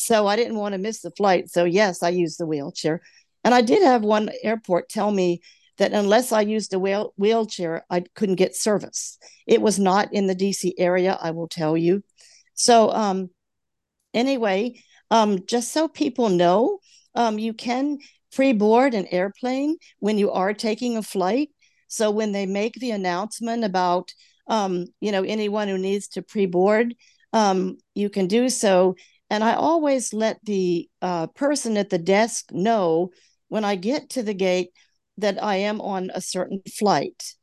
so 0.00 0.26
I 0.26 0.34
didn't 0.36 0.56
want 0.56 0.72
to 0.72 0.78
miss 0.78 1.02
the 1.02 1.10
flight. 1.10 1.50
So, 1.50 1.64
yes, 1.64 2.02
I 2.02 2.08
used 2.08 2.40
the 2.40 2.46
wheelchair. 2.46 3.02
And 3.44 3.54
I 3.54 3.60
did 3.60 3.82
have 3.82 4.02
one 4.02 4.30
airport 4.42 4.88
tell 4.88 5.10
me 5.10 5.42
that 5.76 5.92
unless 5.92 6.32
I 6.32 6.40
used 6.40 6.72
a 6.72 6.78
wheel- 6.78 7.12
wheelchair, 7.18 7.84
I 7.90 8.04
couldn't 8.14 8.36
get 8.36 8.56
service. 8.56 9.18
It 9.46 9.60
was 9.60 9.78
not 9.78 10.12
in 10.12 10.26
the 10.26 10.34
DC 10.34 10.72
area, 10.78 11.18
I 11.20 11.32
will 11.32 11.48
tell 11.48 11.76
you. 11.76 12.02
So, 12.54 12.90
um, 12.92 13.30
anyway, 14.14 14.82
um, 15.10 15.44
just 15.46 15.70
so 15.70 15.86
people 15.86 16.30
know, 16.30 16.78
um, 17.14 17.38
you 17.38 17.52
can 17.52 17.98
pre 18.32 18.54
board 18.54 18.94
an 18.94 19.06
airplane 19.06 19.76
when 19.98 20.16
you 20.16 20.30
are 20.30 20.54
taking 20.54 20.96
a 20.96 21.02
flight. 21.02 21.50
So, 21.88 22.10
when 22.10 22.32
they 22.32 22.46
make 22.46 22.74
the 22.74 22.92
announcement 22.92 23.64
about, 23.64 24.12
um, 24.46 24.86
you 25.00 25.12
know, 25.12 25.24
anyone 25.24 25.68
who 25.68 25.78
needs 25.78 26.08
to 26.08 26.22
pre 26.22 26.46
board, 26.46 26.94
um, 27.32 27.78
you 27.94 28.10
can 28.10 28.26
do 28.26 28.48
so 28.48 28.96
and 29.30 29.44
I 29.44 29.54
always 29.54 30.12
let 30.12 30.44
the 30.44 30.88
uh, 31.00 31.28
person 31.28 31.76
at 31.76 31.88
the 31.88 31.98
desk 31.98 32.50
know 32.52 33.10
when 33.48 33.64
I 33.64 33.76
get 33.76 34.10
to 34.10 34.22
the 34.22 34.34
gate 34.34 34.70
that 35.18 35.42
I 35.42 35.56
am 35.56 35.80
on 35.80 36.10
a 36.12 36.20
certain 36.20 36.62
flight. 36.78 37.34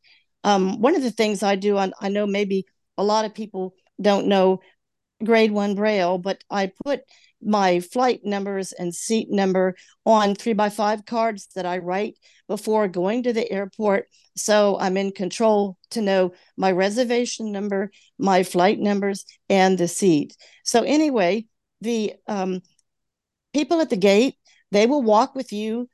Um, 0.44 0.82
one 0.82 0.96
of 0.96 1.04
the 1.04 1.12
things 1.12 1.44
I 1.44 1.56
do, 1.56 1.78
I 1.78 2.10
know 2.10 2.28
maybe 2.28 2.66
a 2.98 3.04
lot 3.04 3.26
of 3.26 3.34
people 3.34 3.74
don't 4.02 4.28
know 4.28 4.60
grade 5.24 5.52
one 5.52 5.76
braille, 5.76 6.18
but 6.18 6.44
I 6.50 6.72
put 6.86 7.02
my 7.42 7.80
flight 7.80 8.22
numbers 8.24 8.72
and 8.72 8.94
seat 8.94 9.30
number 9.30 9.76
on 10.06 10.36
three 10.36 10.54
by 10.54 10.70
five 10.70 11.06
cards 11.06 11.50
that 11.56 11.66
I 11.66 11.78
write 11.78 12.16
before 12.48 12.88
going 12.88 13.24
to 13.24 13.34
the 13.34 13.50
airport. 13.52 14.08
So 14.36 14.78
I'm 14.80 14.98
in 14.98 15.12
control 15.12 15.78
to 15.92 16.02
know 16.02 16.34
my 16.56 16.72
reservation 16.72 17.52
number, 17.52 17.92
my 18.18 18.44
flight 18.44 18.80
numbers, 18.80 19.26
and 19.50 19.78
the 19.78 19.88
seat. 19.88 20.36
So, 20.64 20.84
anyway, 20.84 21.46
the 21.82 22.14
um, 22.28 22.62
people 23.54 23.82
at 23.82 23.90
the 23.90 23.98
gate, 23.98 24.36
they 24.72 24.86
will 24.86 25.02
walk 25.02 25.36
with 25.36 25.52
you 25.52 25.90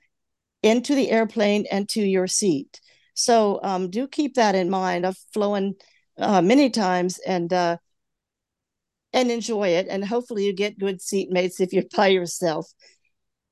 into 0.61 0.95
the 0.95 1.09
airplane 1.11 1.65
and 1.69 1.87
to 1.89 2.01
your 2.01 2.27
seat. 2.27 2.79
So 3.13 3.59
um, 3.63 3.89
do 3.89 4.07
keep 4.07 4.35
that 4.35 4.55
in 4.55 4.69
mind. 4.69 5.05
I've 5.05 5.17
flown 5.33 5.75
uh, 6.17 6.41
many 6.41 6.69
times 6.69 7.19
and 7.19 7.51
uh, 7.51 7.77
and 9.15 9.29
enjoy 9.29 9.69
it, 9.69 9.87
and 9.89 10.03
hopefully 10.03 10.45
you 10.45 10.53
get 10.53 10.79
good 10.79 10.99
seatmates 10.99 11.59
if 11.59 11.71
you're 11.71 11.83
by 11.95 12.07
yourself. 12.07 12.67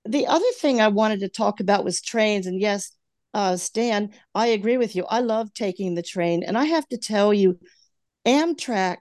The 0.06 0.26
other 0.26 0.52
thing 0.60 0.82
I 0.82 0.88
wanted 0.88 1.20
to 1.20 1.30
talk 1.30 1.60
about 1.60 1.86
was 1.86 2.02
trains, 2.02 2.48
and 2.48 2.60
yes, 2.60 2.92
uh, 3.36 3.58
Stan, 3.58 4.10
I 4.34 4.48
agree 4.48 4.78
with 4.78 4.96
you. 4.96 5.06
I 5.06 5.20
love 5.20 5.54
taking 5.54 5.94
the 5.94 6.02
train, 6.02 6.44
and 6.44 6.58
I 6.58 6.66
have 6.66 6.88
to 6.88 6.98
tell 6.98 7.32
you, 7.34 7.60
Amtrak 8.26 8.98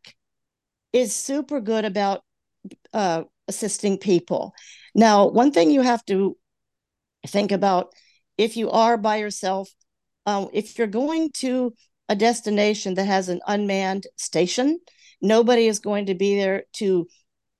is 0.92 1.14
super 1.14 1.60
good 1.60 1.86
about 1.86 2.22
uh, 2.92 3.24
assisting 3.48 3.98
people. 3.98 4.52
Now, 4.94 5.28
one 5.28 5.52
thing 5.52 5.70
you 5.70 5.82
have 5.82 6.04
to 6.06 6.36
think 7.26 7.52
about 7.52 7.92
if 8.38 8.56
you 8.56 8.70
are 8.70 8.96
by 8.96 9.16
yourself, 9.16 9.68
um, 10.26 10.48
if 10.52 10.78
you're 10.78 10.86
going 10.86 11.30
to 11.34 11.74
a 12.08 12.16
destination 12.16 12.94
that 12.94 13.06
has 13.06 13.28
an 13.28 13.40
unmanned 13.46 14.06
station, 14.16 14.78
nobody 15.20 15.66
is 15.66 15.78
going 15.78 16.06
to 16.06 16.14
be 16.14 16.36
there 16.36 16.64
to 16.74 17.06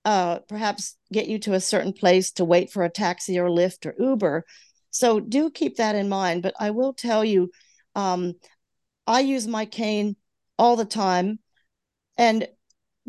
uh, 0.04 0.38
perhaps 0.48 0.96
get 1.12 1.28
you 1.28 1.38
to 1.38 1.54
a 1.54 1.60
certain 1.60 1.92
place 1.92 2.32
to 2.32 2.44
wait 2.44 2.72
for 2.72 2.82
a 2.82 2.90
taxi 2.90 3.38
or 3.38 3.48
Lyft 3.48 3.86
or 3.86 3.94
Uber. 3.98 4.44
So 4.90 5.20
do 5.20 5.50
keep 5.50 5.76
that 5.76 5.94
in 5.94 6.08
mind. 6.08 6.42
But 6.42 6.54
I 6.58 6.70
will 6.70 6.92
tell 6.92 7.24
you, 7.24 7.50
um, 7.94 8.34
I 9.06 9.20
use 9.20 9.46
my 9.46 9.66
cane 9.66 10.16
all 10.58 10.76
the 10.76 10.84
time. 10.84 11.38
And 12.16 12.48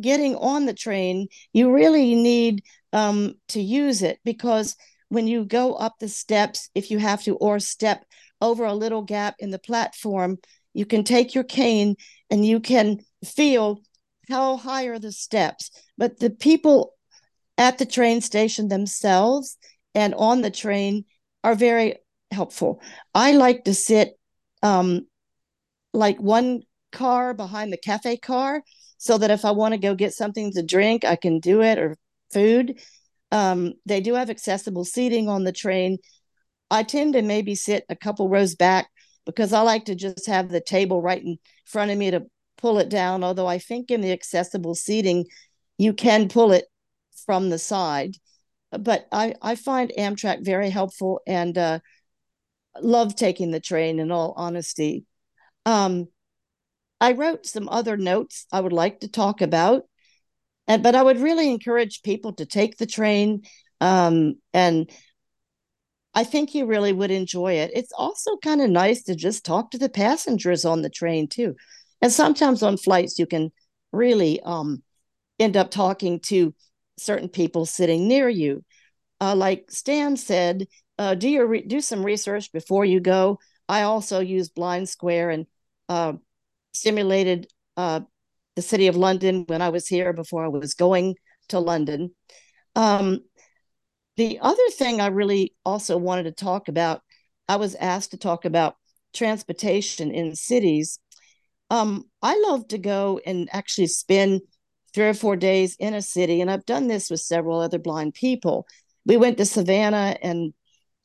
getting 0.02 0.36
on 0.36 0.66
the 0.66 0.74
train, 0.74 1.28
you 1.54 1.72
really 1.72 2.16
need 2.16 2.64
um, 2.94 3.36
to 3.50 3.62
use 3.62 4.02
it 4.02 4.20
because 4.24 4.76
when 5.10 5.28
you 5.28 5.46
go 5.46 5.74
up 5.74 5.96
the 6.00 6.08
steps, 6.08 6.70
if 6.74 6.90
you 6.90 6.98
have 6.98 7.24
to, 7.24 7.36
or 7.36 7.60
step 7.60 8.06
over 8.40 8.66
a 8.66 8.74
little 8.74 9.02
gap 9.02 9.36
in 9.40 9.52
the 9.52 9.60
platform, 9.60 10.38
you 10.74 10.86
can 10.86 11.04
take 11.04 11.36
your 11.36 11.44
cane 11.44 11.96
and 12.30 12.46
you 12.46 12.60
can 12.60 13.00
feel 13.26 13.82
how 14.30 14.58
high 14.58 14.86
are 14.86 15.00
the 15.00 15.12
steps. 15.12 15.70
But 15.98 16.20
the 16.20 16.30
people 16.30 16.94
at 17.58 17.78
the 17.78 17.86
train 17.86 18.22
station 18.22 18.70
themselves 18.70 19.58
and 19.94 20.16
on 20.16 20.42
the 20.42 20.52
train 20.52 21.06
are 21.44 21.56
very 21.56 21.96
helpful. 22.32 22.82
I 23.14 23.34
like 23.34 23.66
to 23.66 23.74
sit 23.74 24.18
um, 24.64 25.08
like 25.94 26.20
one 26.20 26.62
car 26.92 27.34
behind 27.34 27.72
the 27.72 27.78
cafe 27.78 28.18
car 28.18 28.64
so 29.02 29.18
that 29.18 29.32
if 29.32 29.46
I 29.46 29.50
want 29.50 29.72
to 29.72 29.80
go 29.80 29.96
get 29.96 30.14
something 30.14 30.52
to 30.52 30.62
drink, 30.62 31.04
I 31.04 31.16
can 31.16 31.40
do 31.40 31.64
it 31.64 31.80
or 31.80 31.98
food. 32.32 32.80
Um, 33.32 33.74
they 33.84 34.00
do 34.00 34.14
have 34.14 34.30
accessible 34.30 34.86
seating 34.86 35.28
on 35.28 35.44
the 35.44 35.52
train. 35.52 35.98
I 36.70 36.84
tend 36.84 37.14
to 37.14 37.24
maybe 37.24 37.56
sit 37.56 37.84
a 37.90 37.96
couple 37.96 38.30
rows 38.30 38.54
back 38.54 38.92
because 39.26 39.54
I 39.54 39.62
like 39.62 39.86
to 39.86 39.96
just 39.96 40.28
have 40.28 40.50
the 40.50 40.62
table 40.62 41.02
right 41.02 41.20
in 41.20 41.40
front 41.66 41.90
of 41.90 41.98
me 41.98 42.12
to 42.12 42.28
pull 42.60 42.78
it 42.78 42.90
down. 42.90 43.24
Although 43.24 43.48
I 43.48 43.58
think 43.58 43.90
in 43.90 44.02
the 44.02 44.12
accessible 44.12 44.76
seating, 44.76 45.26
you 45.80 45.94
can 45.94 46.30
pull 46.30 46.52
it 46.52 46.66
from 47.26 47.50
the 47.50 47.58
side. 47.58 48.18
But 48.70 49.08
I, 49.12 49.34
I 49.42 49.56
find 49.56 49.92
Amtrak 49.98 50.46
very 50.46 50.70
helpful 50.70 51.22
and 51.26 51.58
uh, 51.58 51.80
love 52.80 53.16
taking 53.16 53.50
the 53.50 53.60
train 53.60 53.98
in 53.98 54.12
all 54.12 54.36
honesty. 54.38 55.06
Um, 55.66 56.08
I 57.02 57.14
wrote 57.14 57.48
some 57.48 57.68
other 57.68 57.98
notes 57.98 58.46
I 58.52 58.62
would 58.62 58.72
like 58.72 59.00
to 59.00 59.10
talk 59.10 59.42
about. 59.42 59.84
And 60.68 60.84
but 60.84 60.96
I 60.96 61.02
would 61.02 61.20
really 61.20 61.50
encourage 61.50 62.04
people 62.04 62.34
to 62.34 62.46
take 62.46 62.78
the 62.78 62.86
train. 62.86 63.42
Um, 63.82 64.36
and 64.54 64.90
I 66.14 66.24
think 66.24 66.54
you 66.54 66.66
really 66.66 66.94
would 66.94 67.10
enjoy 67.10 67.54
it. 67.54 67.72
It's 67.74 67.92
also 67.98 68.38
kind 68.38 68.62
of 68.62 68.70
nice 68.70 69.04
to 69.04 69.16
just 69.16 69.44
talk 69.44 69.72
to 69.72 69.80
the 69.80 69.90
passengers 69.90 70.64
on 70.64 70.84
the 70.84 70.90
train 70.90 71.28
too. 71.28 71.56
And 72.02 72.12
sometimes 72.12 72.62
on 72.62 72.78
flights 72.78 73.18
you 73.18 73.26
can 73.26 73.52
really 73.92 74.40
um, 74.42 74.84
end 75.40 75.58
up 75.58 75.72
talking 75.72 76.20
to 76.22 76.54
certain 77.00 77.30
people 77.30 77.66
sitting 77.66 78.08
near 78.08 78.30
you. 78.30 78.64
Uh, 79.20 79.36
like 79.36 79.72
Stan 79.72 80.18
said, 80.18 80.68
uh, 81.00 81.16
do 81.16 81.28
your 81.28 81.48
re- 81.48 81.64
do 81.64 81.82
some 81.82 82.04
research 82.06 82.52
before 82.52 82.86
you 82.86 83.00
go. 83.00 83.40
I 83.68 83.84
also 83.84 84.20
use 84.20 84.50
BlindSquare 84.50 85.34
and 85.34 85.46
uh, 85.90 86.14
simulated 86.72 87.48
uh, 87.78 88.02
the 88.56 88.62
city 88.62 88.88
of 88.88 88.96
London 88.96 89.46
when 89.48 89.62
I 89.62 89.70
was 89.70 89.88
here 89.88 90.14
before 90.14 90.44
I 90.46 90.50
was 90.50 90.74
going 90.74 91.16
to 91.50 91.60
London. 91.60 92.12
Um, 92.76 93.20
the 94.18 94.40
other 94.40 94.70
thing 94.72 95.00
I 95.00 95.08
really 95.08 95.54
also 95.66 95.98
wanted 95.98 96.24
to 96.24 96.32
talk 96.32 96.68
about, 96.68 97.02
I 97.48 97.56
was 97.56 97.76
asked 97.76 98.12
to 98.12 98.18
talk 98.18 98.46
about 98.46 98.76
transportation 99.14 100.12
in 100.12 100.36
cities. 100.36 101.00
Um, 101.70 102.06
I 102.22 102.40
love 102.48 102.68
to 102.70 102.78
go 102.78 103.20
and 103.26 103.50
actually 103.52 103.88
spend 103.88 104.42
three 104.94 105.08
or 105.08 105.14
four 105.14 105.38
days 105.38 105.76
in 105.80 105.94
a 105.94 106.02
city, 106.02 106.42
and 106.42 106.52
I've 106.52 106.66
done 106.66 106.88
this 106.88 107.10
with 107.10 107.22
several 107.22 107.60
other 107.60 107.80
blind 107.80 108.14
people. 108.14 108.68
We 109.06 109.18
went 109.18 109.38
to 109.38 109.46
Savannah, 109.46 110.18
and 110.22 110.54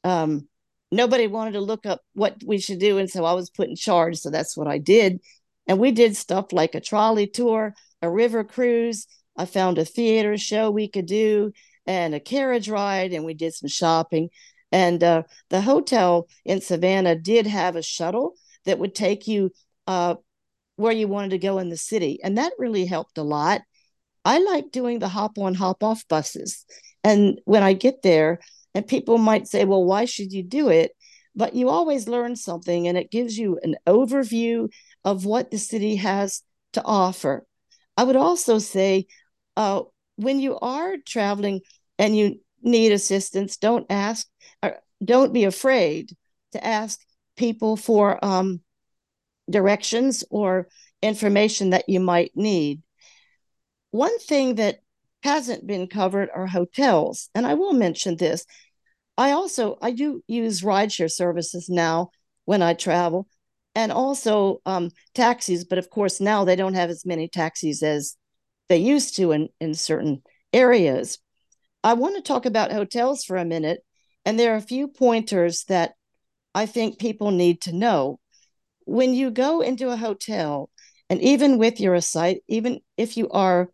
um, 0.02 0.48
nobody 0.90 1.28
wanted 1.28 1.52
to 1.52 1.60
look 1.60 1.86
up 1.86 2.00
what 2.14 2.36
we 2.44 2.58
should 2.58 2.80
do, 2.80 2.98
and 2.98 3.08
so 3.08 3.24
I 3.24 3.32
was 3.32 3.50
put 3.50 3.68
in 3.68 3.76
charge. 3.76 4.18
So 4.18 4.30
that's 4.30 4.56
what 4.56 4.66
I 4.66 4.78
did. 4.78 5.20
And 5.66 5.78
we 5.78 5.92
did 5.92 6.16
stuff 6.16 6.52
like 6.52 6.74
a 6.74 6.80
trolley 6.80 7.26
tour, 7.26 7.74
a 8.02 8.10
river 8.10 8.44
cruise. 8.44 9.06
I 9.36 9.46
found 9.46 9.78
a 9.78 9.84
theater 9.84 10.36
show 10.38 10.70
we 10.70 10.88
could 10.88 11.06
do 11.06 11.52
and 11.86 12.14
a 12.14 12.20
carriage 12.20 12.68
ride, 12.68 13.12
and 13.12 13.24
we 13.24 13.34
did 13.34 13.54
some 13.54 13.68
shopping. 13.68 14.28
And 14.72 15.02
uh, 15.02 15.22
the 15.50 15.60
hotel 15.60 16.28
in 16.44 16.60
Savannah 16.60 17.16
did 17.16 17.46
have 17.46 17.76
a 17.76 17.82
shuttle 17.82 18.34
that 18.64 18.78
would 18.78 18.94
take 18.94 19.28
you 19.28 19.52
uh, 19.86 20.16
where 20.76 20.92
you 20.92 21.08
wanted 21.08 21.30
to 21.30 21.38
go 21.38 21.58
in 21.58 21.68
the 21.68 21.76
city. 21.76 22.18
And 22.22 22.38
that 22.38 22.52
really 22.58 22.86
helped 22.86 23.18
a 23.18 23.22
lot. 23.22 23.62
I 24.24 24.38
like 24.38 24.72
doing 24.72 24.98
the 24.98 25.08
hop 25.08 25.38
on, 25.38 25.54
hop 25.54 25.84
off 25.84 26.06
buses. 26.08 26.64
And 27.04 27.40
when 27.44 27.62
I 27.62 27.72
get 27.72 28.02
there, 28.02 28.40
and 28.74 28.86
people 28.86 29.16
might 29.16 29.46
say, 29.46 29.64
well, 29.64 29.84
why 29.84 30.04
should 30.04 30.32
you 30.32 30.42
do 30.42 30.68
it? 30.68 30.90
But 31.36 31.54
you 31.54 31.68
always 31.68 32.08
learn 32.08 32.34
something, 32.34 32.88
and 32.88 32.96
it 32.96 33.10
gives 33.10 33.36
you 33.36 33.60
an 33.62 33.76
overview 33.86 34.72
of 35.04 35.24
what 35.26 35.50
the 35.50 35.58
city 35.58 35.96
has 35.96 36.42
to 36.72 36.82
offer. 36.84 37.46
I 37.96 38.04
would 38.04 38.16
also 38.16 38.58
say 38.58 39.06
uh, 39.56 39.82
when 40.16 40.40
you 40.40 40.58
are 40.58 40.96
traveling 41.06 41.60
and 41.98 42.16
you 42.16 42.40
need 42.62 42.92
assistance, 42.92 43.58
don't 43.58 43.86
ask 43.90 44.26
or 44.62 44.78
don't 45.04 45.32
be 45.32 45.44
afraid 45.44 46.16
to 46.52 46.66
ask 46.66 47.00
people 47.36 47.76
for 47.76 48.22
um, 48.24 48.60
directions 49.48 50.24
or 50.30 50.68
information 51.02 51.70
that 51.70 51.88
you 51.88 52.00
might 52.00 52.32
need. 52.34 52.82
One 53.90 54.18
thing 54.18 54.56
that 54.56 54.80
hasn't 55.22 55.66
been 55.66 55.86
covered 55.86 56.28
are 56.34 56.46
hotels, 56.46 57.30
and 57.34 57.46
I 57.46 57.54
will 57.54 57.72
mention 57.72 58.16
this. 58.16 58.44
I 59.18 59.32
also 59.32 59.78
I 59.80 59.92
do 59.92 60.22
use 60.26 60.62
rideshare 60.62 61.10
services 61.10 61.68
now 61.68 62.10
when 62.44 62.62
I 62.62 62.74
travel, 62.74 63.28
and 63.74 63.92
also 63.92 64.60
um, 64.66 64.90
taxis. 65.14 65.64
But 65.64 65.78
of 65.78 65.90
course, 65.90 66.20
now 66.20 66.44
they 66.44 66.56
don't 66.56 66.74
have 66.74 66.90
as 66.90 67.06
many 67.06 67.28
taxis 67.28 67.82
as 67.82 68.16
they 68.68 68.78
used 68.78 69.16
to 69.16 69.32
in, 69.32 69.48
in 69.60 69.74
certain 69.74 70.22
areas. 70.52 71.18
I 71.84 71.94
want 71.94 72.16
to 72.16 72.22
talk 72.22 72.46
about 72.46 72.72
hotels 72.72 73.24
for 73.24 73.36
a 73.36 73.44
minute. 73.44 73.80
And 74.24 74.40
there 74.40 74.54
are 74.54 74.56
a 74.56 74.60
few 74.60 74.88
pointers 74.88 75.64
that 75.68 75.92
I 76.52 76.66
think 76.66 76.98
people 76.98 77.30
need 77.30 77.60
to 77.62 77.72
know. 77.72 78.18
When 78.84 79.14
you 79.14 79.30
go 79.30 79.60
into 79.60 79.90
a 79.90 79.96
hotel, 79.96 80.68
and 81.08 81.20
even 81.22 81.58
with 81.58 81.80
your 81.80 82.00
sight, 82.00 82.42
even 82.48 82.80
if 82.96 83.16
you 83.16 83.28
are, 83.30 83.70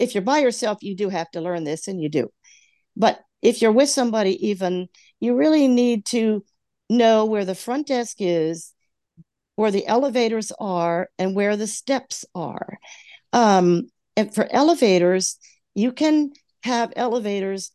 if 0.00 0.14
you're 0.14 0.22
by 0.22 0.38
yourself, 0.38 0.78
you 0.82 0.96
do 0.96 1.08
have 1.08 1.30
to 1.32 1.40
learn 1.40 1.62
this, 1.62 1.86
and 1.86 2.00
you 2.02 2.08
do. 2.08 2.30
But 2.96 3.20
if 3.42 3.62
you're 3.62 3.72
with 3.72 3.88
somebody, 3.88 4.48
even 4.48 4.88
you 5.20 5.36
really 5.36 5.68
need 5.68 6.04
to 6.06 6.44
know 6.88 7.24
where 7.24 7.44
the 7.44 7.54
front 7.54 7.86
desk 7.86 8.16
is 8.18 8.72
where 9.60 9.70
the 9.70 9.86
elevators 9.86 10.52
are 10.58 11.10
and 11.18 11.36
where 11.36 11.54
the 11.54 11.66
steps 11.66 12.24
are. 12.34 12.78
Um, 13.34 13.90
and 14.16 14.34
for 14.34 14.48
elevators, 14.50 15.38
you 15.74 15.92
can 15.92 16.32
have 16.62 16.94
elevators 16.96 17.70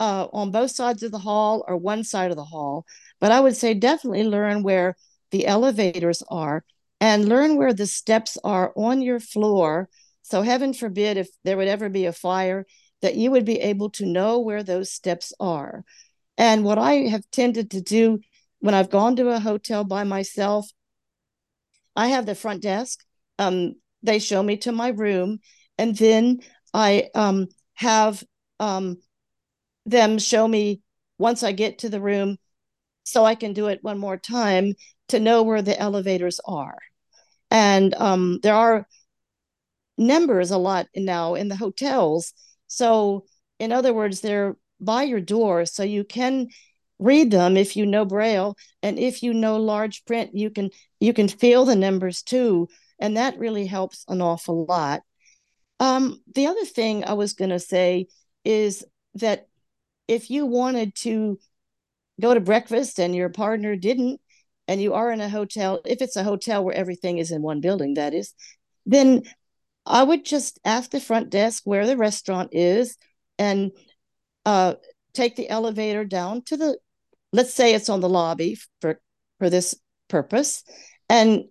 uh, 0.00 0.26
on 0.32 0.50
both 0.50 0.72
sides 0.72 1.04
of 1.04 1.12
the 1.12 1.18
hall 1.18 1.64
or 1.68 1.76
one 1.76 2.02
side 2.02 2.32
of 2.32 2.36
the 2.36 2.44
hall. 2.44 2.84
But 3.20 3.30
I 3.30 3.38
would 3.38 3.56
say 3.56 3.72
definitely 3.72 4.24
learn 4.24 4.64
where 4.64 4.96
the 5.30 5.46
elevators 5.46 6.24
are 6.28 6.64
and 7.00 7.28
learn 7.28 7.56
where 7.56 7.72
the 7.72 7.86
steps 7.86 8.36
are 8.42 8.72
on 8.74 9.00
your 9.00 9.20
floor. 9.20 9.88
So, 10.22 10.42
heaven 10.42 10.72
forbid, 10.72 11.18
if 11.18 11.28
there 11.44 11.56
would 11.56 11.68
ever 11.68 11.88
be 11.88 12.06
a 12.06 12.12
fire, 12.12 12.66
that 13.02 13.16
you 13.16 13.30
would 13.30 13.44
be 13.44 13.60
able 13.60 13.90
to 13.90 14.06
know 14.06 14.40
where 14.40 14.62
those 14.62 14.92
steps 14.92 15.32
are. 15.38 15.84
And 16.38 16.64
what 16.64 16.78
I 16.78 17.08
have 17.08 17.30
tended 17.30 17.70
to 17.72 17.80
do 17.80 18.20
when 18.60 18.74
I've 18.74 18.90
gone 18.90 19.16
to 19.16 19.30
a 19.30 19.40
hotel 19.40 19.84
by 19.84 20.04
myself, 20.04 20.68
I 21.94 22.08
have 22.08 22.26
the 22.26 22.34
front 22.34 22.62
desk. 22.62 23.04
Um, 23.38 23.74
they 24.02 24.18
show 24.18 24.42
me 24.42 24.56
to 24.58 24.72
my 24.72 24.88
room, 24.88 25.40
and 25.78 25.96
then 25.96 26.40
I 26.72 27.08
um, 27.14 27.48
have 27.74 28.22
um, 28.60 28.98
them 29.84 30.18
show 30.18 30.46
me 30.46 30.82
once 31.18 31.42
I 31.42 31.52
get 31.52 31.78
to 31.80 31.88
the 31.88 32.00
room 32.00 32.38
so 33.04 33.24
I 33.24 33.34
can 33.34 33.52
do 33.52 33.68
it 33.68 33.82
one 33.82 33.98
more 33.98 34.16
time 34.16 34.74
to 35.08 35.20
know 35.20 35.42
where 35.42 35.62
the 35.62 35.78
elevators 35.78 36.40
are. 36.44 36.78
And 37.50 37.94
um, 37.94 38.40
there 38.42 38.54
are 38.54 38.86
numbers 39.96 40.50
a 40.50 40.58
lot 40.58 40.88
now 40.94 41.34
in 41.34 41.48
the 41.48 41.56
hotels. 41.56 42.32
So, 42.66 43.24
in 43.58 43.72
other 43.72 43.94
words, 43.94 44.20
they're 44.20 44.56
by 44.80 45.04
your 45.04 45.20
door 45.20 45.64
so 45.64 45.82
you 45.82 46.04
can 46.04 46.48
read 46.98 47.30
them 47.30 47.56
if 47.56 47.76
you 47.76 47.86
know 47.86 48.04
braille 48.04 48.56
and 48.82 48.98
if 48.98 49.22
you 49.22 49.34
know 49.34 49.56
large 49.56 50.04
print 50.04 50.30
you 50.34 50.50
can 50.50 50.70
you 51.00 51.12
can 51.12 51.28
feel 51.28 51.64
the 51.64 51.76
numbers 51.76 52.22
too 52.22 52.68
and 52.98 53.16
that 53.16 53.38
really 53.38 53.66
helps 53.66 54.04
an 54.08 54.22
awful 54.22 54.64
lot. 54.64 55.02
Um, 55.78 56.22
the 56.34 56.46
other 56.46 56.64
thing 56.64 57.04
i 57.04 57.12
was 57.12 57.34
going 57.34 57.50
to 57.50 57.58
say 57.58 58.06
is 58.44 58.84
that 59.14 59.46
if 60.08 60.30
you 60.30 60.46
wanted 60.46 60.94
to 60.96 61.38
go 62.20 62.32
to 62.32 62.40
breakfast 62.40 62.98
and 62.98 63.14
your 63.14 63.28
partner 63.28 63.76
didn't 63.76 64.20
and 64.68 64.80
you 64.80 64.94
are 64.94 65.12
in 65.12 65.20
a 65.20 65.28
hotel 65.28 65.80
if 65.84 66.00
it's 66.00 66.16
a 66.16 66.24
hotel 66.24 66.64
where 66.64 66.74
everything 66.74 67.18
is 67.18 67.30
in 67.30 67.42
one 67.42 67.60
building 67.60 67.94
that 67.94 68.14
is 68.14 68.32
then 68.86 69.22
i 69.86 70.02
would 70.02 70.24
just 70.24 70.58
ask 70.64 70.90
the 70.90 71.00
front 71.00 71.30
desk 71.30 71.62
where 71.64 71.86
the 71.86 71.96
restaurant 71.96 72.50
is 72.52 72.96
and 73.38 73.70
uh, 74.44 74.74
take 75.12 75.36
the 75.36 75.48
elevator 75.48 76.04
down 76.04 76.42
to 76.42 76.56
the 76.56 76.78
let's 77.32 77.54
say 77.54 77.74
it's 77.74 77.88
on 77.88 78.00
the 78.00 78.08
lobby 78.08 78.56
for 78.80 79.00
for 79.38 79.50
this 79.50 79.74
purpose. 80.08 80.62
And 81.08 81.44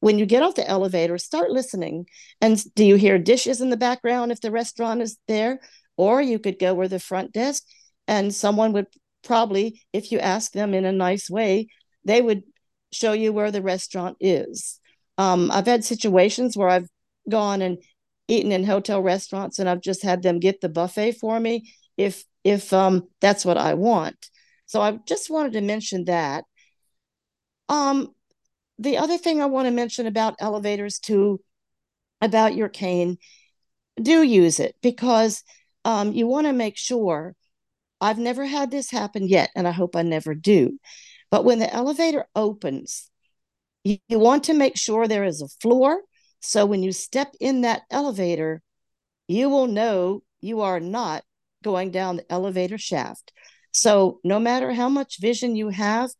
when 0.00 0.18
you 0.18 0.26
get 0.26 0.42
off 0.42 0.54
the 0.54 0.68
elevator 0.68 1.18
start 1.18 1.50
listening. 1.50 2.06
And 2.40 2.62
do 2.74 2.84
you 2.84 2.94
hear 2.94 3.18
dishes 3.18 3.60
in 3.60 3.70
the 3.70 3.76
background 3.76 4.30
if 4.30 4.40
the 4.40 4.50
restaurant 4.50 5.02
is 5.02 5.18
there? 5.26 5.60
Or 5.96 6.22
you 6.22 6.38
could 6.38 6.58
go 6.58 6.74
where 6.74 6.88
the 6.88 7.00
front 7.00 7.32
desk 7.32 7.64
and 8.06 8.32
someone 8.32 8.72
would 8.72 8.86
probably 9.24 9.82
if 9.92 10.12
you 10.12 10.20
ask 10.20 10.52
them 10.52 10.72
in 10.74 10.84
a 10.84 10.92
nice 10.92 11.28
way 11.28 11.66
they 12.04 12.22
would 12.22 12.44
show 12.92 13.12
you 13.12 13.32
where 13.32 13.50
the 13.50 13.60
restaurant 13.60 14.16
is. 14.20 14.78
Um, 15.18 15.50
i've 15.50 15.66
had 15.66 15.84
situations 15.84 16.56
where 16.56 16.68
i've 16.68 16.88
gone 17.28 17.62
and 17.62 17.78
eaten 18.28 18.52
in 18.52 18.64
hotel 18.64 19.02
restaurants 19.02 19.58
and 19.58 19.68
i've 19.68 19.80
just 19.80 20.02
had 20.02 20.22
them 20.22 20.38
get 20.38 20.60
the 20.60 20.68
buffet 20.68 21.12
for 21.12 21.38
me 21.38 21.72
if 21.96 22.24
if 22.44 22.72
um, 22.72 23.08
that's 23.20 23.44
what 23.44 23.58
i 23.58 23.74
want 23.74 24.28
so 24.68 24.82
I 24.82 24.92
just 25.06 25.30
wanted 25.30 25.54
to 25.54 25.62
mention 25.62 26.04
that. 26.04 26.44
Um, 27.70 28.14
the 28.78 28.98
other 28.98 29.16
thing 29.16 29.40
I 29.40 29.46
want 29.46 29.66
to 29.66 29.72
mention 29.72 30.06
about 30.06 30.36
elevators 30.40 30.98
too, 30.98 31.40
about 32.20 32.54
your 32.54 32.68
cane, 32.68 33.16
do 34.00 34.22
use 34.22 34.60
it 34.60 34.76
because 34.82 35.42
um, 35.84 36.12
you 36.12 36.26
want 36.28 36.46
to 36.46 36.52
make 36.52 36.76
sure. 36.76 37.34
I've 38.00 38.18
never 38.18 38.44
had 38.44 38.70
this 38.70 38.92
happen 38.92 39.26
yet, 39.26 39.50
and 39.56 39.66
I 39.66 39.72
hope 39.72 39.96
I 39.96 40.02
never 40.02 40.32
do. 40.32 40.78
But 41.32 41.44
when 41.44 41.58
the 41.58 41.72
elevator 41.74 42.26
opens, 42.36 43.10
you, 43.82 43.96
you 44.08 44.20
want 44.20 44.44
to 44.44 44.54
make 44.54 44.76
sure 44.76 45.08
there 45.08 45.24
is 45.24 45.42
a 45.42 45.48
floor. 45.60 46.02
So 46.40 46.66
when 46.66 46.82
you 46.82 46.92
step 46.92 47.34
in 47.40 47.62
that 47.62 47.82
elevator, 47.90 48.62
you 49.26 49.48
will 49.48 49.66
know 49.66 50.22
you 50.40 50.60
are 50.62 50.80
not 50.80 51.24
going 51.62 51.90
down 51.90 52.16
the 52.16 52.32
elevator 52.32 52.78
shaft. 52.78 53.32
So, 53.72 54.20
no 54.24 54.38
matter 54.38 54.72
how 54.72 54.88
much 54.88 55.20
vision 55.20 55.54
you 55.54 55.68
have, 55.68 56.10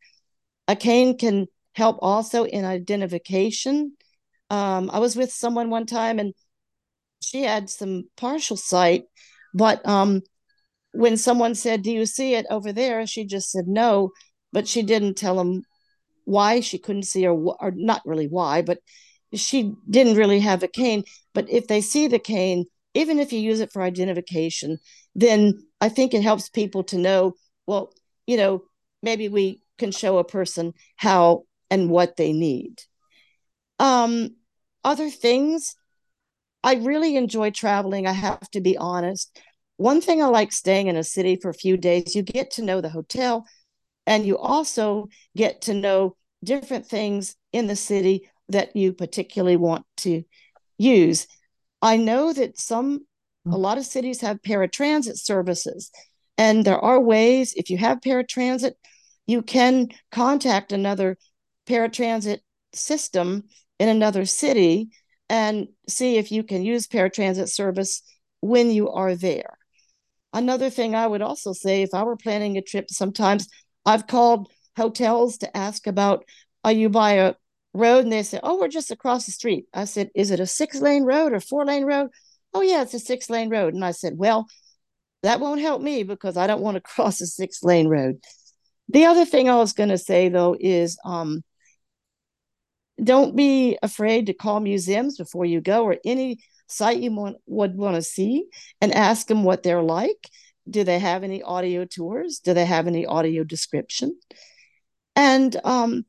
a 0.67 0.75
cane 0.75 1.17
can 1.17 1.47
help 1.73 1.97
also 2.01 2.43
in 2.43 2.63
identification. 2.65 3.93
Um, 4.49 4.89
I 4.93 4.99
was 4.99 5.15
with 5.15 5.31
someone 5.31 5.69
one 5.69 5.85
time 5.85 6.19
and 6.19 6.33
she 7.21 7.43
had 7.43 7.69
some 7.69 8.03
partial 8.17 8.57
sight, 8.57 9.03
but 9.53 9.85
um, 9.87 10.21
when 10.91 11.17
someone 11.17 11.55
said, 11.55 11.81
Do 11.81 11.91
you 11.91 12.05
see 12.05 12.35
it 12.35 12.45
over 12.49 12.71
there? 12.71 13.05
She 13.07 13.25
just 13.25 13.51
said 13.51 13.67
no, 13.67 14.11
but 14.53 14.67
she 14.67 14.83
didn't 14.83 15.15
tell 15.15 15.35
them 15.35 15.63
why 16.25 16.59
she 16.59 16.77
couldn't 16.77 17.03
see 17.03 17.27
or, 17.27 17.55
or 17.59 17.71
not 17.71 18.01
really 18.05 18.27
why, 18.27 18.61
but 18.61 18.79
she 19.33 19.73
didn't 19.89 20.17
really 20.17 20.39
have 20.39 20.63
a 20.63 20.67
cane. 20.67 21.03
But 21.33 21.49
if 21.49 21.67
they 21.67 21.81
see 21.81 22.07
the 22.07 22.19
cane, 22.19 22.65
even 22.93 23.19
if 23.19 23.31
you 23.31 23.39
use 23.39 23.59
it 23.59 23.71
for 23.71 23.81
identification, 23.81 24.79
then 25.15 25.65
I 25.79 25.89
think 25.89 26.13
it 26.13 26.23
helps 26.23 26.49
people 26.49 26.83
to 26.85 26.97
know, 26.97 27.33
well, 27.67 27.93
you 28.25 28.37
know, 28.37 28.63
maybe 29.01 29.29
we 29.29 29.61
can 29.77 29.91
show 29.91 30.17
a 30.17 30.23
person 30.23 30.73
how 30.95 31.43
and 31.69 31.89
what 31.89 32.17
they 32.17 32.33
need. 32.33 32.81
Um, 33.77 34.35
other 34.83 35.09
things, 35.09 35.75
I 36.63 36.75
really 36.75 37.15
enjoy 37.15 37.51
traveling. 37.51 38.07
I 38.07 38.11
have 38.11 38.49
to 38.51 38.61
be 38.61 38.77
honest. 38.77 39.39
One 39.77 40.01
thing 40.01 40.21
I 40.21 40.25
like 40.25 40.51
staying 40.51 40.87
in 40.87 40.97
a 40.97 41.03
city 41.03 41.37
for 41.37 41.49
a 41.49 41.53
few 41.53 41.77
days, 41.77 42.15
you 42.15 42.21
get 42.21 42.51
to 42.51 42.63
know 42.63 42.81
the 42.81 42.89
hotel 42.89 43.45
and 44.05 44.25
you 44.25 44.37
also 44.37 45.07
get 45.37 45.61
to 45.61 45.73
know 45.73 46.17
different 46.43 46.85
things 46.85 47.35
in 47.53 47.67
the 47.67 47.75
city 47.75 48.29
that 48.49 48.75
you 48.75 48.93
particularly 48.93 49.57
want 49.57 49.85
to 49.97 50.23
use. 50.77 51.27
I 51.81 51.97
know 51.97 52.33
that 52.33 52.59
some 52.59 53.05
a 53.45 53.49
mm-hmm. 53.49 53.61
lot 53.61 53.77
of 53.77 53.85
cities 53.85 54.21
have 54.21 54.41
paratransit 54.41 55.17
services. 55.17 55.91
And 56.37 56.65
there 56.65 56.79
are 56.79 56.99
ways, 56.99 57.53
if 57.55 57.69
you 57.69 57.77
have 57.77 58.01
paratransit, 58.01 58.73
you 59.27 59.41
can 59.41 59.89
contact 60.11 60.71
another 60.71 61.17
paratransit 61.67 62.39
system 62.73 63.43
in 63.79 63.89
another 63.89 64.25
city 64.25 64.89
and 65.29 65.67
see 65.87 66.17
if 66.17 66.31
you 66.31 66.43
can 66.43 66.63
use 66.63 66.87
paratransit 66.87 67.49
service 67.49 68.01
when 68.41 68.71
you 68.71 68.89
are 68.89 69.15
there. 69.15 69.57
Another 70.33 70.69
thing 70.69 70.95
I 70.95 71.07
would 71.07 71.21
also 71.21 71.53
say 71.53 71.81
if 71.81 71.93
I 71.93 72.03
were 72.03 72.17
planning 72.17 72.57
a 72.57 72.61
trip, 72.61 72.89
sometimes 72.89 73.47
I've 73.85 74.07
called 74.07 74.49
hotels 74.77 75.37
to 75.39 75.57
ask 75.57 75.87
about 75.87 76.25
are 76.63 76.71
you 76.71 76.89
by 76.89 77.13
a 77.13 77.35
road? 77.73 78.03
And 78.03 78.11
they 78.11 78.23
say, 78.23 78.39
oh, 78.43 78.59
we're 78.59 78.67
just 78.67 78.91
across 78.91 79.25
the 79.25 79.31
street. 79.31 79.65
I 79.73 79.85
said, 79.85 80.09
is 80.15 80.31
it 80.31 80.39
a 80.39 80.47
six 80.47 80.81
lane 80.81 81.03
road 81.03 81.33
or 81.33 81.39
four 81.39 81.65
lane 81.65 81.85
road? 81.85 82.09
oh 82.53 82.61
yeah 82.61 82.81
it's 82.81 82.93
a 82.93 82.99
six 82.99 83.29
lane 83.29 83.49
road 83.49 83.73
and 83.73 83.83
i 83.83 83.91
said 83.91 84.13
well 84.17 84.47
that 85.23 85.39
won't 85.39 85.61
help 85.61 85.81
me 85.81 86.03
because 86.03 86.37
i 86.37 86.47
don't 86.47 86.61
want 86.61 86.75
to 86.75 86.81
cross 86.95 87.21
a 87.21 87.27
six 87.27 87.63
lane 87.63 87.87
road 87.87 88.19
the 88.87 89.05
other 89.05 89.25
thing 89.25 89.49
i 89.49 89.55
was 89.55 89.73
going 89.73 89.89
to 89.89 89.97
say 89.97 90.29
though 90.29 90.55
is 90.59 90.97
um, 91.05 91.43
don't 93.01 93.35
be 93.35 93.77
afraid 93.81 94.25
to 94.25 94.33
call 94.33 94.59
museums 94.59 95.17
before 95.17 95.45
you 95.45 95.61
go 95.61 95.85
or 95.85 95.95
any 96.03 96.37
site 96.67 96.99
you 96.99 97.11
want, 97.11 97.37
would 97.47 97.75
want 97.75 97.95
to 97.95 98.01
see 98.01 98.45
and 98.81 98.93
ask 98.93 99.27
them 99.27 99.43
what 99.43 99.63
they're 99.63 99.81
like 99.81 100.29
do 100.69 100.83
they 100.83 100.99
have 100.99 101.23
any 101.23 101.41
audio 101.41 101.85
tours 101.85 102.39
do 102.39 102.53
they 102.53 102.65
have 102.65 102.87
any 102.87 103.05
audio 103.05 103.43
description 103.43 104.17
and 105.15 105.59
um, 105.63 106.05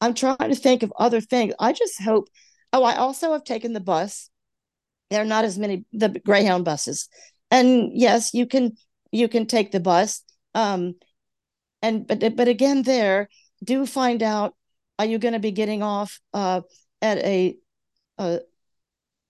i'm 0.00 0.14
trying 0.14 0.36
to 0.38 0.54
think 0.54 0.82
of 0.82 0.92
other 0.98 1.20
things. 1.20 1.54
I 1.58 1.72
just 1.72 2.00
hope 2.02 2.28
oh 2.72 2.84
i 2.84 2.96
also 2.96 3.32
have 3.32 3.44
taken 3.44 3.72
the 3.72 3.80
bus. 3.80 4.30
There 5.10 5.20
are 5.22 5.26
not 5.26 5.44
as 5.44 5.58
many 5.58 5.84
the 5.92 6.08
greyhound 6.24 6.64
buses. 6.64 7.08
And 7.50 7.90
yes 7.94 8.34
you 8.34 8.46
can 8.46 8.72
you 9.12 9.28
can 9.28 9.46
take 9.46 9.72
the 9.72 9.80
bus. 9.80 10.22
Um 10.54 10.94
and 11.82 12.06
but 12.06 12.36
but 12.36 12.48
again 12.48 12.82
there 12.82 13.28
do 13.64 13.86
find 13.86 14.22
out 14.22 14.54
are 14.98 15.06
you 15.06 15.18
going 15.18 15.34
to 15.34 15.40
be 15.40 15.50
getting 15.50 15.82
off 15.82 16.20
uh 16.34 16.60
at 17.02 17.18
a 17.18 17.56
a 18.18 18.40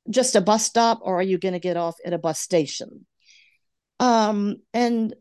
just 0.09 0.35
a 0.35 0.41
bus 0.41 0.65
stop 0.65 1.01
or 1.03 1.19
are 1.21 1.23
you 1.23 1.39
going 1.39 1.55
to 1.55 1.61
get 1.61 1.77
off 1.77 1.97
at 2.05 2.13
a 2.13 2.19
bus 2.19 2.39
station? 2.41 3.07
Um 3.99 4.57
and 4.73 5.15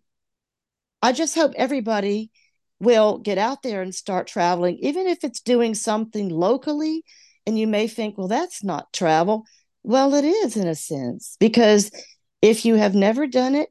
i 1.02 1.12
just 1.14 1.36
hope 1.36 1.54
everybody 1.56 2.32
will 2.80 3.17
get 3.17 3.38
out 3.38 3.61
there 3.61 3.82
and 3.82 3.93
start 3.93 4.27
traveling 4.27 4.77
even 4.77 5.07
if 5.07 5.23
it's 5.23 5.41
doing 5.41 5.75
something 5.75 6.30
locally 6.30 7.03
and 7.45 7.59
you 7.59 7.67
may 7.67 7.88
think 7.88 8.17
well 8.17 8.27
that's 8.27 8.63
not 8.63 8.91
travel 8.93 9.45
well, 9.84 10.13
it 10.13 10.25
is 10.25 10.57
in 10.57 10.67
a 10.67 10.75
sense, 10.75 11.38
because 11.39 11.91
if 12.41 12.65
you 12.65 12.75
have 12.75 12.95
never 12.95 13.27
done 13.27 13.55
it, 13.55 13.69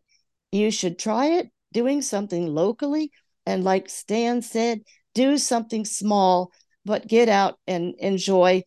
you 0.52 0.70
should 0.70 0.98
try 0.98 1.26
it 1.26 1.50
doing 1.72 2.02
something 2.02 2.46
locally. 2.46 3.12
And 3.46 3.64
like 3.64 3.88
Stan 3.88 4.42
said, 4.42 4.82
do 5.14 5.38
something 5.38 5.84
small, 5.84 6.52
but 6.84 7.06
get 7.06 7.28
out 7.28 7.59
and 7.66 7.94
enjoy 7.98 8.62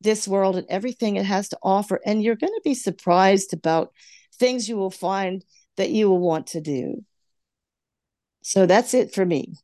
this 0.00 0.26
world 0.26 0.56
and 0.56 0.66
everything 0.70 1.16
it 1.16 1.26
has 1.26 1.50
to 1.50 1.58
offer. 1.62 2.00
And 2.06 2.22
you're 2.22 2.36
going 2.36 2.52
to 2.52 2.62
be 2.64 2.74
surprised 2.74 3.52
about 3.52 3.92
things 4.34 4.68
you 4.68 4.76
will 4.76 4.90
find 4.90 5.44
that 5.76 5.90
you 5.90 6.08
will 6.08 6.18
want 6.18 6.48
to 6.48 6.60
do. 6.60 7.04
So 8.42 8.64
that's 8.64 8.94
it 8.94 9.14
for 9.14 9.26
me. 9.26 9.54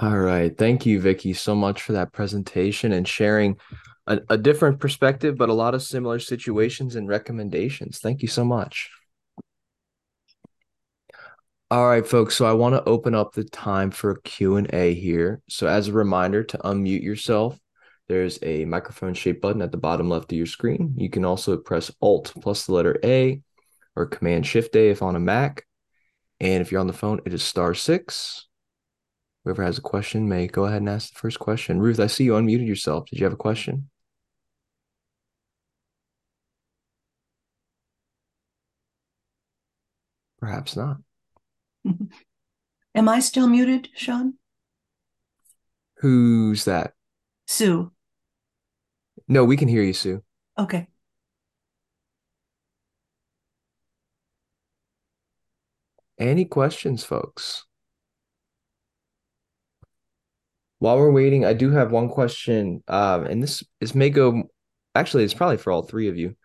All 0.00 0.18
right. 0.18 0.56
Thank 0.56 0.86
you, 0.86 0.98
Vicky, 0.98 1.34
so 1.34 1.54
much 1.54 1.82
for 1.82 1.92
that 1.92 2.10
presentation 2.10 2.92
and 2.92 3.06
sharing 3.06 3.58
a, 4.06 4.18
a 4.30 4.38
different 4.38 4.80
perspective, 4.80 5.36
but 5.36 5.50
a 5.50 5.54
lot 5.54 5.74
of 5.74 5.82
similar 5.82 6.18
situations 6.18 6.96
and 6.96 7.06
recommendations. 7.06 7.98
Thank 7.98 8.22
you 8.22 8.28
so 8.28 8.42
much. 8.42 8.88
All 11.70 11.86
right, 11.86 12.06
folks. 12.06 12.34
So 12.34 12.46
I 12.46 12.54
want 12.54 12.76
to 12.76 12.88
open 12.88 13.14
up 13.14 13.34
the 13.34 13.44
time 13.44 13.90
for 13.90 14.14
Q&A 14.24 14.94
here. 14.94 15.42
So 15.50 15.66
as 15.66 15.88
a 15.88 15.92
reminder 15.92 16.44
to 16.44 16.58
unmute 16.58 17.02
yourself, 17.02 17.58
there's 18.08 18.38
a 18.40 18.64
microphone 18.64 19.12
shape 19.12 19.42
button 19.42 19.60
at 19.60 19.70
the 19.70 19.76
bottom 19.76 20.08
left 20.08 20.32
of 20.32 20.38
your 20.38 20.46
screen. 20.46 20.94
You 20.96 21.10
can 21.10 21.26
also 21.26 21.58
press 21.58 21.90
Alt 22.00 22.32
plus 22.40 22.64
the 22.64 22.72
letter 22.72 22.98
A 23.04 23.42
or 23.94 24.06
Command 24.06 24.46
Shift 24.46 24.74
A 24.76 24.88
if 24.88 25.02
on 25.02 25.14
a 25.14 25.20
Mac. 25.20 25.66
And 26.40 26.62
if 26.62 26.72
you're 26.72 26.80
on 26.80 26.86
the 26.86 26.94
phone, 26.94 27.20
it 27.26 27.34
is 27.34 27.42
star 27.42 27.74
six. 27.74 28.46
Whoever 29.44 29.64
has 29.64 29.78
a 29.78 29.82
question 29.82 30.28
may 30.28 30.46
go 30.46 30.64
ahead 30.64 30.82
and 30.82 30.88
ask 30.88 31.12
the 31.12 31.18
first 31.18 31.38
question. 31.38 31.80
Ruth, 31.80 31.98
I 31.98 32.08
see 32.08 32.24
you 32.24 32.32
unmuted 32.32 32.66
yourself. 32.66 33.06
Did 33.08 33.20
you 33.20 33.24
have 33.24 33.32
a 33.32 33.36
question? 33.36 33.88
Perhaps 40.40 40.76
not. 40.76 40.98
Am 42.94 43.08
I 43.08 43.20
still 43.20 43.46
muted, 43.46 43.88
Sean? 43.94 44.34
Who's 45.98 46.64
that? 46.64 46.92
Sue. 47.46 47.92
No, 49.28 49.44
we 49.44 49.56
can 49.56 49.68
hear 49.68 49.82
you, 49.82 49.92
Sue. 49.92 50.22
Okay. 50.58 50.88
Any 56.18 56.44
questions, 56.44 57.04
folks? 57.04 57.64
While 60.80 60.98
we're 60.98 61.12
waiting, 61.12 61.44
I 61.44 61.52
do 61.52 61.70
have 61.70 61.92
one 61.92 62.08
question. 62.08 62.82
Um, 62.88 63.26
and 63.26 63.42
this 63.42 63.62
is 63.80 63.94
may 63.94 64.10
go 64.10 64.44
actually 64.94 65.24
it's 65.24 65.34
probably 65.34 65.58
for 65.58 65.72
all 65.72 65.82
three 65.82 66.08
of 66.08 66.16
you. 66.18 66.36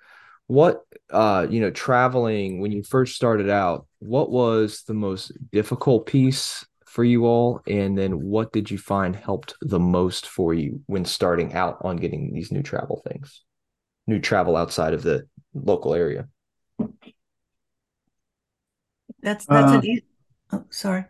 What 0.47 0.83
uh, 1.09 1.47
you 1.49 1.59
know, 1.59 1.71
traveling 1.71 2.61
when 2.61 2.71
you 2.71 2.83
first 2.83 3.15
started 3.15 3.49
out, 3.49 3.87
what 3.99 4.29
was 4.29 4.83
the 4.87 4.93
most 4.93 5.31
difficult 5.51 6.05
piece 6.05 6.65
for 6.85 7.03
you 7.03 7.25
all? 7.25 7.61
And 7.65 7.97
then 7.97 8.21
what 8.21 8.51
did 8.51 8.69
you 8.69 8.77
find 8.77 9.15
helped 9.15 9.55
the 9.61 9.79
most 9.79 10.27
for 10.27 10.53
you 10.53 10.81
when 10.85 11.05
starting 11.05 11.53
out 11.53 11.77
on 11.81 11.97
getting 11.97 12.31
these 12.33 12.51
new 12.51 12.61
travel 12.61 13.01
things? 13.07 13.41
New 14.05 14.19
travel 14.19 14.55
outside 14.55 14.93
of 14.93 15.01
the 15.01 15.27
local 15.55 15.95
area. 15.95 16.27
That's 19.21 19.45
that's 19.47 19.71
Uh, 19.71 19.79
an 19.79 19.85
easy. 19.85 20.05
Oh, 20.51 20.65
sorry. 20.69 21.05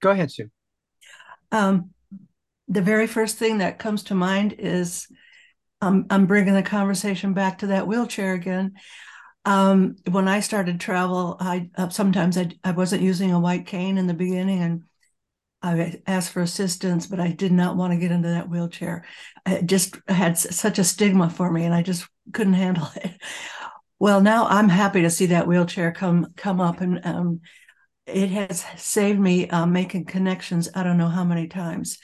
Go 0.00 0.10
ahead, 0.10 0.30
Sue. 0.30 0.50
Um, 1.50 1.90
the 2.68 2.82
very 2.82 3.06
first 3.06 3.36
thing 3.38 3.58
that 3.58 3.78
comes 3.78 4.04
to 4.04 4.14
mind 4.14 4.54
is 4.58 5.06
um, 5.80 6.06
I'm 6.10 6.26
bringing 6.26 6.54
the 6.54 6.62
conversation 6.62 7.32
back 7.32 7.58
to 7.58 7.68
that 7.68 7.86
wheelchair 7.86 8.34
again. 8.34 8.74
Um, 9.44 9.96
when 10.10 10.28
I 10.28 10.40
started 10.40 10.80
travel, 10.80 11.36
I 11.40 11.70
uh, 11.76 11.88
sometimes 11.88 12.36
I, 12.36 12.50
I 12.64 12.72
wasn't 12.72 13.02
using 13.02 13.32
a 13.32 13.40
white 13.40 13.66
cane 13.66 13.96
in 13.96 14.06
the 14.06 14.14
beginning, 14.14 14.60
and 14.62 14.82
I 15.62 16.00
asked 16.06 16.32
for 16.32 16.42
assistance, 16.42 17.06
but 17.06 17.20
I 17.20 17.28
did 17.28 17.52
not 17.52 17.76
want 17.76 17.92
to 17.92 17.98
get 17.98 18.12
into 18.12 18.28
that 18.28 18.48
wheelchair. 18.48 19.04
It 19.46 19.66
just 19.66 19.96
had 20.08 20.36
such 20.36 20.78
a 20.78 20.84
stigma 20.84 21.30
for 21.30 21.50
me, 21.50 21.64
and 21.64 21.74
I 21.74 21.82
just 21.82 22.06
couldn't 22.32 22.54
handle 22.54 22.88
it. 22.96 23.12
Well, 23.98 24.20
now 24.20 24.46
I'm 24.46 24.68
happy 24.68 25.02
to 25.02 25.10
see 25.10 25.26
that 25.26 25.46
wheelchair 25.46 25.92
come 25.92 26.32
come 26.36 26.60
up, 26.60 26.80
and 26.80 27.00
um, 27.06 27.40
it 28.06 28.30
has 28.30 28.64
saved 28.76 29.18
me 29.20 29.48
uh, 29.48 29.66
making 29.66 30.06
connections. 30.06 30.68
I 30.74 30.82
don't 30.82 30.98
know 30.98 31.08
how 31.08 31.24
many 31.24 31.46
times, 31.46 31.98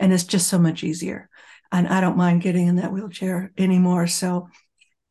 and 0.00 0.12
it's 0.12 0.24
just 0.24 0.48
so 0.48 0.58
much 0.58 0.84
easier. 0.84 1.28
And 1.72 1.88
I 1.88 2.00
don't 2.00 2.16
mind 2.16 2.42
getting 2.42 2.66
in 2.66 2.76
that 2.76 2.92
wheelchair 2.92 3.52
anymore. 3.58 4.06
So, 4.06 4.48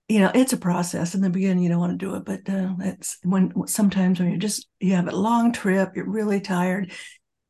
you 0.07 0.19
know, 0.19 0.31
it's 0.33 0.53
a 0.53 0.57
process. 0.57 1.15
In 1.15 1.21
the 1.21 1.29
beginning, 1.29 1.63
you 1.63 1.69
don't 1.69 1.79
want 1.79 1.99
to 1.99 2.05
do 2.05 2.15
it, 2.15 2.25
but 2.25 2.47
uh, 2.49 2.73
it's 2.79 3.17
when 3.23 3.51
sometimes 3.67 4.19
when 4.19 4.29
you're 4.29 4.37
just 4.37 4.67
you 4.79 4.93
have 4.93 5.07
a 5.07 5.15
long 5.15 5.51
trip, 5.51 5.95
you're 5.95 6.09
really 6.09 6.39
tired. 6.39 6.91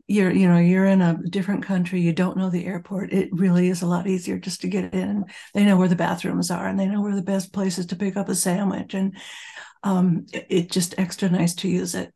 You're 0.08 0.32
you 0.32 0.48
know 0.48 0.58
you're 0.58 0.86
in 0.86 1.02
a 1.02 1.20
different 1.30 1.66
country. 1.66 2.00
You 2.00 2.14
don't 2.14 2.38
know 2.38 2.50
the 2.50 2.66
airport. 2.66 3.12
It 3.12 3.30
really 3.32 3.70
is 3.70 3.82
a 3.82 3.88
lot 3.88 4.08
easier 4.08 4.38
just 4.38 4.62
to 4.62 4.68
get 4.68 4.94
in. 4.94 5.26
They 5.54 5.66
know 5.66 5.78
where 5.78 5.88
the 5.88 5.96
bathrooms 5.96 6.52
are, 6.52 6.68
and 6.68 6.80
they 6.80 6.86
know 6.86 7.02
where 7.02 7.16
the 7.16 7.22
best 7.24 7.52
places 7.52 7.88
to 7.88 7.96
pick 7.96 8.16
up 8.16 8.30
a 8.30 8.36
sandwich, 8.36 8.94
and 8.94 9.18
um, 9.84 10.26
it, 10.32 10.46
it's 10.50 10.74
just 10.74 10.96
extra 10.98 11.30
nice 11.30 11.56
to 11.56 11.68
use 11.68 11.96
it. 11.96 12.14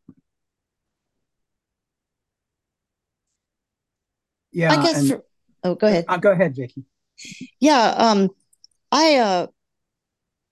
Yeah, 4.52 4.72
I 4.72 4.84
guess 4.84 5.08
for, 5.08 5.24
oh, 5.64 5.76
go 5.76 5.88
ahead. 5.88 6.06
uh, 6.08 6.18
go 6.18 6.32
ahead, 6.32 6.56
Vicky. 6.56 6.84
Yeah, 7.60 7.94
um, 7.98 8.30
I 8.92 9.18
uh 9.18 9.48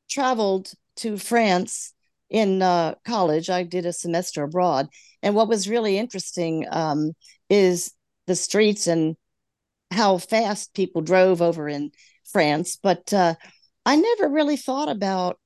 traveled 0.10 0.72
to 0.98 1.18
France 1.18 1.94
in 2.30 2.62
uh, 2.62 2.96
college. 3.06 3.50
I 3.50 3.64
did 3.64 3.86
a 3.86 3.94
semester 3.94 4.44
abroad, 4.44 4.88
and 5.22 5.36
what 5.36 5.48
was 5.48 5.70
really 5.70 5.98
interesting 5.98 6.66
um, 6.70 7.14
is 7.50 7.94
the 8.28 8.36
streets 8.36 8.88
and 8.88 9.16
how 9.92 10.18
fast 10.18 10.74
people 10.74 11.02
drove 11.02 11.42
over 11.42 11.70
in 11.70 11.92
France. 12.32 12.78
But 12.82 13.14
uh, 13.14 13.36
I 13.86 13.96
never 13.96 14.30
really 14.30 14.58
thought 14.58 14.90
about 14.90 15.40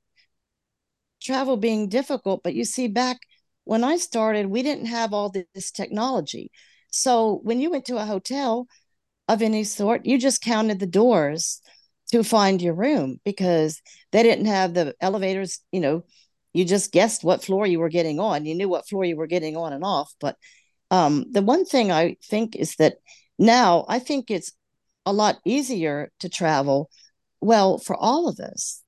travel 1.22 1.58
being 1.58 1.89
difficult. 1.89 2.41
But 2.43 2.56
you 2.56 2.66
see, 2.66 2.88
back 2.88 3.20
when 3.64 3.84
I 3.84 3.97
started, 3.97 4.47
we 4.47 4.64
didn't 4.64 4.88
have 4.88 5.14
all 5.14 5.32
this 5.54 5.72
technology. 5.72 6.52
So 6.92 7.39
when 7.44 7.60
you 7.60 7.72
went 7.72 7.86
to 7.86 7.98
a 7.98 8.06
hotel 8.06 8.68
of 9.28 9.42
any 9.42 9.64
sort, 9.64 10.06
you 10.06 10.18
just 10.18 10.42
counted 10.42 10.80
the 10.80 10.88
doors 10.88 11.62
to 12.12 12.24
find 12.24 12.62
your 12.62 12.74
room 12.74 13.20
because 13.24 13.82
they 14.12 14.22
didn't 14.22 14.46
have 14.46 14.74
the 14.74 14.94
elevators, 15.02 15.62
you 15.72 15.80
know, 15.80 16.04
you 16.54 16.66
just 16.66 16.92
guessed 16.92 17.24
what 17.24 17.44
floor 17.44 17.66
you 17.66 17.80
were 17.80 17.89
getting 17.89 18.20
on. 18.20 18.46
You 18.46 18.56
knew 18.56 18.68
what 18.68 18.88
floor 18.88 19.06
you 19.06 19.16
were 19.16 19.28
getting 19.28 19.56
on 19.56 19.72
and 19.72 19.84
off. 19.84 20.14
But 20.20 20.36
um, 20.92 21.26
the 21.32 21.42
one 21.42 21.64
thing 21.66 21.92
I 21.92 22.18
think 22.26 22.56
is 22.58 22.76
that 22.76 22.96
now 23.39 23.86
I 23.88 24.00
think 24.00 24.30
it's 24.30 24.52
a 25.06 25.14
lot 25.14 25.39
easier 25.46 26.12
to 26.20 26.28
travel, 26.30 26.89
well, 27.39 27.78
for 27.78 27.96
all 27.96 28.28
of 28.28 28.39
us. 28.39 28.84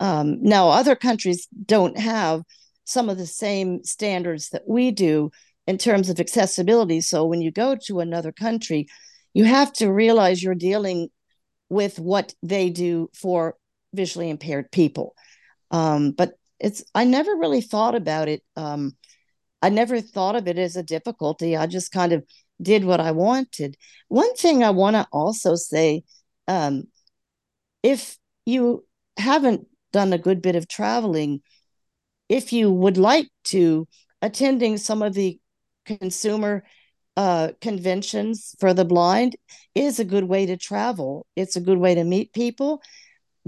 Um, 0.00 0.38
now, 0.42 0.68
other 0.68 0.94
countries 0.94 1.48
don't 1.66 1.98
have 1.98 2.42
some 2.84 3.08
of 3.08 3.18
the 3.18 3.26
same 3.26 3.82
standards 3.82 4.50
that 4.50 4.62
we 4.66 4.92
do 4.92 5.32
in 5.68 5.76
terms 5.76 6.08
of 6.08 6.18
accessibility. 6.18 7.02
So 7.02 7.26
when 7.26 7.42
you 7.42 7.52
go 7.52 7.76
to 7.84 8.00
another 8.00 8.32
country, 8.32 8.88
you 9.34 9.44
have 9.44 9.70
to 9.74 9.92
realize 9.92 10.42
you're 10.42 10.54
dealing 10.54 11.10
with 11.68 11.98
what 11.98 12.34
they 12.42 12.70
do 12.70 13.10
for 13.12 13.54
visually 13.92 14.30
impaired 14.30 14.72
people. 14.72 15.14
Um, 15.70 16.12
but 16.12 16.32
it's 16.58 16.82
I 16.94 17.04
never 17.04 17.32
really 17.36 17.60
thought 17.60 17.94
about 17.94 18.28
it. 18.28 18.42
Um, 18.56 18.96
I 19.60 19.68
never 19.68 20.00
thought 20.00 20.36
of 20.36 20.48
it 20.48 20.58
as 20.58 20.74
a 20.74 20.82
difficulty. 20.82 21.54
I 21.54 21.66
just 21.66 21.92
kind 21.92 22.14
of 22.14 22.24
did 22.62 22.86
what 22.86 23.00
I 23.00 23.10
wanted. 23.10 23.76
One 24.08 24.34
thing 24.36 24.64
I 24.64 24.70
want 24.70 24.96
to 24.96 25.06
also 25.12 25.54
say, 25.54 26.02
um, 26.48 26.84
if 27.82 28.16
you 28.46 28.86
haven't 29.18 29.66
done 29.92 30.14
a 30.14 30.18
good 30.18 30.40
bit 30.40 30.56
of 30.56 30.66
traveling, 30.66 31.42
if 32.30 32.54
you 32.54 32.72
would 32.72 32.96
like 32.96 33.28
to, 33.44 33.86
attending 34.22 34.78
some 34.78 35.02
of 35.02 35.12
the 35.12 35.38
consumer 35.96 36.64
uh, 37.16 37.50
conventions 37.60 38.54
for 38.60 38.72
the 38.72 38.84
blind 38.84 39.36
is 39.74 39.98
a 39.98 40.04
good 40.04 40.24
way 40.24 40.46
to 40.46 40.56
travel. 40.56 41.26
It's 41.34 41.56
a 41.56 41.60
good 41.60 41.78
way 41.78 41.96
to 41.96 42.04
meet 42.04 42.32
people, 42.32 42.80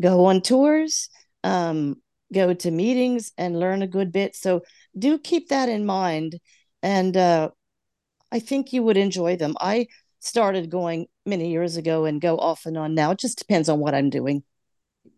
go 0.00 0.24
on 0.24 0.40
tours, 0.40 1.08
um, 1.44 2.02
go 2.32 2.52
to 2.52 2.70
meetings, 2.70 3.32
and 3.38 3.60
learn 3.60 3.82
a 3.82 3.86
good 3.86 4.10
bit. 4.10 4.34
So 4.34 4.62
do 4.98 5.18
keep 5.18 5.50
that 5.50 5.68
in 5.68 5.86
mind. 5.86 6.40
And 6.82 7.16
uh, 7.16 7.50
I 8.32 8.40
think 8.40 8.72
you 8.72 8.82
would 8.82 8.96
enjoy 8.96 9.36
them. 9.36 9.54
I 9.60 9.86
started 10.18 10.70
going 10.70 11.06
many 11.24 11.50
years 11.50 11.76
ago 11.76 12.04
and 12.06 12.20
go 12.20 12.38
off 12.38 12.66
and 12.66 12.76
on 12.76 12.94
now. 12.94 13.12
It 13.12 13.18
just 13.18 13.38
depends 13.38 13.68
on 13.68 13.78
what 13.78 13.94
I'm 13.94 14.10
doing. 14.10 14.42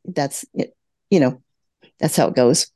That's 0.04 0.44
it. 0.54 0.76
You 1.10 1.20
know, 1.20 1.42
that's 1.98 2.16
how 2.16 2.28
it 2.28 2.36
goes. 2.36 2.66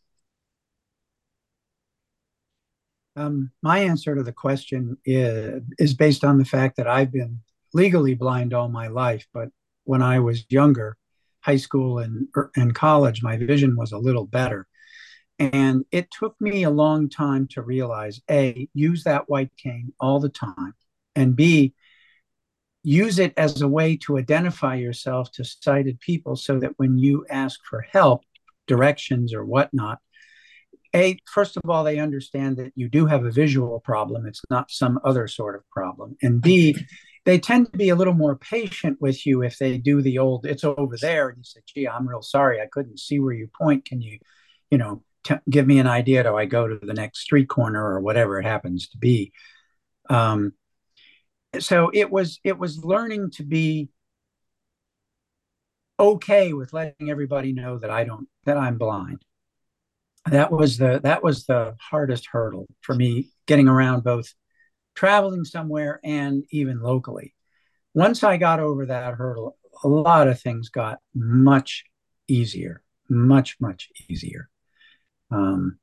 Um, 3.16 3.50
my 3.62 3.78
answer 3.78 4.14
to 4.14 4.22
the 4.22 4.32
question 4.32 4.98
is, 5.04 5.62
is 5.78 5.94
based 5.94 6.22
on 6.22 6.38
the 6.38 6.44
fact 6.44 6.76
that 6.76 6.86
I've 6.86 7.10
been 7.10 7.40
legally 7.72 8.14
blind 8.14 8.52
all 8.52 8.68
my 8.68 8.88
life, 8.88 9.26
but 9.32 9.48
when 9.84 10.02
I 10.02 10.20
was 10.20 10.44
younger, 10.50 10.96
high 11.40 11.56
school 11.56 11.98
and 11.98 12.28
and 12.56 12.74
college, 12.74 13.22
my 13.22 13.36
vision 13.36 13.76
was 13.76 13.92
a 13.92 13.98
little 13.98 14.26
better. 14.26 14.66
And 15.38 15.84
it 15.90 16.10
took 16.10 16.34
me 16.40 16.64
a 16.64 16.70
long 16.70 17.08
time 17.08 17.46
to 17.48 17.62
realize 17.62 18.20
A, 18.30 18.68
use 18.74 19.04
that 19.04 19.28
white 19.28 19.52
cane 19.56 19.92
all 20.00 20.18
the 20.20 20.30
time, 20.30 20.74
and 21.14 21.36
B, 21.36 21.74
use 22.82 23.18
it 23.18 23.34
as 23.36 23.60
a 23.62 23.68
way 23.68 23.96
to 23.98 24.18
identify 24.18 24.76
yourself 24.76 25.30
to 25.32 25.44
sighted 25.44 26.00
people 26.00 26.36
so 26.36 26.58
that 26.60 26.72
when 26.76 26.98
you 26.98 27.26
ask 27.30 27.60
for 27.64 27.80
help, 27.80 28.22
directions, 28.66 29.34
or 29.34 29.44
whatnot, 29.44 29.98
a 30.94 31.18
first 31.26 31.56
of 31.56 31.68
all 31.68 31.84
they 31.84 31.98
understand 31.98 32.56
that 32.56 32.72
you 32.74 32.88
do 32.88 33.06
have 33.06 33.24
a 33.24 33.30
visual 33.30 33.80
problem. 33.80 34.26
It's 34.26 34.42
not 34.50 34.70
some 34.70 34.98
other 35.04 35.28
sort 35.28 35.56
of 35.56 35.68
problem. 35.70 36.16
And 36.22 36.40
b 36.40 36.76
they 37.24 37.38
tend 37.40 37.72
to 37.72 37.78
be 37.78 37.88
a 37.88 37.96
little 37.96 38.14
more 38.14 38.36
patient 38.36 39.00
with 39.00 39.26
you 39.26 39.42
if 39.42 39.58
they 39.58 39.78
do 39.78 40.00
the 40.00 40.18
old 40.18 40.46
it's 40.46 40.62
over 40.64 40.96
there 41.00 41.28
and 41.28 41.38
you 41.38 41.44
say 41.44 41.60
gee 41.66 41.88
i'm 41.88 42.08
real 42.08 42.22
sorry. 42.22 42.60
I 42.60 42.66
couldn't 42.70 43.00
see 43.00 43.18
where 43.20 43.34
you 43.34 43.48
point. 43.56 43.84
Can 43.84 44.00
you 44.00 44.18
you 44.70 44.78
know 44.78 45.02
t- 45.24 45.34
give 45.50 45.66
me 45.66 45.78
an 45.78 45.86
idea? 45.86 46.22
Do 46.22 46.36
i 46.36 46.44
go 46.44 46.68
to 46.68 46.78
the 46.80 46.94
next 46.94 47.20
street 47.20 47.48
corner 47.48 47.84
or 47.84 48.00
whatever 48.00 48.38
it 48.38 48.44
happens 48.44 48.88
to 48.88 48.98
be? 48.98 49.32
Um, 50.08 50.52
so 51.60 51.90
it 51.92 52.10
was 52.10 52.40
it 52.44 52.58
was 52.58 52.84
learning 52.84 53.30
to 53.32 53.42
be 53.42 53.88
okay 55.98 56.52
with 56.52 56.72
letting 56.72 57.10
everybody 57.10 57.52
know 57.52 57.78
that 57.78 57.90
i 57.90 58.04
don't 58.04 58.28
that 58.44 58.56
i'm 58.56 58.76
blind 58.76 59.22
that 60.30 60.50
was 60.50 60.78
the 60.78 61.00
that 61.02 61.22
was 61.22 61.46
the 61.46 61.76
hardest 61.80 62.28
hurdle 62.30 62.66
for 62.80 62.94
me 62.94 63.30
getting 63.46 63.68
around 63.68 64.02
both 64.04 64.32
traveling 64.94 65.44
somewhere 65.44 66.00
and 66.02 66.44
even 66.50 66.80
locally. 66.80 67.34
Once 67.94 68.24
I 68.24 68.36
got 68.36 68.60
over 68.60 68.86
that 68.86 69.14
hurdle, 69.14 69.56
a 69.84 69.88
lot 69.88 70.28
of 70.28 70.40
things 70.40 70.68
got 70.68 70.98
much 71.14 71.84
easier, 72.28 72.82
much, 73.08 73.56
much 73.60 73.88
easier. 74.08 74.48
Um, 75.30 75.78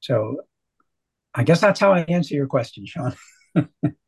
so 0.00 0.42
I 1.34 1.44
guess 1.44 1.60
that's 1.60 1.80
how 1.80 1.92
I 1.92 2.00
answer 2.02 2.34
your 2.34 2.46
question, 2.46 2.86
Sean. 2.86 3.14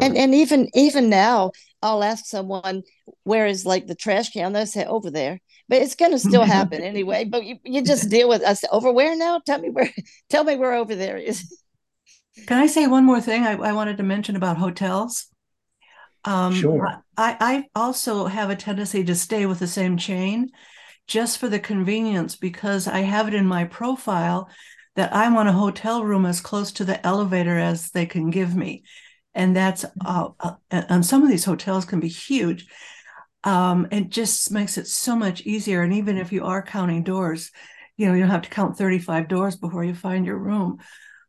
And 0.00 0.16
and 0.16 0.34
even 0.34 0.68
even 0.74 1.08
now, 1.08 1.52
I'll 1.82 2.02
ask 2.02 2.26
someone 2.26 2.82
where 3.24 3.46
is 3.46 3.66
like 3.66 3.86
the 3.86 3.94
trash 3.94 4.30
can. 4.30 4.52
They'll 4.52 4.66
say 4.66 4.84
over 4.84 5.10
there, 5.10 5.40
but 5.68 5.82
it's 5.82 5.94
going 5.94 6.12
to 6.12 6.18
still 6.18 6.44
happen 6.56 6.82
anyway. 6.82 7.24
But 7.24 7.44
you, 7.44 7.56
you 7.64 7.82
just 7.82 8.10
deal 8.10 8.28
with 8.28 8.42
us 8.42 8.64
over 8.70 8.92
where 8.92 9.16
now. 9.16 9.40
Tell 9.44 9.58
me 9.58 9.70
where. 9.70 9.90
Tell 10.30 10.44
me 10.44 10.56
where 10.56 10.74
over 10.74 10.94
there 10.94 11.16
is. 11.16 11.60
Can 12.46 12.58
I 12.58 12.66
say 12.66 12.86
one 12.86 13.04
more 13.04 13.20
thing 13.20 13.44
I, 13.44 13.52
I 13.52 13.72
wanted 13.72 13.96
to 13.96 14.02
mention 14.02 14.36
about 14.36 14.56
hotels? 14.58 15.26
Um, 16.24 16.52
Sure. 16.52 17.02
I, 17.16 17.36
I 17.40 17.64
also 17.74 18.26
have 18.26 18.50
a 18.50 18.56
tendency 18.56 19.04
to 19.04 19.14
stay 19.14 19.46
with 19.46 19.58
the 19.58 19.66
same 19.66 19.96
chain 19.96 20.50
just 21.06 21.38
for 21.38 21.48
the 21.48 21.60
convenience 21.60 22.36
because 22.36 22.88
I 22.88 23.00
have 23.00 23.28
it 23.28 23.34
in 23.34 23.46
my 23.46 23.64
profile 23.64 24.48
that 24.96 25.12
I 25.12 25.32
want 25.32 25.48
a 25.48 25.52
hotel 25.52 26.04
room 26.04 26.26
as 26.26 26.40
close 26.40 26.72
to 26.72 26.84
the 26.84 27.04
elevator 27.06 27.58
as 27.58 27.90
they 27.90 28.06
can 28.06 28.30
give 28.30 28.56
me. 28.56 28.82
And 29.36 29.54
that's, 29.54 29.84
uh, 30.04 30.28
uh, 30.40 30.54
and 30.70 31.04
some 31.04 31.22
of 31.22 31.28
these 31.28 31.44
hotels 31.44 31.84
can 31.84 32.00
be 32.00 32.08
huge. 32.08 32.66
Um, 33.44 33.86
it 33.92 34.08
just 34.08 34.50
makes 34.50 34.78
it 34.78 34.88
so 34.88 35.14
much 35.14 35.42
easier. 35.42 35.82
And 35.82 35.92
even 35.92 36.16
if 36.16 36.32
you 36.32 36.44
are 36.44 36.62
counting 36.62 37.04
doors, 37.04 37.52
you 37.96 38.08
know, 38.08 38.14
you 38.14 38.20
don't 38.20 38.30
have 38.30 38.42
to 38.42 38.50
count 38.50 38.76
35 38.78 39.28
doors 39.28 39.54
before 39.54 39.84
you 39.84 39.94
find 39.94 40.26
your 40.26 40.38
room. 40.38 40.78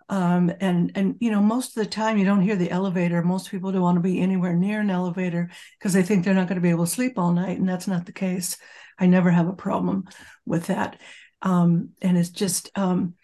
Um, 0.09 0.53
and 0.61 0.93
and 0.95 1.15
you 1.19 1.31
know 1.31 1.41
most 1.41 1.75
of 1.75 1.83
the 1.83 1.89
time 1.89 2.17
you 2.17 2.23
don't 2.23 2.41
hear 2.41 2.55
the 2.55 2.71
elevator 2.71 3.21
most 3.21 3.51
people 3.51 3.73
don't 3.73 3.81
want 3.81 3.97
to 3.97 4.01
be 4.01 4.21
anywhere 4.21 4.55
near 4.55 4.79
an 4.79 4.89
elevator 4.89 5.49
because 5.77 5.91
they 5.91 6.01
think 6.01 6.23
they're 6.23 6.33
not 6.33 6.47
going 6.47 6.55
to 6.55 6.61
be 6.61 6.69
able 6.69 6.85
to 6.85 6.89
sleep 6.91 7.17
all 7.17 7.33
night 7.33 7.59
and 7.59 7.67
that's 7.67 7.89
not 7.89 8.05
the 8.05 8.13
case 8.13 8.55
i 8.97 9.05
never 9.05 9.29
have 9.29 9.49
a 9.49 9.53
problem 9.53 10.05
with 10.45 10.67
that 10.67 10.97
um, 11.41 11.89
and 12.01 12.17
it's 12.17 12.29
just 12.29 12.71
um, 12.77 13.15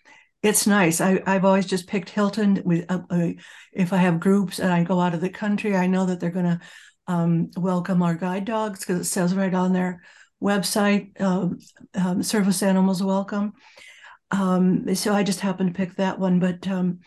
it's 0.44 0.68
nice 0.68 1.02
I, 1.02 1.22
i've 1.26 1.46
always 1.46 1.66
just 1.66 1.88
picked 1.88 2.10
hilton 2.10 2.62
with 2.64 2.86
uh, 2.90 3.00
uh, 3.10 3.30
if 3.72 3.94
i 3.94 3.98
have 3.98 4.20
groups 4.20 4.60
and 4.60 4.72
i 4.72 4.84
go 4.84 5.00
out 5.00 5.16
of 5.16 5.22
the 5.22 5.30
country 5.30 5.76
i 5.76 5.88
know 5.88 6.06
that 6.06 6.20
they're 6.20 6.30
going 6.30 6.46
to 6.46 6.60
um, 7.06 7.52
welcome 7.58 8.02
our 8.02 8.16
guide 8.16 8.46
dogs 8.46 8.80
because 8.80 9.02
it 9.02 9.10
says 9.10 9.36
right 9.36 9.54
on 9.54 9.74
their 9.74 10.02
website 10.42 11.20
um, 11.20 11.60
um, 11.96 12.24
service 12.24 12.64
animals 12.64 13.04
welcome 13.04 13.54
um, 14.34 14.96
so 14.96 15.14
I 15.14 15.22
just 15.22 15.42
happened 15.42 15.74
to 15.74 15.78
pick 15.78 15.96
that 15.98 16.18
one, 16.18 16.40
but 16.40 16.68
um, 16.68 17.02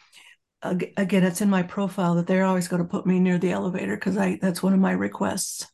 again, 0.63 1.25
it's 1.25 1.41
in 1.41 1.51
my 1.51 1.65
profile 1.65 2.15
that 2.15 2.29
they're 2.29 2.45
always 2.45 2.69
going 2.69 2.83
to 2.83 2.89
put 2.89 3.05
me 3.05 3.19
near 3.19 3.37
the 3.37 3.51
elevator 3.51 3.97
because 3.97 4.17
I 4.17 4.39
that's 4.41 4.63
one 4.63 4.73
of 4.73 4.79
my 4.79 4.93
requests. 4.93 5.67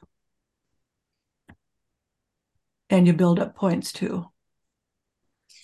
And 2.89 3.07
you 3.07 3.13
build 3.13 3.39
up 3.39 3.55
points 3.55 3.93
too. 3.93 4.32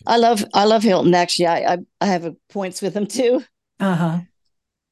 I 0.06 0.16
love 0.16 0.44
I 0.54 0.64
love 0.64 0.82
Hilton. 0.82 1.14
Actually, 1.14 1.46
I 1.46 1.74
I, 1.74 1.78
I 2.00 2.06
have 2.06 2.34
points 2.48 2.82
with 2.82 2.94
them 2.94 3.06
too. 3.06 3.44
Uh 3.80 3.94
huh. 3.94 4.18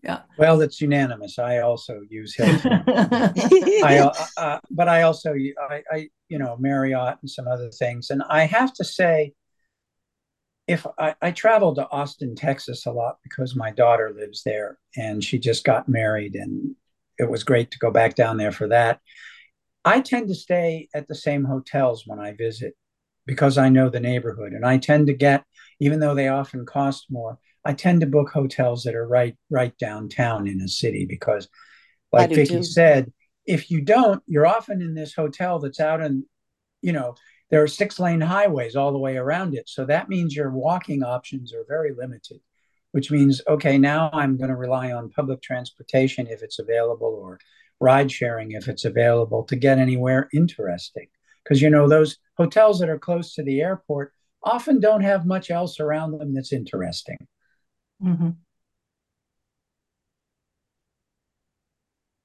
Yeah. 0.02 0.20
Well, 0.38 0.60
it's 0.60 0.80
unanimous. 0.80 1.38
I 1.38 1.58
also 1.58 2.00
use 2.08 2.34
Hilton. 2.34 2.84
I, 2.88 3.98
uh, 3.98 4.26
uh, 4.36 4.58
but 4.70 4.88
I 4.88 5.02
also 5.02 5.34
I, 5.34 5.82
I 5.90 6.08
you 6.28 6.38
know 6.38 6.56
Marriott 6.58 7.18
and 7.22 7.30
some 7.30 7.48
other 7.48 7.70
things, 7.70 8.10
and 8.10 8.22
I 8.28 8.44
have 8.44 8.72
to 8.74 8.84
say 8.84 9.32
if 10.66 10.86
I, 10.98 11.14
I 11.22 11.30
travel 11.30 11.74
to 11.74 11.88
Austin, 11.90 12.34
Texas 12.34 12.86
a 12.86 12.92
lot 12.92 13.18
because 13.22 13.54
my 13.54 13.70
daughter 13.70 14.12
lives 14.16 14.42
there 14.44 14.78
and 14.96 15.22
she 15.22 15.38
just 15.38 15.64
got 15.64 15.88
married 15.88 16.34
and 16.34 16.74
it 17.18 17.30
was 17.30 17.44
great 17.44 17.70
to 17.70 17.78
go 17.78 17.90
back 17.90 18.14
down 18.14 18.36
there 18.36 18.52
for 18.52 18.68
that. 18.68 19.00
I 19.84 20.00
tend 20.00 20.28
to 20.28 20.34
stay 20.34 20.88
at 20.92 21.06
the 21.06 21.14
same 21.14 21.44
hotels 21.44 22.02
when 22.06 22.18
I 22.18 22.32
visit 22.32 22.74
because 23.26 23.58
I 23.58 23.68
know 23.68 23.88
the 23.88 24.00
neighborhood 24.00 24.52
and 24.52 24.64
I 24.64 24.78
tend 24.78 25.08
to 25.08 25.14
get 25.14 25.44
even 25.80 26.00
though 26.00 26.14
they 26.14 26.28
often 26.28 26.64
cost 26.64 27.06
more, 27.10 27.38
I 27.64 27.74
tend 27.74 28.00
to 28.00 28.06
book 28.06 28.30
hotels 28.30 28.84
that 28.84 28.94
are 28.94 29.06
right 29.06 29.36
right 29.50 29.76
downtown 29.78 30.46
in 30.46 30.60
a 30.60 30.68
city 30.68 31.06
because 31.06 31.48
like 32.12 32.30
Vicky 32.30 32.62
said, 32.62 33.12
if 33.44 33.70
you 33.70 33.80
don't, 33.80 34.22
you're 34.26 34.46
often 34.46 34.80
in 34.80 34.94
this 34.94 35.14
hotel 35.14 35.58
that's 35.58 35.80
out 35.80 36.00
in, 36.00 36.24
you 36.82 36.92
know, 36.92 37.14
there 37.50 37.62
are 37.62 37.68
six 37.68 37.98
lane 37.98 38.20
highways 38.20 38.74
all 38.76 38.92
the 38.92 38.98
way 38.98 39.16
around 39.16 39.54
it. 39.54 39.68
So 39.68 39.84
that 39.86 40.08
means 40.08 40.34
your 40.34 40.50
walking 40.50 41.02
options 41.02 41.52
are 41.52 41.64
very 41.68 41.92
limited, 41.96 42.40
which 42.92 43.10
means, 43.10 43.40
okay, 43.46 43.78
now 43.78 44.10
I'm 44.12 44.36
going 44.36 44.50
to 44.50 44.56
rely 44.56 44.92
on 44.92 45.10
public 45.10 45.42
transportation 45.42 46.26
if 46.26 46.42
it's 46.42 46.58
available 46.58 47.18
or 47.20 47.38
ride 47.80 48.10
sharing 48.10 48.52
if 48.52 48.68
it's 48.68 48.84
available 48.84 49.44
to 49.44 49.56
get 49.56 49.78
anywhere 49.78 50.28
interesting. 50.32 51.08
Because, 51.46 51.62
you 51.62 51.70
know, 51.70 51.88
those 51.88 52.18
hotels 52.36 52.80
that 52.80 52.88
are 52.88 52.98
close 52.98 53.34
to 53.34 53.42
the 53.44 53.60
airport 53.60 54.12
often 54.42 54.80
don't 54.80 55.02
have 55.02 55.26
much 55.26 55.50
else 55.50 55.78
around 55.78 56.18
them 56.18 56.34
that's 56.34 56.52
interesting. 56.52 57.18
Mm-hmm. 58.02 58.30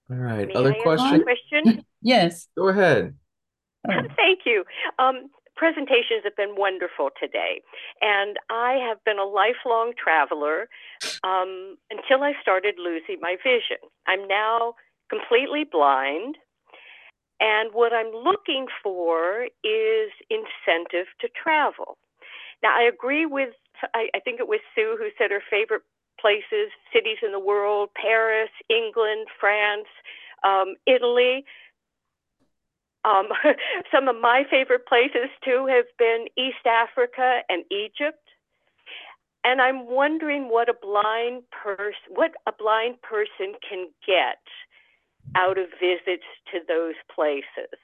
All 0.09 0.17
right. 0.17 0.47
May 0.47 0.53
Other 0.53 0.75
questions? 0.81 1.23
Question? 1.23 1.85
Yes. 2.03 2.47
Go 2.57 2.69
ahead. 2.69 3.13
Thank 3.87 4.39
you. 4.43 4.63
Um, 4.97 5.29
presentations 5.55 6.23
have 6.23 6.35
been 6.35 6.55
wonderful 6.57 7.09
today. 7.21 7.61
And 8.01 8.37
I 8.49 8.79
have 8.89 8.97
been 9.03 9.19
a 9.19 9.23
lifelong 9.23 9.93
traveler 10.03 10.67
um, 11.23 11.77
until 11.91 12.23
I 12.23 12.33
started 12.41 12.75
losing 12.79 13.17
my 13.21 13.35
vision. 13.43 13.77
I'm 14.07 14.27
now 14.27 14.73
completely 15.11 15.63
blind. 15.71 16.37
And 17.41 17.73
what 17.73 17.91
I'm 17.91 18.13
looking 18.13 18.67
for 18.83 19.47
is 19.63 20.11
incentive 20.29 21.07
to 21.21 21.27
travel. 21.29 21.97
Now, 22.61 22.77
I 22.77 22.83
agree 22.83 23.25
with, 23.25 23.49
I, 23.95 24.09
I 24.13 24.19
think 24.19 24.39
it 24.39 24.47
was 24.47 24.59
Sue 24.75 24.95
who 24.97 25.09
said 25.17 25.31
her 25.31 25.41
favorite 25.49 25.81
places, 26.19 26.69
cities 26.93 27.17
in 27.23 27.31
the 27.31 27.39
world 27.39 27.89
Paris, 27.99 28.51
England, 28.69 29.25
France, 29.39 29.87
um, 30.43 30.75
Italy. 30.85 31.43
Um, 33.03 33.29
some 33.91 34.07
of 34.07 34.15
my 34.21 34.43
favorite 34.49 34.85
places 34.85 35.33
too 35.43 35.65
have 35.67 35.89
been 35.97 36.27
East 36.37 36.67
Africa 36.67 37.41
and 37.49 37.63
Egypt. 37.71 38.21
And 39.43 39.59
I'm 39.59 39.87
wondering 39.87 40.49
what 40.49 40.69
a 40.69 40.75
blind 40.79 41.41
person, 41.49 42.13
what 42.13 42.33
a 42.45 42.51
blind 42.51 43.01
person 43.01 43.55
can 43.67 43.87
get 44.05 44.37
out 45.35 45.57
of 45.57 45.67
visits 45.79 46.25
to 46.51 46.59
those 46.67 46.95
places. 47.13 47.77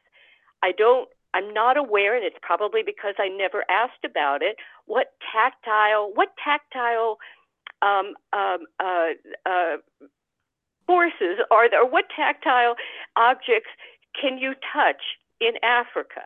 I 0.63 0.71
don't, 0.71 1.09
I'm 1.33 1.53
not 1.53 1.77
aware, 1.77 2.15
and 2.15 2.25
it's 2.25 2.37
probably 2.41 2.81
because 2.85 3.15
I 3.19 3.27
never 3.27 3.63
asked 3.69 4.03
about 4.05 4.41
it. 4.41 4.57
What 4.85 5.13
tactile, 5.31 6.11
what 6.13 6.29
tactile 6.43 7.17
um, 7.81 8.13
um, 8.33 8.65
uh, 8.79 9.09
uh, 9.45 9.77
forces 10.85 11.39
are 11.51 11.69
there? 11.69 11.85
What 11.85 12.05
tactile 12.15 12.75
objects 13.15 13.69
can 14.19 14.37
you 14.37 14.53
touch 14.73 15.01
in 15.39 15.53
Africa? 15.63 16.23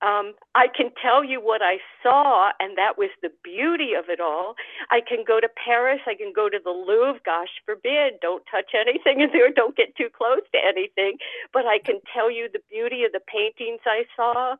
Um, 0.00 0.34
I 0.54 0.68
can 0.68 0.90
tell 1.02 1.24
you 1.24 1.40
what 1.40 1.60
I 1.62 1.78
saw, 2.02 2.52
and 2.60 2.78
that 2.78 2.98
was 2.98 3.10
the 3.22 3.30
beauty 3.42 3.94
of 3.98 4.06
it 4.08 4.20
all. 4.20 4.54
I 4.90 5.00
can 5.00 5.24
go 5.26 5.40
to 5.40 5.48
Paris, 5.48 6.00
I 6.06 6.14
can 6.14 6.32
go 6.34 6.48
to 6.48 6.58
the 6.62 6.70
Louvre, 6.70 7.20
gosh 7.24 7.50
forbid, 7.66 8.20
don't 8.22 8.44
touch 8.50 8.72
anything 8.78 9.20
in 9.22 9.30
there, 9.32 9.50
don't 9.50 9.76
get 9.76 9.96
too 9.96 10.08
close 10.16 10.42
to 10.52 10.58
anything, 10.62 11.18
but 11.52 11.66
I 11.66 11.80
can 11.80 12.00
tell 12.14 12.30
you 12.30 12.48
the 12.52 12.62
beauty 12.70 13.04
of 13.04 13.12
the 13.12 13.20
paintings 13.26 13.80
I 13.86 14.04
saw. 14.14 14.56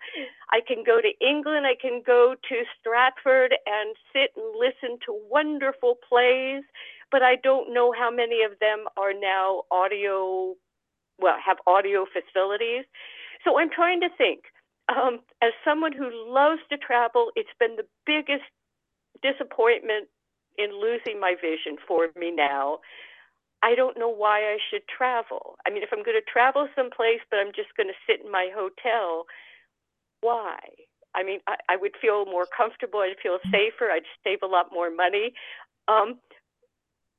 I 0.51 0.61
can 0.66 0.82
go 0.84 1.01
to 1.01 1.12
England, 1.24 1.66
I 1.66 1.76
can 1.80 2.03
go 2.05 2.34
to 2.49 2.57
Stratford 2.80 3.55
and 3.66 3.95
sit 4.12 4.32
and 4.36 4.47
listen 4.59 4.99
to 5.07 5.14
wonderful 5.30 5.99
plays, 6.09 6.64
but 7.12 7.22
I 7.22 7.36
don't 7.36 7.72
know 7.72 7.93
how 7.97 8.11
many 8.11 8.43
of 8.43 8.59
them 8.61 8.86
are 8.97 9.12
now 9.14 9.62
audio, 9.70 10.55
well, 11.20 11.36
have 11.45 11.59
audio 11.66 12.07
facilities. 12.11 12.84
So 13.45 13.59
I'm 13.59 13.70
trying 13.70 14.01
to 14.01 14.09
think. 14.18 14.41
Um, 14.89 15.20
as 15.43 15.53
someone 15.64 15.93
who 15.93 16.11
loves 16.32 16.61
to 16.70 16.78
travel, 16.78 17.30
it's 17.36 17.53
been 17.61 17.76
the 17.76 17.86
biggest 18.07 18.49
disappointment 19.22 20.09
in 20.57 20.70
losing 20.72 21.20
my 21.20 21.34
vision 21.41 21.76
for 21.86 22.09
me 22.16 22.30
now. 22.30 22.78
I 23.62 23.74
don't 23.74 23.99
know 23.99 24.09
why 24.09 24.41
I 24.41 24.59
should 24.70 24.82
travel. 24.89 25.57
I 25.66 25.70
mean, 25.70 25.82
if 25.82 25.91
I'm 25.93 26.05
going 26.05 26.18
to 26.18 26.32
travel 26.32 26.68
someplace, 26.76 27.20
but 27.30 27.39
I'm 27.39 27.53
just 27.55 27.76
going 27.76 27.89
to 27.89 27.99
sit 28.07 28.24
in 28.24 28.30
my 28.30 28.49
hotel, 28.55 29.26
why? 30.20 30.59
I 31.14 31.22
mean, 31.22 31.41
I, 31.47 31.57
I 31.68 31.76
would 31.76 31.93
feel 32.01 32.24
more 32.24 32.47
comfortable. 32.47 33.01
I'd 33.01 33.18
feel 33.22 33.39
safer. 33.51 33.91
I'd 33.91 34.07
save 34.24 34.39
a 34.43 34.47
lot 34.47 34.66
more 34.72 34.91
money. 34.91 35.32
Um, 35.89 36.18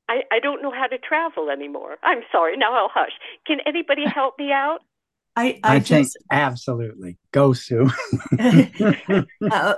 I, 0.08 0.22
I 0.32 0.40
don't 0.40 0.62
know 0.62 0.72
how 0.72 0.86
to 0.86 0.98
travel 0.98 1.50
anymore. 1.50 1.96
I'm 2.02 2.22
sorry. 2.32 2.56
Now 2.56 2.74
I'll 2.74 2.90
hush. 2.92 3.12
Can 3.46 3.58
anybody 3.66 4.04
help 4.14 4.38
me 4.38 4.50
out? 4.52 4.80
I, 5.36 5.60
I, 5.62 5.76
I, 5.76 5.78
just, 5.78 6.14
think 6.14 6.26
absolutely. 6.30 7.18
Go, 7.32 7.52
Sue. 7.52 7.90
uh, 8.38 9.24
uh, 9.50 9.74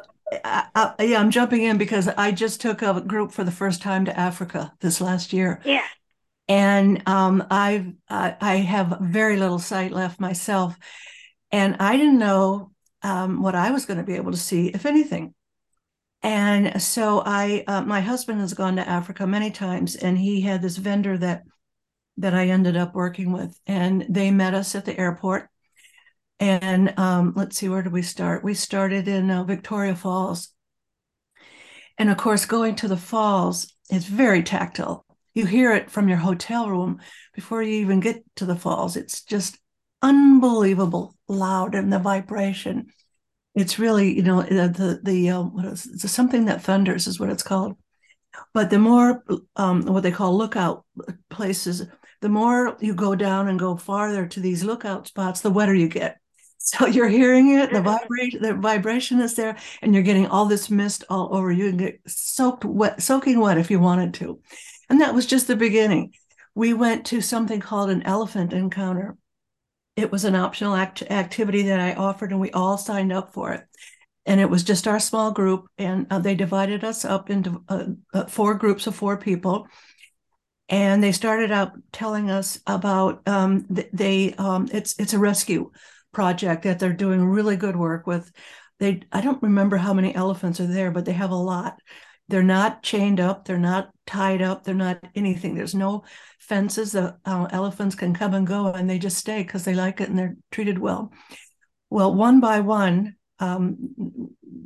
uh, 0.74 0.92
yeah, 0.98 1.20
I'm 1.20 1.30
jumping 1.30 1.62
in 1.62 1.78
because 1.78 2.08
I 2.08 2.32
just 2.32 2.60
took 2.60 2.82
a 2.82 3.00
group 3.00 3.32
for 3.32 3.44
the 3.44 3.50
first 3.50 3.82
time 3.82 4.06
to 4.06 4.18
Africa 4.18 4.72
this 4.80 5.00
last 5.00 5.32
year. 5.32 5.60
Yeah. 5.64 5.86
And 6.48 7.02
um, 7.06 7.46
I've 7.50 7.92
I, 8.08 8.36
I 8.40 8.56
have 8.56 8.98
very 9.00 9.36
little 9.36 9.58
sight 9.58 9.92
left 9.92 10.20
myself, 10.20 10.76
and 11.50 11.76
I 11.78 11.96
didn't 11.96 12.18
know 12.18 12.72
um, 13.02 13.42
what 13.42 13.54
I 13.54 13.70
was 13.70 13.86
going 13.86 13.98
to 13.98 14.04
be 14.04 14.14
able 14.16 14.32
to 14.32 14.38
see, 14.38 14.68
if 14.68 14.86
anything. 14.86 15.34
And 16.22 16.80
so 16.80 17.22
I, 17.24 17.64
uh, 17.66 17.82
my 17.82 18.00
husband 18.00 18.40
has 18.40 18.54
gone 18.54 18.76
to 18.76 18.88
Africa 18.88 19.26
many 19.26 19.50
times, 19.50 19.96
and 19.96 20.16
he 20.16 20.40
had 20.40 20.62
this 20.62 20.76
vendor 20.76 21.18
that 21.18 21.42
that 22.18 22.34
I 22.34 22.48
ended 22.48 22.76
up 22.76 22.94
working 22.94 23.32
with, 23.32 23.58
and 23.66 24.06
they 24.08 24.30
met 24.30 24.54
us 24.54 24.74
at 24.74 24.84
the 24.84 24.98
airport. 24.98 25.48
And 26.38 26.98
um, 26.98 27.32
let's 27.36 27.56
see, 27.56 27.68
where 27.68 27.82
did 27.82 27.92
we 27.92 28.02
start? 28.02 28.44
We 28.44 28.54
started 28.54 29.08
in 29.08 29.30
uh, 29.30 29.44
Victoria 29.44 29.94
Falls, 29.94 30.48
and 31.98 32.10
of 32.10 32.16
course, 32.16 32.44
going 32.46 32.74
to 32.76 32.88
the 32.88 32.96
falls 32.96 33.72
is 33.90 34.06
very 34.06 34.42
tactile. 34.42 35.04
You 35.34 35.46
hear 35.46 35.72
it 35.72 35.90
from 35.90 36.08
your 36.08 36.18
hotel 36.18 36.68
room 36.68 37.00
before 37.34 37.62
you 37.62 37.80
even 37.80 38.00
get 38.00 38.22
to 38.36 38.46
the 38.46 38.56
falls. 38.56 38.96
It's 38.96 39.22
just 39.22 39.58
unbelievable 40.02 41.14
loud 41.28 41.74
and 41.74 41.92
the 41.92 41.98
vibration. 41.98 42.88
It's 43.54 43.78
really, 43.78 44.14
you 44.14 44.22
know, 44.22 44.42
the 44.42 44.68
the, 44.68 45.00
the 45.02 45.30
uh, 45.30 45.42
what 45.42 45.64
is 45.66 45.86
it's 45.86 46.10
something 46.10 46.46
that 46.46 46.62
thunders 46.62 47.06
is 47.06 47.20
what 47.20 47.30
it's 47.30 47.42
called. 47.42 47.76
But 48.54 48.70
the 48.70 48.78
more 48.78 49.22
um, 49.56 49.84
what 49.84 50.02
they 50.02 50.10
call 50.10 50.36
lookout 50.36 50.84
places, 51.30 51.86
the 52.22 52.28
more 52.28 52.76
you 52.80 52.94
go 52.94 53.14
down 53.14 53.48
and 53.48 53.58
go 53.58 53.76
farther 53.76 54.26
to 54.26 54.40
these 54.40 54.64
lookout 54.64 55.08
spots, 55.08 55.40
the 55.40 55.50
wetter 55.50 55.74
you 55.74 55.88
get. 55.88 56.18
So 56.64 56.86
you're 56.86 57.08
hearing 57.08 57.58
it, 57.58 57.72
the 57.72 57.82
vibration, 57.82 58.40
the 58.40 58.54
vibration 58.54 59.20
is 59.20 59.34
there, 59.34 59.56
and 59.82 59.92
you're 59.92 60.04
getting 60.04 60.28
all 60.28 60.46
this 60.46 60.70
mist 60.70 61.02
all 61.10 61.36
over 61.36 61.50
you 61.50 61.66
and 61.66 61.76
get 61.76 62.00
soaked 62.06 62.64
wet, 62.64 63.02
soaking 63.02 63.40
wet 63.40 63.58
if 63.58 63.68
you 63.68 63.80
wanted 63.80 64.14
to. 64.14 64.40
And 64.88 65.00
that 65.00 65.12
was 65.12 65.26
just 65.26 65.48
the 65.48 65.56
beginning. 65.56 66.12
We 66.54 66.72
went 66.72 67.06
to 67.06 67.20
something 67.20 67.58
called 67.58 67.90
an 67.90 68.04
elephant 68.04 68.52
encounter. 68.52 69.16
It 69.96 70.12
was 70.12 70.24
an 70.24 70.36
optional 70.36 70.76
act- 70.76 71.02
activity 71.02 71.62
that 71.62 71.80
I 71.80 71.94
offered, 71.94 72.30
and 72.30 72.40
we 72.40 72.52
all 72.52 72.78
signed 72.78 73.12
up 73.12 73.34
for 73.34 73.52
it. 73.54 73.64
And 74.24 74.40
it 74.40 74.48
was 74.48 74.62
just 74.62 74.86
our 74.86 75.00
small 75.00 75.32
group, 75.32 75.66
and 75.78 76.06
uh, 76.12 76.20
they 76.20 76.36
divided 76.36 76.84
us 76.84 77.04
up 77.04 77.28
into 77.28 77.64
uh, 77.68 77.86
uh, 78.14 78.26
four 78.26 78.54
groups 78.54 78.86
of 78.86 78.94
four 78.94 79.16
people. 79.16 79.66
And 80.72 81.04
they 81.04 81.12
started 81.12 81.52
out 81.52 81.74
telling 81.92 82.30
us 82.30 82.58
about 82.66 83.20
um, 83.28 83.66
they 83.92 84.32
um, 84.38 84.70
it's 84.72 84.98
it's 84.98 85.12
a 85.12 85.18
rescue 85.18 85.70
project 86.12 86.62
that 86.62 86.78
they're 86.78 86.94
doing 86.94 87.22
really 87.22 87.56
good 87.56 87.76
work 87.76 88.06
with. 88.06 88.32
They 88.78 89.02
I 89.12 89.20
don't 89.20 89.42
remember 89.42 89.76
how 89.76 89.92
many 89.92 90.14
elephants 90.14 90.60
are 90.60 90.66
there, 90.66 90.90
but 90.90 91.04
they 91.04 91.12
have 91.12 91.30
a 91.30 91.36
lot. 91.36 91.78
They're 92.28 92.42
not 92.42 92.82
chained 92.82 93.20
up. 93.20 93.44
They're 93.44 93.58
not 93.58 93.90
tied 94.06 94.40
up. 94.40 94.64
They're 94.64 94.74
not 94.74 94.98
anything. 95.14 95.54
There's 95.54 95.74
no 95.74 96.04
fences. 96.38 96.92
The 96.92 97.18
uh, 97.26 97.48
elephants 97.50 97.94
can 97.94 98.14
come 98.14 98.32
and 98.32 98.46
go, 98.46 98.68
and 98.72 98.88
they 98.88 98.98
just 98.98 99.18
stay 99.18 99.42
because 99.42 99.66
they 99.66 99.74
like 99.74 100.00
it 100.00 100.08
and 100.08 100.18
they're 100.18 100.36
treated 100.50 100.78
well. 100.78 101.12
Well, 101.90 102.14
one 102.14 102.40
by 102.40 102.60
one, 102.60 103.16
um, 103.40 103.94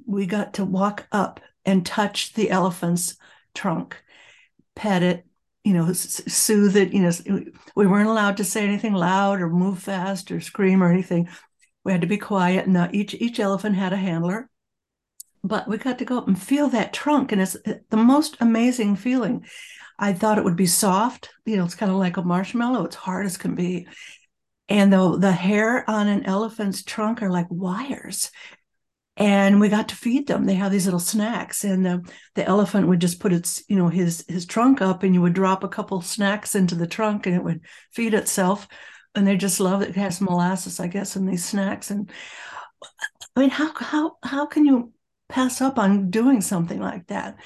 we 0.06 0.26
got 0.26 0.54
to 0.54 0.64
walk 0.64 1.08
up 1.10 1.40
and 1.64 1.84
touch 1.84 2.34
the 2.34 2.50
elephant's 2.50 3.16
trunk, 3.54 4.00
pet 4.76 5.02
it, 5.02 5.26
you 5.66 5.72
know, 5.72 5.92
soothe 5.92 6.76
it. 6.76 6.92
You 6.92 7.02
know, 7.02 7.44
we 7.74 7.88
weren't 7.88 8.08
allowed 8.08 8.36
to 8.36 8.44
say 8.44 8.62
anything 8.62 8.92
loud 8.92 9.40
or 9.40 9.50
move 9.50 9.80
fast 9.80 10.30
or 10.30 10.40
scream 10.40 10.80
or 10.80 10.92
anything. 10.92 11.28
We 11.82 11.90
had 11.90 12.02
to 12.02 12.06
be 12.06 12.18
quiet. 12.18 12.68
And 12.68 12.94
each 12.94 13.14
each 13.14 13.40
elephant 13.40 13.74
had 13.74 13.92
a 13.92 13.96
handler, 13.96 14.48
but 15.42 15.66
we 15.66 15.76
got 15.76 15.98
to 15.98 16.04
go 16.04 16.18
up 16.18 16.28
and 16.28 16.40
feel 16.40 16.68
that 16.68 16.92
trunk, 16.92 17.32
and 17.32 17.42
it's 17.42 17.56
uh, 17.66 17.78
the 17.90 17.96
most 17.96 18.36
amazing 18.38 18.94
feeling. 18.94 19.44
I 19.98 20.12
thought 20.12 20.38
it 20.38 20.44
would 20.44 20.54
be 20.54 20.66
soft. 20.66 21.30
You 21.44 21.56
know, 21.56 21.64
it's 21.64 21.74
kind 21.74 21.90
of 21.90 21.98
like 21.98 22.16
a 22.16 22.22
marshmallow. 22.22 22.84
It's 22.84 22.96
hard 22.96 23.26
as 23.26 23.36
can 23.36 23.56
be. 23.56 23.88
And 24.68 24.92
the, 24.92 25.18
the 25.18 25.32
hair 25.32 25.88
on 25.88 26.06
an 26.06 26.26
elephant's 26.26 26.84
trunk 26.84 27.22
are 27.22 27.30
like 27.30 27.46
wires 27.50 28.30
and 29.16 29.60
we 29.60 29.68
got 29.68 29.88
to 29.88 29.96
feed 29.96 30.26
them. 30.26 30.44
They 30.44 30.54
have 30.54 30.70
these 30.70 30.84
little 30.84 31.00
snacks, 31.00 31.64
and 31.64 31.84
the, 31.84 32.12
the 32.34 32.44
elephant 32.44 32.88
would 32.88 33.00
just 33.00 33.20
put 33.20 33.32
its, 33.32 33.64
you 33.68 33.76
know, 33.76 33.88
his 33.88 34.24
his 34.28 34.46
trunk 34.46 34.82
up, 34.82 35.02
and 35.02 35.14
you 35.14 35.22
would 35.22 35.32
drop 35.32 35.64
a 35.64 35.68
couple 35.68 36.00
snacks 36.02 36.54
into 36.54 36.74
the 36.74 36.86
trunk, 36.86 37.26
and 37.26 37.34
it 37.34 37.42
would 37.42 37.62
feed 37.92 38.14
itself. 38.14 38.68
And 39.14 39.26
they 39.26 39.36
just 39.36 39.60
love 39.60 39.80
it. 39.80 39.90
It 39.90 39.96
has 39.96 40.20
molasses, 40.20 40.78
I 40.78 40.88
guess, 40.88 41.16
in 41.16 41.24
these 41.24 41.44
snacks. 41.44 41.90
And 41.90 42.10
I 43.34 43.40
mean, 43.40 43.50
how 43.50 43.72
how 43.74 44.16
how 44.22 44.46
can 44.46 44.66
you 44.66 44.92
pass 45.28 45.60
up 45.60 45.78
on 45.78 46.10
doing 46.10 46.42
something 46.42 46.80
like 46.80 47.06
that? 47.06 47.36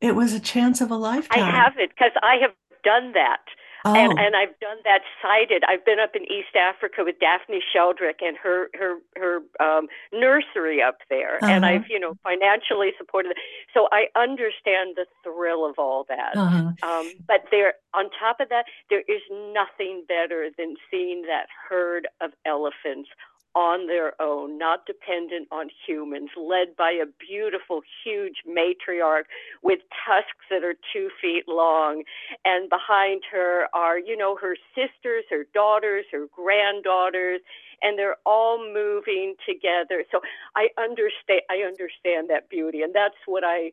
It 0.00 0.16
was 0.16 0.32
a 0.32 0.40
chance 0.40 0.80
of 0.80 0.90
a 0.90 0.96
lifetime. 0.96 1.42
I 1.42 1.50
have 1.50 1.74
it 1.78 1.90
because 1.90 2.12
I 2.22 2.36
have 2.42 2.50
done 2.82 3.12
that. 3.12 3.40
Oh. 3.84 3.94
And 3.94 4.18
and 4.18 4.34
I've 4.34 4.58
done 4.60 4.78
that 4.84 5.02
sighted. 5.20 5.62
I've 5.68 5.84
been 5.84 5.98
up 6.00 6.16
in 6.16 6.22
East 6.24 6.56
Africa 6.56 7.02
with 7.04 7.18
Daphne 7.20 7.60
Sheldrick 7.74 8.22
and 8.22 8.36
her 8.38 8.68
her 8.74 8.98
her 9.16 9.40
um, 9.60 9.88
nursery 10.12 10.80
up 10.82 10.98
there, 11.10 11.36
Uh-huh. 11.36 11.52
and 11.52 11.66
I've 11.66 11.88
you 11.88 12.00
know 12.00 12.14
financially 12.22 12.92
supported. 12.96 13.32
It. 13.32 13.38
So 13.74 13.88
I 13.92 14.06
understand 14.16 14.96
the 14.96 15.06
thrill 15.22 15.68
of 15.68 15.78
all 15.78 16.04
that. 16.08 16.36
Uh-huh. 16.36 16.72
Um, 16.82 17.12
but 17.26 17.44
there, 17.50 17.74
on 17.92 18.06
top 18.18 18.40
of 18.40 18.48
that, 18.48 18.64
there 18.88 19.02
is 19.08 19.22
nothing 19.52 20.04
better 20.08 20.48
than 20.56 20.76
seeing 20.90 21.22
that 21.22 21.46
herd 21.68 22.08
of 22.20 22.30
elephants 22.46 23.10
on 23.54 23.86
their 23.86 24.20
own, 24.20 24.58
not 24.58 24.86
dependent 24.86 25.48
on 25.52 25.68
humans, 25.86 26.30
led 26.36 26.76
by 26.76 26.90
a 26.90 27.06
beautiful, 27.18 27.82
huge 28.04 28.36
matriarch 28.48 29.24
with 29.62 29.80
tusks 30.06 30.46
that 30.50 30.64
are 30.64 30.74
two 30.92 31.08
feet 31.20 31.44
long. 31.46 32.02
And 32.44 32.68
behind 32.68 33.22
her 33.30 33.68
are, 33.72 33.98
you 33.98 34.16
know, 34.16 34.36
her 34.40 34.56
sisters, 34.74 35.24
her 35.30 35.46
daughters, 35.54 36.04
her 36.12 36.26
granddaughters, 36.34 37.40
and 37.82 37.98
they're 37.98 38.16
all 38.26 38.58
moving 38.58 39.34
together. 39.46 40.04
So 40.10 40.20
I 40.56 40.68
understand 40.78 41.42
I 41.50 41.58
understand 41.66 42.30
that 42.30 42.48
beauty. 42.48 42.82
And 42.82 42.94
that's 42.94 43.18
what 43.26 43.44
I 43.44 43.72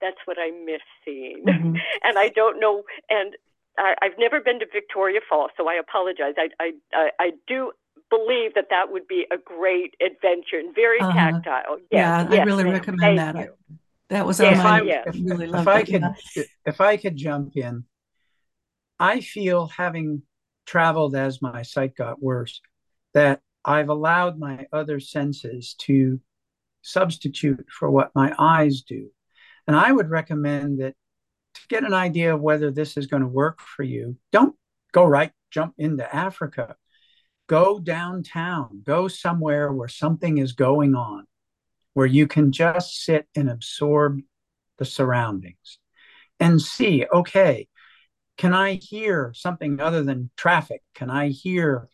that's 0.00 0.18
what 0.24 0.38
I 0.38 0.50
miss 0.50 0.82
seeing. 1.04 1.44
Mhm. 1.44 1.78
and 2.04 2.18
I 2.18 2.28
don't 2.28 2.60
know 2.60 2.84
and 3.08 3.36
I, 3.78 3.94
I've 4.02 4.18
never 4.18 4.40
been 4.40 4.58
to 4.60 4.66
Victoria 4.70 5.20
Falls, 5.26 5.50
so 5.56 5.68
I 5.68 5.74
apologize. 5.74 6.34
I, 6.36 6.72
I, 6.92 7.10
I 7.18 7.32
do 7.46 7.72
believe 8.10 8.54
that 8.54 8.66
that 8.70 8.90
would 8.90 9.06
be 9.06 9.26
a 9.30 9.36
great 9.38 9.94
adventure 10.04 10.58
and 10.58 10.74
very 10.74 11.00
Uh-huh. 11.00 11.12
tactile. 11.12 11.78
Yes, 11.90 12.28
yeah, 12.30 12.40
I 12.40 12.44
really 12.44 12.64
ma'am. 12.64 12.72
recommend 12.72 13.18
Thank 13.18 13.36
that. 13.36 13.36
I, 13.36 13.48
that 14.08 14.26
was 14.26 14.40
Yes, 14.40 14.58
on 14.58 14.64
my 14.64 14.82
yes. 14.82 15.04
I 15.06 15.10
really 15.22 15.44
if 15.46 15.52
loved 15.52 15.68
I 15.68 15.80
it. 15.80 15.86
could, 15.86 16.02
yeah. 16.36 16.42
if 16.66 16.80
I 16.80 16.96
could 16.96 17.16
jump 17.16 17.56
in, 17.56 17.84
I 18.98 19.20
feel 19.20 19.68
having 19.68 20.22
traveled 20.66 21.14
as 21.16 21.40
my 21.40 21.62
sight 21.62 21.94
got 21.94 22.22
worse, 22.22 22.60
that 23.14 23.40
I've 23.64 23.88
allowed 23.88 24.38
my 24.38 24.66
other 24.72 25.00
senses 25.00 25.74
to 25.80 26.20
substitute 26.82 27.66
for 27.70 27.90
what 27.90 28.10
my 28.14 28.34
eyes 28.38 28.82
do. 28.82 29.10
And 29.66 29.76
I 29.76 29.92
would 29.92 30.10
recommend 30.10 30.80
that 30.80 30.94
to 31.54 31.60
get 31.68 31.84
an 31.84 31.94
idea 31.94 32.34
of 32.34 32.40
whether 32.40 32.70
this 32.70 32.96
is 32.96 33.06
going 33.06 33.22
to 33.22 33.28
work 33.28 33.60
for 33.60 33.82
you, 33.82 34.16
don't 34.32 34.56
go 34.92 35.04
right, 35.04 35.32
jump 35.50 35.74
into 35.78 36.12
Africa. 36.14 36.76
Go 37.50 37.80
downtown, 37.80 38.82
go 38.86 39.08
somewhere 39.08 39.72
where 39.72 39.88
something 39.88 40.38
is 40.38 40.52
going 40.52 40.94
on, 40.94 41.26
where 41.94 42.06
you 42.06 42.28
can 42.28 42.52
just 42.52 43.02
sit 43.02 43.26
and 43.34 43.50
absorb 43.50 44.20
the 44.78 44.84
surroundings 44.84 45.78
and 46.38 46.62
see, 46.62 47.06
okay, 47.12 47.66
can 48.38 48.54
I 48.54 48.74
hear 48.74 49.32
something 49.34 49.80
other 49.80 50.04
than 50.04 50.30
traffic? 50.36 50.82
Can 50.94 51.10
I 51.10 51.30
hear 51.30 51.88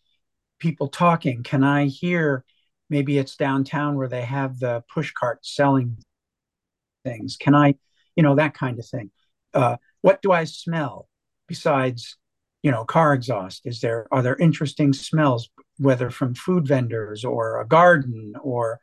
people 0.59 0.89
talking? 0.89 1.43
Can 1.43 1.65
I 1.65 1.87
hear 1.87 2.45
maybe 2.91 3.17
it's 3.17 3.37
downtown 3.37 3.97
where 3.97 4.09
they 4.09 4.27
have 4.27 4.61
the 4.61 4.85
push 4.93 5.11
carts 5.19 5.57
selling 5.57 5.97
things? 7.03 7.39
Can 7.39 7.55
I, 7.55 7.77
you 8.15 8.23
know, 8.23 8.35
that 8.35 8.53
kind 8.53 8.79
of 8.79 8.87
thing? 8.87 9.11
Uh, 9.55 9.79
what 10.03 10.21
do 10.21 10.33
I 10.33 10.45
smell 10.45 11.09
besides, 11.49 12.19
you 12.63 12.71
know, 12.71 12.85
car 12.85 13.15
exhaust? 13.15 13.63
Is 13.65 13.81
there 13.81 14.07
are 14.11 14.23
there 14.23 14.37
interesting 14.37 14.93
smells, 14.93 15.49
whether 15.79 16.11
from 16.11 16.35
food 16.35 16.67
vendors 16.67 17.25
or 17.25 17.61
a 17.61 17.67
garden 17.67 18.35
or 18.43 18.81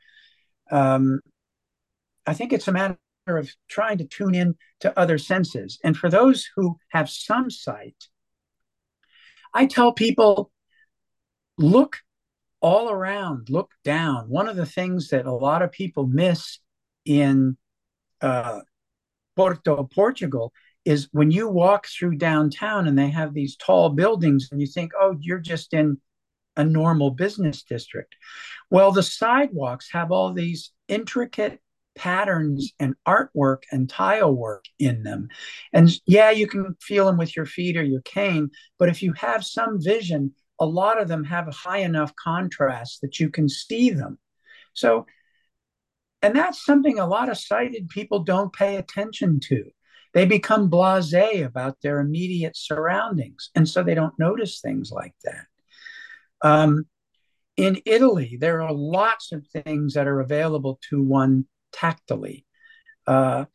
um, 0.72 1.20
I 2.26 2.34
think 2.34 2.54
it's 2.54 2.68
a 2.68 2.72
matter 2.72 2.98
of 3.28 3.52
trying 3.68 3.98
to 3.98 4.06
tune 4.06 4.36
in 4.36 4.56
to 4.80 4.98
other 4.98 5.18
senses. 5.18 5.80
And 5.84 5.98
for 5.98 6.10
those 6.10 6.50
who 6.56 6.78
have 6.90 7.10
some 7.10 7.50
sight, 7.50 8.08
I 9.54 9.66
tell 9.66 9.94
people 9.94 10.52
look 11.58 11.98
all 12.62 12.90
around, 12.90 13.50
look 13.50 13.72
down. 13.84 14.30
One 14.30 14.48
of 14.48 14.56
the 14.56 14.66
things 14.66 15.10
that 15.10 15.26
a 15.26 15.32
lot 15.32 15.62
of 15.62 15.72
people 15.72 16.08
miss 16.08 16.60
in 17.06 17.58
uh, 18.22 18.62
Porto, 19.36 19.84
Portugal, 19.84 20.54
is 20.86 21.08
when 21.12 21.32
you 21.32 21.48
walk 21.48 21.88
through 21.88 22.18
downtown 22.18 22.88
and 22.88 22.98
they 22.98 23.10
have 23.10 23.34
these 23.34 23.56
tall 23.56 23.90
buildings 23.90 24.50
and 24.52 24.60
you 24.60 24.68
think, 24.68 24.92
oh, 25.00 25.16
you're 25.20 25.40
just 25.40 25.74
in 25.74 25.98
a 26.56 26.64
normal 26.64 27.12
business 27.12 27.64
district. 27.64 28.16
Well, 28.70 28.92
the 28.92 29.04
sidewalks 29.04 29.90
have 29.92 30.12
all 30.12 30.34
these 30.34 30.72
intricate 30.88 31.60
patterns 31.96 32.74
and 32.80 32.96
artwork 33.08 33.64
and 33.72 33.90
tile 33.90 34.34
work 34.34 34.66
in 34.80 35.04
them. 35.04 35.28
And 35.72 35.90
yeah, 36.06 36.32
you 36.32 36.48
can 36.48 36.76
feel 36.82 37.06
them 37.06 37.18
with 37.18 37.36
your 37.36 37.46
feet 37.46 37.78
or 37.78 37.84
your 37.84 38.02
cane, 38.02 38.50
but 38.80 38.90
if 38.90 39.04
you 39.04 39.14
have 39.14 39.46
some 39.46 39.82
vision, 39.82 40.34
a 40.60 40.66
lot 40.66 41.02
of 41.02 41.08
them 41.08 41.24
have 41.24 41.48
a 41.48 41.52
high 41.52 41.80
enough 41.80 42.14
contrast 42.16 43.02
that 43.02 43.20
you 43.20 43.30
can 43.30 43.50
see 43.50 43.90
them. 43.90 44.18
So, 44.74 45.06
and 46.22 46.36
that's 46.36 46.64
something 46.66 47.00
a 47.00 47.08
lot 47.08 47.30
of 47.30 47.38
sighted 47.38 47.90
people 47.90 48.20
don't 48.20 48.54
pay 48.54 48.78
attention 48.78 49.40
to. 49.42 49.66
They 50.14 50.26
become 50.26 50.70
blase 50.70 51.14
about 51.14 51.78
their 51.82 52.00
immediate 52.00 52.56
surroundings, 52.56 53.50
and 53.56 53.68
so 53.68 53.84
they 53.84 53.96
don't 53.96 54.18
notice 54.20 54.60
things 54.60 54.92
like 54.92 55.16
that. 55.24 55.46
Um, 56.42 56.86
in 57.58 57.82
Italy, 57.86 58.38
there 58.40 58.62
are 58.62 58.74
lots 58.74 59.32
of 59.32 59.46
things 59.48 59.94
that 59.94 60.08
are 60.08 60.20
available 60.20 60.80
to 60.90 61.02
one 61.02 61.46
tactily. 61.72 62.46
Uh, 63.08 63.46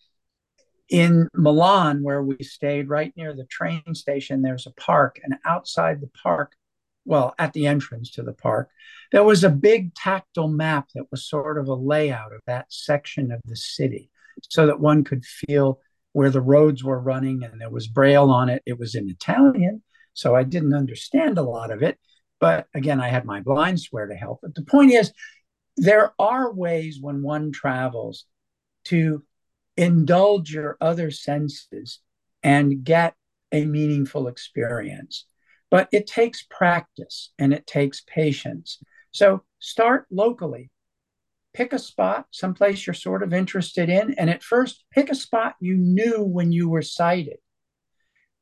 in 0.89 1.29
Milan, 1.35 2.03
where 2.03 2.23
we 2.23 2.43
stayed 2.43 2.89
right 2.89 3.13
near 3.17 3.35
the 3.35 3.45
train 3.45 3.95
station, 3.95 4.43
there's 4.43 4.67
a 4.67 4.73
park, 4.73 5.21
and 5.23 5.35
outside 5.45 6.01
the 6.01 6.11
park, 6.23 6.55
well, 7.05 7.35
at 7.39 7.53
the 7.53 7.67
entrance 7.67 8.11
to 8.13 8.23
the 8.23 8.33
park, 8.33 8.71
there 9.13 9.25
was 9.25 9.45
a 9.45 9.51
big 9.51 9.95
tactile 9.95 10.49
map 10.49 10.89
that 10.95 11.11
was 11.11 11.29
sort 11.29 11.59
of 11.59 11.69
a 11.69 11.75
layout 11.75 12.33
of 12.33 12.41
that 12.47 12.67
section 12.71 13.31
of 13.33 13.41
the 13.45 13.57
city 13.57 14.11
so 14.49 14.67
that 14.67 14.81
one 14.81 15.05
could 15.05 15.25
feel 15.25 15.81
where 16.13 16.31
the 16.31 16.41
roads 16.41 16.83
were 16.83 17.01
running 17.01 17.43
and 17.43 17.61
there 17.61 17.71
was 17.71 17.87
braille 17.87 18.31
on 18.31 18.49
it. 18.49 18.63
It 18.67 18.79
was 18.79 18.95
in 18.95 19.09
Italian, 19.09 19.83
so 20.15 20.35
I 20.35 20.43
didn't 20.45 20.75
understand 20.75 21.39
a 21.39 21.43
lot 21.43 21.71
of 21.71 21.83
it. 21.83 21.99
But 22.41 22.67
again, 22.75 23.01
I 23.01 23.09
had 23.09 23.25
my 23.25 23.41
BlindSquare 23.41 24.09
to 24.09 24.15
help. 24.15 24.41
But 24.43 24.55
the 24.55 24.63
point 24.63 24.93
is, 24.93 25.13
there 25.77 26.13
are 26.19 26.53
ways 26.53 26.99
when 27.01 27.23
one 27.23 27.53
travels 27.53 28.25
to 28.85 29.25
indulge 29.77 30.53
your 30.53 30.77
other 30.81 31.11
senses 31.11 32.01
and 32.43 32.85
get 32.85 33.15
a 33.53 33.65
meaningful 33.65 34.29
experience. 34.29 35.27
But 35.71 35.89
it 35.93 36.07
takes 36.07 36.43
practice 36.43 37.31
and 37.39 37.53
it 37.53 37.67
takes 37.67 38.03
patience. 38.07 38.79
So 39.13 39.43
start 39.59 40.07
locally. 40.11 40.71
Pick 41.55 41.73
a 41.73 41.79
spot, 41.79 42.27
someplace 42.31 42.87
you're 42.87 42.95
sort 42.95 43.23
of 43.23 43.33
interested 43.33 43.89
in. 43.89 44.15
And 44.15 44.31
at 44.31 44.43
first, 44.43 44.85
pick 44.93 45.11
a 45.11 45.15
spot 45.15 45.55
you 45.61 45.77
knew 45.77 46.23
when 46.23 46.53
you 46.53 46.69
were 46.69 46.83
sighted. 46.83 47.39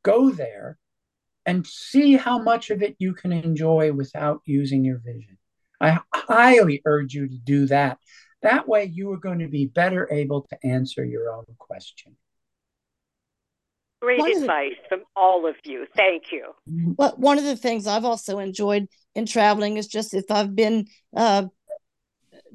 Go 0.03 0.31
there 0.31 0.79
and 1.47 1.67
see 1.67 2.17
how 2.17 2.39
much 2.39 2.71
of 2.71 2.83
it 2.83 2.97
you 2.99 3.15
can 3.15 3.33
enjoy 3.33 3.93
without 3.93 4.41
using 4.45 4.85
your 4.85 4.99
vision. 4.99 5.39
I 5.81 6.01
highly 6.13 6.83
urge 6.85 7.15
you 7.15 7.29
to 7.29 7.39
do 7.39 7.67
that. 7.67 7.99
That 8.43 8.69
way, 8.69 8.85
you 8.85 9.13
are 9.13 9.19
going 9.19 9.39
to 9.39 9.49
be 9.49 9.67
better 9.67 10.09
able 10.13 10.43
to 10.43 10.59
answer 10.65 11.05
your 11.05 11.33
own 11.33 11.45
question. 11.59 12.17
Great 14.03 14.37
advice 14.37 14.75
from 14.89 15.03
all 15.17 15.47
of 15.47 15.57
you. 15.65 15.87
Thank 15.97 16.31
you. 16.31 16.53
Well, 16.97 17.15
one 17.17 17.39
of 17.39 17.45
the 17.45 17.57
things 17.57 17.87
I've 17.87 18.05
also 18.05 18.39
enjoyed 18.39 18.89
in 19.15 19.27
traveling 19.27 19.79
is 19.79 19.87
just 19.87 20.13
if 20.15 20.31
I've 20.31 20.55
been 20.55 20.87
uh, 21.17 21.47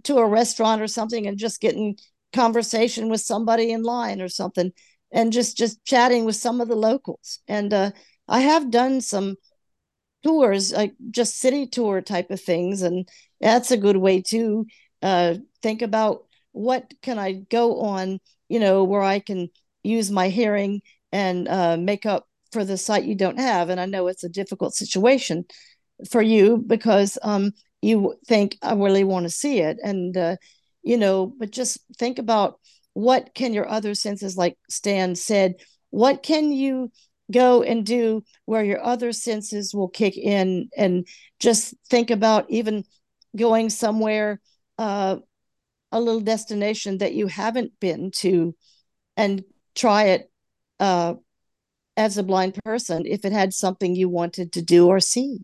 to 0.04 0.18
a 0.18 0.28
restaurant 0.28 0.82
or 0.82 0.88
something 0.88 1.28
and 1.28 1.38
just 1.38 1.62
getting 1.62 1.97
conversation 2.34 3.10
with 3.10 3.22
somebody 3.22 3.72
in 3.72 3.84
line 3.84 4.22
or 4.22 4.30
something 4.30 4.72
and 5.12 5.34
just 5.34 5.58
just 5.58 5.84
chatting 5.86 6.26
with 6.26 6.36
some 6.36 6.62
of 6.62 6.68
the 6.68 6.76
locals. 6.76 7.39
And 7.47 7.74
uh, 7.74 7.91
i 8.28 8.41
have 8.41 8.72
done 8.72 9.02
some 9.02 9.36
tours 10.24 10.72
like 10.72 10.93
just 11.10 11.39
city 11.39 11.68
tour 11.68 12.02
type 12.02 12.32
of 12.32 12.39
things 12.39 12.82
and 12.82 13.08
that's 13.39 13.72
a 13.72 13.78
good 13.78 13.97
way 13.97 14.22
to 14.22 14.66
uh, 15.02 15.36
think 15.62 15.82
about 15.82 16.26
what 16.52 16.93
can 17.02 17.18
i 17.18 17.34
go 17.34 17.82
on 17.82 18.20
you 18.49 18.60
know 18.60 18.84
where 18.84 19.02
i 19.02 19.20
can 19.20 19.49
use 19.84 20.12
my 20.12 20.30
hearing 20.30 20.82
and 21.12 21.47
uh, 21.47 21.76
make 21.78 22.06
up 22.06 22.28
for 22.52 22.64
the 22.64 22.78
sight 22.78 23.06
you 23.06 23.16
don't 23.16 23.39
have. 23.39 23.70
And 23.70 23.80
i 23.80 23.86
know 23.86 24.08
it's 24.08 24.24
a 24.24 24.30
difficult 24.30 24.76
situation 24.76 25.45
for 26.10 26.22
you 26.22 26.64
because 26.66 27.18
um, 27.22 27.52
you 27.82 28.16
think 28.28 28.58
i 28.62 28.74
really 28.74 29.04
want 29.04 29.24
to 29.24 29.30
see 29.30 29.60
it 29.60 29.78
and 29.84 30.16
uh, 30.18 30.36
you 30.84 30.98
know 30.98 31.34
but 31.38 31.52
just 31.52 31.80
think 31.98 32.20
about 32.20 32.60
what 32.94 33.34
can 33.34 33.54
your 33.54 33.68
other 33.68 33.94
senses 33.96 34.38
like 34.38 34.58
stan 34.70 35.16
said 35.16 35.56
what 35.90 36.24
can 36.24 36.52
you 36.52 36.92
go 37.32 37.64
and 37.64 37.86
do 37.86 38.24
where 38.46 38.64
your 38.64 38.84
other 38.84 39.12
senses 39.12 39.74
will 39.74 39.88
kick 39.88 40.18
in 40.18 40.70
and 40.78 41.08
just 41.40 41.74
think 41.90 42.10
about 42.10 42.46
even 42.50 42.84
going 43.36 43.70
somewhere 43.70 44.42
uh, 44.78 45.16
a 45.92 46.00
little 46.00 46.22
destination 46.22 46.98
that 47.00 47.14
you 47.14 47.28
haven't 47.28 47.72
been 47.80 48.12
to 48.12 48.56
and 49.16 49.44
try 49.76 50.06
it 50.06 50.30
uh, 50.80 51.14
as 51.96 52.18
a 52.18 52.24
blind 52.24 52.58
person 52.64 53.06
if 53.06 53.26
it 53.26 53.32
had 53.32 53.54
something 53.54 53.96
you 53.96 54.10
wanted 54.10 54.52
to 54.54 54.62
do 54.62 54.88
or 54.88 55.00
see 55.00 55.40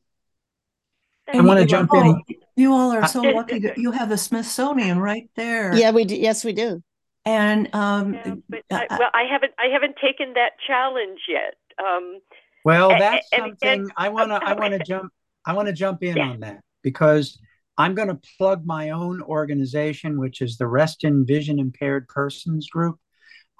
i 1.34 1.42
want 1.42 1.60
to 1.60 1.66
jump 1.66 1.94
in. 1.94 2.22
You 2.56 2.74
all 2.74 2.92
are 2.92 3.08
so 3.08 3.22
lucky 3.22 3.60
that 3.60 3.78
you 3.78 3.92
have 3.92 4.10
the 4.10 4.18
smithsonian 4.18 5.00
right 5.00 5.30
there. 5.36 5.76
Yeah 5.76 5.92
we 5.92 6.06
do. 6.06 6.16
Yes 6.16 6.44
we 6.44 6.54
do. 6.54 6.82
And 7.26 7.74
um, 7.76 8.14
yeah, 8.14 8.36
but 8.50 8.62
I, 8.72 8.88
well 8.90 9.10
i 9.14 9.24
haven't 9.30 9.54
i 9.60 9.68
haven't 9.72 9.96
taken 10.02 10.34
that 10.34 10.52
challenge 10.66 11.20
yet. 11.28 11.56
Um, 11.84 12.20
well, 12.68 12.90
that's 12.90 13.28
and, 13.32 13.42
something 13.42 13.82
and, 13.82 13.92
I 13.96 14.10
want 14.10 14.30
to 14.30 14.44
I 14.44 14.54
want 14.54 14.74
to 14.74 14.80
jump 14.80 15.12
I 15.46 15.54
want 15.54 15.68
to 15.68 15.74
jump 15.74 16.04
in 16.04 16.18
yeah. 16.18 16.30
on 16.30 16.40
that 16.42 16.60
because 16.84 17.40
I'm 17.78 17.96
going 17.96 18.10
to 18.10 18.20
plug 18.38 18.66
my 18.66 18.90
own 18.90 19.22
organization, 19.22 20.20
which 20.20 20.42
is 20.42 20.58
the 20.58 20.68
Reston 20.68 21.26
Vision 21.26 21.60
Impaired 21.60 22.08
Persons 22.10 22.70
Group. 22.70 22.98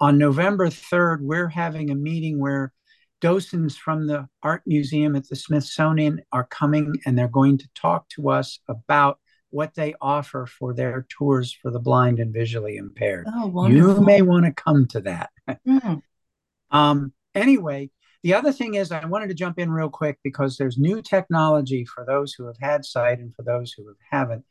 On 0.00 0.18
November 0.18 0.66
3rd, 0.66 1.22
we're 1.22 1.48
having 1.48 1.90
a 1.90 1.94
meeting 1.94 2.38
where 2.38 2.72
docents 3.20 3.76
from 3.76 4.06
the 4.06 4.28
Art 4.42 4.62
Museum 4.66 5.16
at 5.16 5.28
the 5.28 5.36
Smithsonian 5.36 6.20
are 6.32 6.44
coming 6.44 6.98
and 7.04 7.18
they're 7.18 7.28
going 7.28 7.58
to 7.58 7.68
talk 7.74 8.08
to 8.10 8.30
us 8.30 8.60
about 8.68 9.18
what 9.50 9.74
they 9.74 9.94
offer 10.00 10.46
for 10.46 10.74
their 10.74 11.06
tours 11.08 11.52
for 11.52 11.70
the 11.70 11.78
blind 11.78 12.20
and 12.20 12.32
visually 12.32 12.76
impaired. 12.76 13.26
Oh, 13.32 13.66
you 13.66 14.00
may 14.00 14.22
want 14.22 14.44
to 14.44 14.52
come 14.52 14.86
to 14.88 15.00
that. 15.00 15.30
Mm. 15.66 16.02
um, 16.70 17.12
anyway, 17.34 17.90
the 18.22 18.34
other 18.34 18.52
thing 18.52 18.74
is, 18.74 18.92
I 18.92 19.04
wanted 19.06 19.28
to 19.28 19.34
jump 19.34 19.58
in 19.58 19.70
real 19.70 19.88
quick 19.88 20.18
because 20.22 20.56
there's 20.56 20.76
new 20.76 21.00
technology 21.02 21.84
for 21.84 22.04
those 22.04 22.34
who 22.34 22.46
have 22.46 22.58
had 22.60 22.84
sight 22.84 23.20
and 23.20 23.34
for 23.34 23.42
those 23.42 23.72
who 23.72 23.94
haven't. 24.10 24.44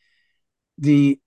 The 0.78 1.20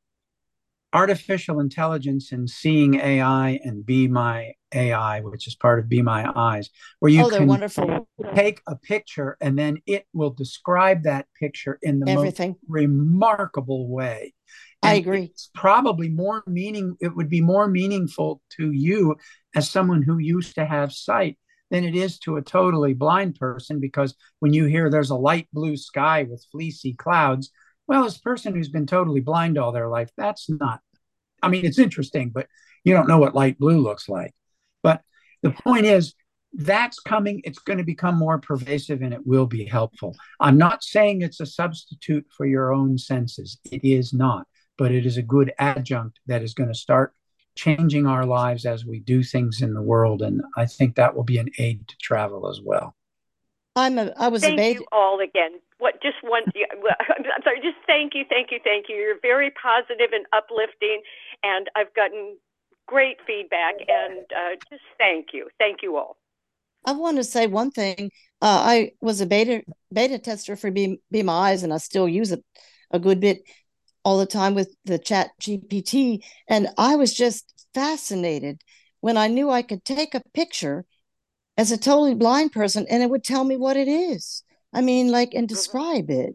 artificial 0.93 1.61
intelligence 1.61 2.33
and 2.33 2.49
Seeing 2.49 2.97
AI 2.97 3.61
and 3.65 3.85
Be 3.85 4.09
My 4.09 4.55
AI, 4.75 5.21
which 5.21 5.47
is 5.47 5.55
part 5.55 5.79
of 5.79 5.89
Be 5.89 6.03
My 6.03 6.31
Eyes, 6.35 6.71
where 6.99 7.13
you 7.13 7.25
oh, 7.25 7.31
can 7.31 7.47
wonderful. 7.47 8.09
take 8.35 8.61
a 8.67 8.77
picture 8.77 9.37
and 9.41 9.59
then 9.59 9.79
it 9.87 10.07
will 10.13 10.31
describe 10.31 11.05
that 11.05 11.27
picture 11.39 11.79
in 11.83 12.01
the 12.01 12.11
Everything. 12.11 12.51
most 12.51 12.61
remarkable 12.69 13.89
way. 13.89 14.35
And 14.83 14.91
I 14.91 14.95
agree. 14.95 15.25
It's 15.25 15.51
probably 15.55 16.09
more 16.09 16.43
meaning. 16.47 16.97
It 17.01 17.15
would 17.15 17.29
be 17.29 17.41
more 17.41 17.69
meaningful 17.69 18.43
to 18.57 18.73
you 18.73 19.17
as 19.55 19.71
someone 19.71 20.03
who 20.03 20.19
used 20.19 20.55
to 20.57 20.65
have 20.65 20.93
sight 20.93 21.39
than 21.71 21.85
it 21.85 21.95
is 21.95 22.19
to 22.19 22.37
a 22.37 22.43
totally 22.43 22.95
blind 22.95 23.37
person 23.37 23.79
because 23.79 24.15
when 24.41 24.53
you 24.53 24.65
hear 24.65 24.91
there's 24.91 25.11
a 25.11 25.17
light 25.17 25.47
blue 25.53 25.77
sky 25.77 26.27
with 26.29 26.45
fleecy 26.51 26.95
clouds, 26.95 27.51
well, 27.91 28.05
as 28.05 28.19
a 28.19 28.21
person 28.21 28.55
who's 28.55 28.69
been 28.69 28.87
totally 28.87 29.19
blind 29.19 29.59
all 29.59 29.73
their 29.73 29.89
life, 29.89 30.13
that's 30.17 30.49
not, 30.49 30.79
I 31.43 31.49
mean, 31.49 31.67
it's 31.67 31.81
interesting, 31.81 32.31
but 32.31 32.47
you 32.85 32.95
don't 32.95 33.09
know 33.09 33.19
what 33.19 33.35
light 33.35 33.59
blue 33.59 33.81
looks 33.81 34.09
like. 34.09 34.33
But 34.81 35.03
the 35.43 35.51
point 35.51 35.87
is, 35.87 36.15
that's 36.53 37.01
coming. 37.01 37.41
It's 37.43 37.59
going 37.59 37.79
to 37.79 37.85
become 37.85 38.15
more 38.15 38.39
pervasive 38.39 39.03
and 39.03 39.13
it 39.13 39.27
will 39.27 39.47
be 39.47 39.65
helpful. 39.65 40.15
I'm 40.39 40.57
not 40.57 40.85
saying 40.85 41.23
it's 41.23 41.41
a 41.41 41.47
substitute 41.47 42.27
for 42.37 42.47
your 42.47 42.73
own 42.73 42.97
senses. 42.97 43.59
It 43.73 43.85
is 43.85 44.13
not, 44.13 44.47
but 44.79 44.93
it 44.93 45.05
is 45.05 45.17
a 45.17 45.23
good 45.23 45.53
adjunct 45.59 46.21
that 46.27 46.45
is 46.45 46.55
going 46.55 46.71
to 46.71 46.79
start 46.79 47.13
changing 47.57 48.07
our 48.07 48.25
lives 48.25 48.67
as 48.67 48.87
we 48.87 49.01
do 49.01 49.25
things 49.25 49.63
in 49.63 49.75
the 49.75 49.83
world. 49.83 50.23
And 50.23 50.43
I 50.57 50.67
think 50.67 50.95
that 50.95 51.17
will 51.17 51.25
be 51.25 51.39
an 51.39 51.51
aid 51.59 51.89
to 51.89 51.97
travel 52.01 52.49
as 52.49 52.61
well. 52.63 52.95
I'm 53.77 53.99
a, 53.99 54.13
I 54.17 54.29
was 54.29 54.43
thank 54.43 54.55
a 54.55 54.57
baby. 54.57 54.81
you 54.81 54.87
all 54.93 55.21
again. 55.21 55.61
What 55.79 56.03
just 56.03 56.17
one? 56.23 56.43
I'm 57.17 57.43
sorry. 57.43 57.61
Just 57.61 57.79
thank 57.87 58.15
you, 58.15 58.25
thank 58.29 58.51
you, 58.51 58.59
thank 58.63 58.87
you. 58.89 58.97
You're 58.97 59.21
very 59.21 59.51
positive 59.51 60.11
and 60.13 60.27
uplifting, 60.33 61.03
and 61.43 61.69
I've 61.77 61.95
gotten 61.95 62.37
great 62.87 63.19
feedback. 63.27 63.75
And 63.89 64.27
uh, 64.31 64.57
just 64.71 64.83
thank 64.99 65.29
you, 65.33 65.49
thank 65.59 65.79
you 65.83 65.97
all. 65.97 66.17
I 66.85 66.93
want 66.93 67.19
to 67.19 67.25
say 67.25 67.47
one 67.47 67.71
thing. 67.71 68.11
Uh, 68.43 68.63
I 68.65 68.93
was 69.01 69.21
a 69.21 69.27
beta 69.27 69.63
beta 69.93 70.19
tester 70.19 70.57
for 70.57 70.71
Be, 70.71 71.01
Be 71.11 71.23
My 71.23 71.51
Eyes, 71.51 71.63
and 71.63 71.73
I 71.73 71.79
still 71.79 72.09
use 72.09 72.33
it 72.33 72.45
a 72.91 72.99
good 72.99 73.21
bit 73.21 73.43
all 74.05 74.19
the 74.19 74.27
time 74.27 74.55
with 74.55 74.75
the 74.85 74.99
Chat 74.99 75.31
GPT. 75.41 76.25
And 76.49 76.69
I 76.79 76.97
was 76.97 77.15
just 77.15 77.67
fascinated 77.75 78.63
when 79.01 79.17
I 79.17 79.29
knew 79.29 79.51
I 79.51 79.63
could 79.63 79.85
take 79.85 80.15
a 80.15 80.23
picture 80.35 80.85
as 81.61 81.71
a 81.71 81.77
totally 81.77 82.15
blind 82.15 82.53
person 82.53 82.87
and 82.89 83.03
it 83.03 83.11
would 83.11 83.23
tell 83.23 83.45
me 83.45 83.55
what 83.55 83.77
it 83.77 83.87
is. 83.87 84.43
I 84.73 84.81
mean, 84.81 85.11
like, 85.11 85.35
and 85.35 85.47
mm-hmm. 85.47 85.55
describe 85.55 86.09
it. 86.09 86.35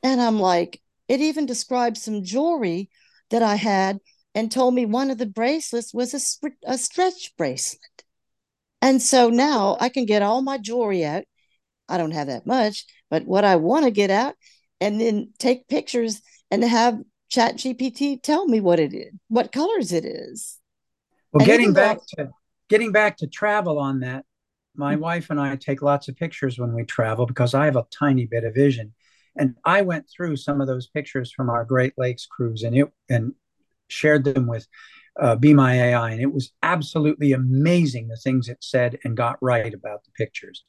And 0.00 0.20
I'm 0.20 0.38
like, 0.38 0.80
it 1.08 1.20
even 1.20 1.44
described 1.44 1.96
some 1.98 2.22
jewelry 2.22 2.88
that 3.30 3.42
I 3.42 3.56
had 3.56 3.98
and 4.32 4.48
told 4.48 4.74
me 4.74 4.86
one 4.86 5.10
of 5.10 5.18
the 5.18 5.26
bracelets 5.26 5.92
was 5.92 6.14
a, 6.14 6.50
a 6.62 6.78
stretch 6.78 7.32
bracelet. 7.36 7.80
And 8.80 9.02
so 9.02 9.28
now 9.28 9.76
I 9.80 9.88
can 9.88 10.06
get 10.06 10.22
all 10.22 10.40
my 10.40 10.56
jewelry 10.56 11.04
out. 11.04 11.24
I 11.88 11.98
don't 11.98 12.12
have 12.12 12.28
that 12.28 12.46
much, 12.46 12.84
but 13.10 13.26
what 13.26 13.44
I 13.44 13.56
want 13.56 13.86
to 13.86 13.90
get 13.90 14.10
out 14.10 14.36
and 14.80 15.00
then 15.00 15.32
take 15.40 15.66
pictures 15.66 16.22
and 16.48 16.62
have 16.62 16.96
ChatGPT 17.32 18.22
tell 18.22 18.46
me 18.46 18.60
what 18.60 18.78
it 18.78 18.94
is 18.94 19.12
what 19.26 19.52
colors 19.52 19.92
it 19.92 20.04
is 20.04 20.58
well 21.32 21.42
and 21.42 21.46
getting 21.46 21.72
back 21.72 21.98
though- 22.16 22.24
to 22.24 22.30
getting 22.68 22.92
back 22.92 23.16
to 23.18 23.26
travel 23.28 23.78
on 23.78 24.00
that 24.00 24.24
my 24.74 24.94
mm-hmm. 24.94 25.02
wife 25.02 25.30
and 25.30 25.40
i 25.40 25.54
take 25.56 25.82
lots 25.82 26.08
of 26.08 26.16
pictures 26.16 26.58
when 26.58 26.72
we 26.72 26.84
travel 26.84 27.26
because 27.26 27.54
i 27.54 27.64
have 27.64 27.76
a 27.76 27.86
tiny 27.90 28.26
bit 28.26 28.44
of 28.44 28.54
vision 28.54 28.92
and 29.36 29.54
i 29.64 29.82
went 29.82 30.06
through 30.08 30.36
some 30.36 30.60
of 30.60 30.66
those 30.66 30.88
pictures 30.88 31.32
from 31.32 31.48
our 31.50 31.64
great 31.64 31.94
lakes 31.96 32.26
cruise 32.26 32.62
and 32.62 32.76
it 32.76 32.88
and 33.08 33.32
shared 33.88 34.24
them 34.24 34.46
with 34.46 34.68
uh, 35.20 35.34
Be 35.34 35.52
My 35.52 35.74
AI 35.74 36.12
and 36.12 36.20
it 36.20 36.32
was 36.32 36.52
absolutely 36.62 37.32
amazing 37.32 38.06
the 38.06 38.16
things 38.16 38.48
it 38.48 38.58
said 38.60 38.98
and 39.04 39.16
got 39.16 39.36
right 39.42 39.74
about 39.74 40.04
the 40.04 40.12
pictures 40.12 40.64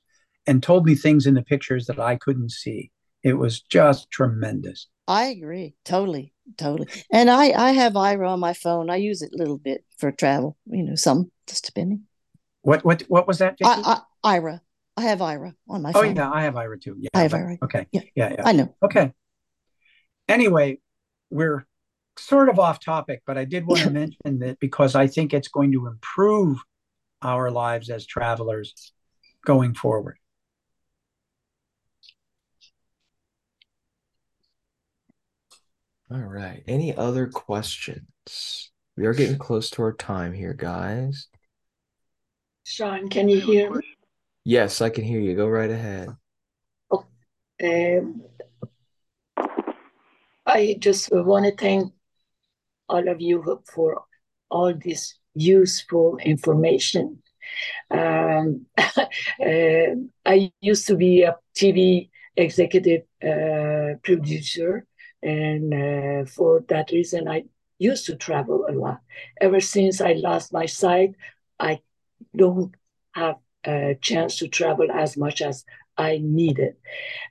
and 0.48 0.64
told 0.64 0.86
me 0.86 0.96
things 0.96 1.28
in 1.28 1.36
the 1.36 1.44
pictures 1.44 1.86
that 1.86 2.00
i 2.00 2.16
couldn't 2.16 2.52
see 2.52 2.90
it 3.24 3.34
was 3.34 3.62
just 3.62 4.10
tremendous 4.10 4.88
I 5.12 5.26
agree. 5.26 5.76
Totally. 5.84 6.34
Totally. 6.58 6.88
And 7.12 7.30
I, 7.30 7.52
I 7.52 7.72
have 7.72 7.94
Aira 7.94 8.30
on 8.30 8.40
my 8.40 8.54
phone. 8.54 8.90
I 8.90 8.96
use 8.96 9.22
it 9.22 9.34
a 9.34 9.38
little 9.38 9.58
bit 9.58 9.84
for 9.98 10.12
travel, 10.12 10.58
you 10.66 10.84
know, 10.84 10.96
some 10.96 11.32
just 11.48 11.66
depending. 11.66 12.04
What 12.62 12.86
what 12.86 13.02
what 13.04 13.28
was 13.28 13.40
that? 13.40 13.58
I, 13.64 14.02
I, 14.24 14.38
Aira. 14.40 14.62
I 14.98 15.04
have 15.04 15.20
Aira 15.20 15.56
on 15.70 15.82
my 15.82 15.90
oh, 15.90 15.94
phone. 15.94 16.04
oh, 16.04 16.08
phone. 16.08 16.16
yeah, 16.16 16.32
I 16.32 16.44
have 16.44 16.54
Aira 16.56 16.80
too. 16.80 16.96
Yeah. 17.00 17.10
I 17.14 17.22
have 17.24 17.32
Aira. 17.32 17.58
Okay. 17.64 17.88
Yeah. 17.92 18.02
yeah. 18.16 18.34
Yeah. 18.38 18.44
I 18.46 18.52
know. 18.52 18.76
Okay. 18.84 19.14
Anyway, 20.28 20.80
we're 21.30 21.66
sort 22.18 22.50
of 22.50 22.60
off 22.60 22.80
topic, 22.80 23.24
but 23.26 23.38
I 23.38 23.46
did 23.46 23.66
want 23.66 23.82
to 23.82 23.90
mention 23.92 24.40
that 24.40 24.60
because 24.60 24.96
I 24.96 25.08
think 25.08 25.34
it's 25.34 25.48
going 25.48 25.72
to 25.72 25.88
improve 25.88 26.60
our 27.22 27.50
lives 27.52 27.90
as 27.90 28.06
travelers 28.06 28.94
going 29.46 29.74
forward. 29.74 30.18
All 36.12 36.20
right. 36.20 36.62
Any 36.68 36.96
other 36.96 37.28
questions? 37.28 38.72
We 38.98 39.06
are 39.06 39.14
getting 39.14 39.38
close 39.38 39.70
to 39.72 39.82
our 39.84 39.94
time 39.94 40.34
here, 40.34 40.54
guys. 40.54 41.28
Sean, 42.72 43.10
can 43.10 43.28
you 43.28 43.42
hear 43.42 43.70
me? 43.70 43.82
Yes, 44.46 44.82
I 44.82 44.90
can 44.90 45.04
hear 45.04 45.20
you. 45.20 45.36
Go 45.36 45.46
right 45.46 45.70
ahead. 45.70 46.08
Oh, 46.90 47.06
um, 47.62 48.24
I 50.46 50.78
just 50.80 51.10
want 51.12 51.46
to 51.46 51.56
thank 51.56 51.92
all 52.88 53.10
of 53.10 53.20
you 53.20 53.62
for 53.66 54.04
all 54.50 54.74
this 54.74 55.16
useful 55.36 56.18
information. 56.24 57.22
Um, 57.90 58.68
uh, 58.78 59.92
I 60.26 60.54
used 60.62 60.88
to 60.88 60.96
be 60.96 61.24
a 61.24 61.36
TV 61.54 62.10
executive 62.38 63.02
uh, 63.22 64.00
producer 64.02 64.88
and 65.22 65.74
uh, 65.74 66.26
for 66.26 66.64
that 66.70 66.92
reason, 66.92 67.28
I 67.28 67.44
used 67.80 68.06
to 68.06 68.16
travel 68.16 68.66
a 68.70 68.72
lot. 68.72 69.02
Ever 69.42 69.60
since 69.60 70.00
I 70.00 70.14
lost 70.14 70.54
my 70.54 70.66
sight, 70.66 71.16
I 71.60 71.82
don't 72.36 72.76
have 73.14 73.36
a 73.66 73.96
chance 74.02 74.38
to 74.38 74.48
travel 74.48 74.92
as 74.92 75.18
much 75.18 75.42
as 75.42 75.66
I 75.98 76.20
needed. 76.22 76.76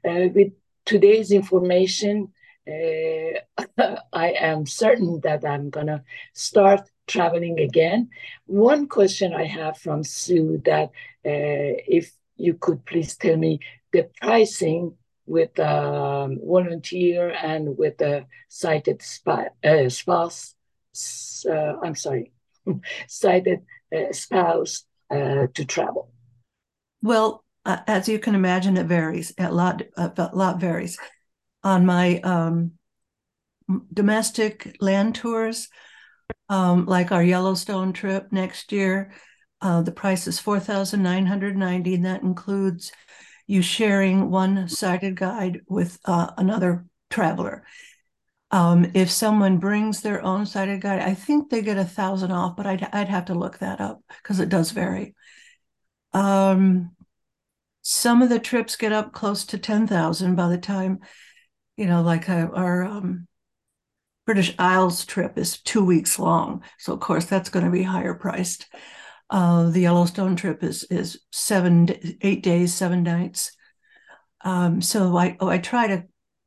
Uh, 0.04 0.28
with 0.34 0.52
today's 0.84 1.32
information, 1.32 2.32
uh, 2.68 3.40
I 4.12 4.30
am 4.32 4.66
certain 4.66 5.20
that 5.20 5.44
I'm 5.44 5.70
going 5.70 5.88
to 5.88 6.02
start 6.34 6.88
traveling 7.06 7.58
again. 7.58 8.10
One 8.46 8.86
question 8.86 9.34
I 9.34 9.44
have 9.44 9.78
from 9.78 10.04
Sue 10.04 10.62
that 10.64 10.90
uh, 11.26 11.74
if 11.86 12.12
you 12.36 12.54
could 12.54 12.84
please 12.86 13.16
tell 13.16 13.36
me 13.36 13.60
the 13.92 14.08
pricing 14.20 14.94
with 15.26 15.58
um, 15.60 16.38
volunteer 16.44 17.30
and 17.30 17.76
with 17.76 18.00
a 18.00 18.26
sighted 18.48 19.02
uh, 19.26 19.88
spouse, 19.88 20.54
uh, 21.48 21.74
I'm 21.82 21.94
sorry, 21.94 22.32
sighted 23.08 23.60
uh, 23.94 24.12
spouse 24.12 24.84
uh, 25.10 25.46
to 25.54 25.64
travel? 25.64 26.10
Well, 27.02 27.44
uh, 27.64 27.78
as 27.86 28.08
you 28.08 28.18
can 28.18 28.34
imagine, 28.34 28.76
it 28.76 28.86
varies. 28.86 29.32
A 29.38 29.52
lot, 29.52 29.82
a 29.96 30.30
lot 30.32 30.60
varies. 30.60 30.98
On 31.62 31.84
my 31.84 32.20
um, 32.20 32.72
domestic 33.92 34.76
land 34.80 35.14
tours, 35.14 35.68
um, 36.48 36.86
like 36.86 37.12
our 37.12 37.22
Yellowstone 37.22 37.92
trip 37.92 38.32
next 38.32 38.72
year, 38.72 39.12
uh, 39.60 39.82
the 39.82 39.92
price 39.92 40.26
is 40.26 40.38
four 40.38 40.58
thousand 40.58 41.02
nine 41.02 41.26
hundred 41.26 41.56
ninety, 41.56 41.94
and 41.94 42.04
that 42.06 42.22
includes 42.22 42.92
you 43.46 43.62
sharing 43.62 44.30
one 44.30 44.68
sighted 44.68 45.16
guide 45.16 45.60
with 45.68 45.98
uh, 46.04 46.30
another 46.38 46.86
traveler. 47.10 47.64
Um, 48.52 48.90
if 48.94 49.10
someone 49.10 49.58
brings 49.58 50.00
their 50.00 50.22
own 50.22 50.44
sighted 50.44 50.80
guide, 50.80 51.02
I 51.02 51.14
think 51.14 51.50
they 51.50 51.62
get 51.62 51.78
a 51.78 51.84
thousand 51.84 52.32
off, 52.32 52.56
but 52.56 52.66
I'd, 52.66 52.88
I'd 52.92 53.08
have 53.08 53.26
to 53.26 53.34
look 53.34 53.58
that 53.58 53.80
up 53.80 54.02
because 54.08 54.40
it 54.40 54.48
does 54.48 54.72
vary. 54.72 55.14
Um, 56.12 56.90
some 57.82 58.22
of 58.22 58.28
the 58.28 58.40
trips 58.40 58.76
get 58.76 58.92
up 58.92 59.12
close 59.12 59.44
to 59.46 59.58
10,000 59.58 60.34
by 60.34 60.48
the 60.48 60.58
time, 60.58 60.98
you 61.76 61.86
know, 61.86 62.02
like 62.02 62.28
our, 62.28 62.54
our 62.54 62.84
um, 62.84 63.28
British 64.26 64.54
Isles 64.58 65.04
trip 65.04 65.38
is 65.38 65.60
two 65.60 65.84
weeks 65.84 66.18
long. 66.18 66.62
So, 66.78 66.92
of 66.92 67.00
course, 67.00 67.24
that's 67.24 67.50
going 67.50 67.64
to 67.64 67.70
be 67.70 67.82
higher 67.82 68.14
priced. 68.14 68.66
Uh, 69.30 69.70
the 69.70 69.80
Yellowstone 69.80 70.34
trip 70.34 70.64
is 70.64 70.84
is 70.84 71.20
seven, 71.30 71.88
eight 72.20 72.42
days, 72.42 72.74
seven 72.74 73.04
nights. 73.04 73.52
Um, 74.42 74.80
so 74.80 75.16
I 75.16 75.36
oh, 75.40 75.48
I 75.48 75.58
try 75.58 75.86
to 75.86 76.04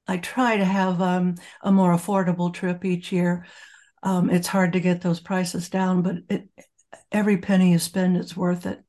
I 0.08 0.18
try 0.18 0.58
to 0.58 0.66
have 0.66 1.02
um, 1.02 1.36
a 1.62 1.72
more 1.72 1.94
affordable 1.94 2.54
trip 2.54 2.84
each 2.84 3.12
year. 3.12 3.46
Um, 4.02 4.30
it's 4.30 4.48
hard 4.48 4.74
to 4.74 4.80
get 4.80 5.02
those 5.02 5.20
prices 5.20 5.70
down, 5.70 6.02
but 6.02 6.16
it, 6.30 6.50
every 7.12 7.38
penny 7.38 7.72
you 7.72 7.80
spend, 7.80 8.18
it's 8.18 8.36
worth 8.36 8.66
it. 8.66 8.82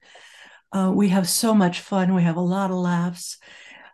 Uh, 0.73 0.91
we 0.93 1.11
have 1.11 1.29
so 1.29 1.55
much 1.55 1.81
fun. 1.81 2.15
We 2.15 2.25
have 2.25 2.37
a 2.37 2.41
lot 2.41 2.71
of 2.71 2.77
laughs. 2.77 3.39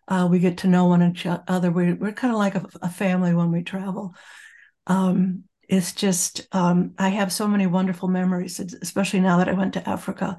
Uh, 0.08 0.26
we 0.30 0.38
get 0.38 0.58
to 0.58 0.68
know 0.68 0.86
one 0.86 1.02
another. 1.02 1.70
We, 1.70 1.90
are 1.90 2.12
kind 2.12 2.32
of 2.32 2.38
like 2.38 2.54
a, 2.54 2.66
a, 2.82 2.88
family 2.88 3.34
when 3.34 3.52
we 3.52 3.62
travel. 3.62 4.14
Um, 4.86 5.44
it's 5.68 5.92
just 5.92 6.48
um, 6.52 6.94
I 6.98 7.10
have 7.10 7.32
so 7.32 7.46
many 7.46 7.66
wonderful 7.66 8.08
memories, 8.08 8.58
especially 8.58 9.20
now 9.20 9.38
that 9.38 9.48
I 9.48 9.52
went 9.52 9.74
to 9.74 9.88
Africa. 9.88 10.38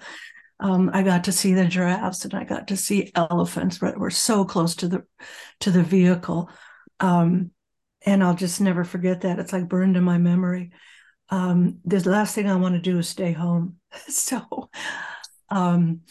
Um, 0.60 0.91
I 0.94 1.03
got 1.03 1.24
to 1.26 1.32
see 1.32 1.53
the 1.53 1.66
giraffes 1.66 2.26
and 2.26 2.34
I 2.34 2.44
got 2.44 2.68
to 2.68 2.78
see 2.78 3.12
elephants, 3.16 3.78
but 3.78 3.98
we're 3.98 4.10
so 4.10 4.44
close 4.44 4.76
to 4.76 4.88
the 4.88 5.03
to 5.62 5.72
the 5.72 5.84
vehicle, 5.84 6.49
um, 7.02 7.52
and 8.06 8.23
I'll 8.23 8.36
just 8.36 8.61
never 8.61 8.84
forget 8.84 9.22
that. 9.22 9.40
It's 9.40 9.53
like 9.53 9.68
burned 9.68 9.98
in 9.98 10.03
my 10.03 10.18
memory. 10.18 10.72
Um, 11.30 11.80
the 11.86 12.07
last 12.10 12.36
thing 12.36 12.49
I 12.49 12.56
want 12.56 12.76
to 12.76 12.82
do 12.82 12.99
is 12.99 13.10
stay 13.10 13.32
home, 13.32 13.78
so 14.07 14.69
um, 15.49 16.02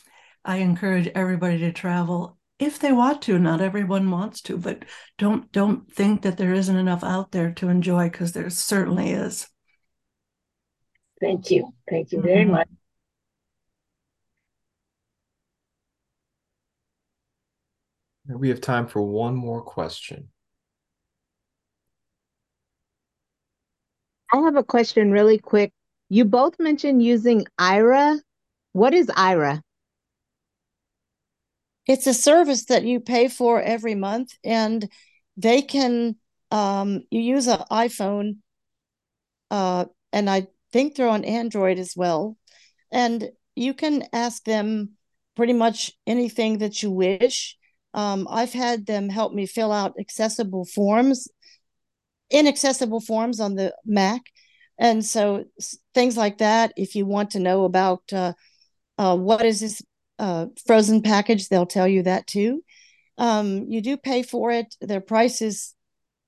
I 0.45 0.59
encourage 0.59 1.09
everybody 1.15 1.59
to 1.59 1.73
travel 1.73 2.39
if 2.61 2.79
they 2.79 2.93
want 2.93 3.23
to 3.23 3.39
not 3.39 3.62
everyone 3.62 4.11
wants 4.11 4.43
to 4.43 4.57
but 4.57 4.85
don't 5.19 5.51
don't 5.51 5.91
think 5.91 6.23
that 6.23 6.37
there 6.37 6.53
isn't 6.53 6.77
enough 6.77 7.03
out 7.03 7.33
there 7.33 7.51
to 7.53 7.69
enjoy 7.69 8.09
because 8.09 8.33
there 8.33 8.51
certainly 8.51 9.11
is 9.11 9.49
thank 11.21 11.51
you 11.51 11.73
thank 11.89 12.12
you 12.12 12.21
very 12.21 12.43
mm-hmm. 12.43 12.53
much 12.53 12.69
we 18.29 18.49
have 18.51 18.61
time 18.61 18.87
for 18.87 19.03
one 19.03 19.35
more 19.35 19.62
question 19.62 20.29
i 24.32 24.39
have 24.39 24.57
a 24.57 24.65
question 24.65 25.11
really 25.11 25.39
quick 25.39 25.73
you 26.09 26.24
both 26.24 26.59
mentioned 26.59 27.02
using 27.02 27.44
Aira. 27.59 28.19
what 28.73 28.94
is 28.94 29.07
Aira? 29.07 29.61
it's 31.90 32.07
a 32.07 32.15
service 32.15 32.66
that 32.66 32.85
you 32.85 33.01
pay 33.01 33.27
for 33.27 33.61
every 33.61 33.97
month, 33.97 34.32
and 34.44 34.89
they 35.36 35.61
can 35.61 36.15
um, 36.52 37.02
you 37.11 37.20
use 37.20 37.48
an 37.48 37.65
iPhone, 37.69 38.36
uh, 39.51 39.86
and 40.12 40.31
I 40.31 40.47
think 40.73 40.94
they're 40.94 41.09
on 41.09 41.24
Android 41.24 41.81
as 41.81 41.94
well, 41.97 42.36
and 42.93 43.31
you 43.57 43.74
can 43.74 44.05
ask 44.12 44.44
them 44.44 44.90
pretty 45.35 45.52
much 45.52 45.90
anything 46.07 46.59
that 46.59 46.81
you 46.81 46.93
wish. 46.93 47.57
Um, 47.93 48.28
I've 48.31 48.52
had 48.52 48.86
them 48.86 49.09
help 49.09 49.32
me 49.32 49.47
fill 49.47 49.73
out 49.73 49.98
accessible 49.98 50.66
forms, 50.66 51.27
inaccessible 52.31 53.01
forms 53.01 53.40
on 53.40 53.55
the 53.55 53.74
Mac. 53.85 54.23
And 54.78 55.05
so 55.05 55.44
things 55.94 56.16
like 56.16 56.39
that, 56.39 56.73
if 56.77 56.94
you 56.94 57.05
want 57.05 57.31
to 57.31 57.40
know 57.40 57.65
about 57.65 58.02
uh, 58.12 58.32
uh, 58.98 59.16
what 59.16 59.44
is 59.44 59.61
this 59.61 59.82
uh, 60.19 60.47
frozen 60.66 61.02
package, 61.02 61.48
they'll 61.48 61.66
tell 61.66 61.89
you 61.89 62.02
that 62.05 62.27
too. 62.27 62.62
Um, 63.19 63.66
you 63.69 63.82
do 63.82 63.97
pay 63.97 64.23
for 64.23 64.51
it. 64.51 64.74
Their 64.81 65.01
prices 65.01 65.74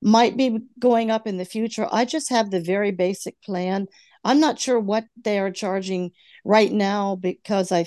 might 0.02 0.36
be 0.36 0.58
going 0.78 1.10
up 1.10 1.26
in 1.26 1.38
the 1.38 1.44
future. 1.44 1.88
I 1.90 2.04
just 2.04 2.28
have 2.30 2.50
the 2.50 2.60
very 2.60 2.90
basic 2.90 3.40
plan. 3.42 3.86
I'm 4.24 4.40
not 4.40 4.58
sure 4.58 4.78
what 4.78 5.04
they 5.22 5.38
are 5.38 5.50
charging 5.50 6.10
right 6.44 6.70
now 6.70 7.16
because 7.16 7.72
I 7.72 7.86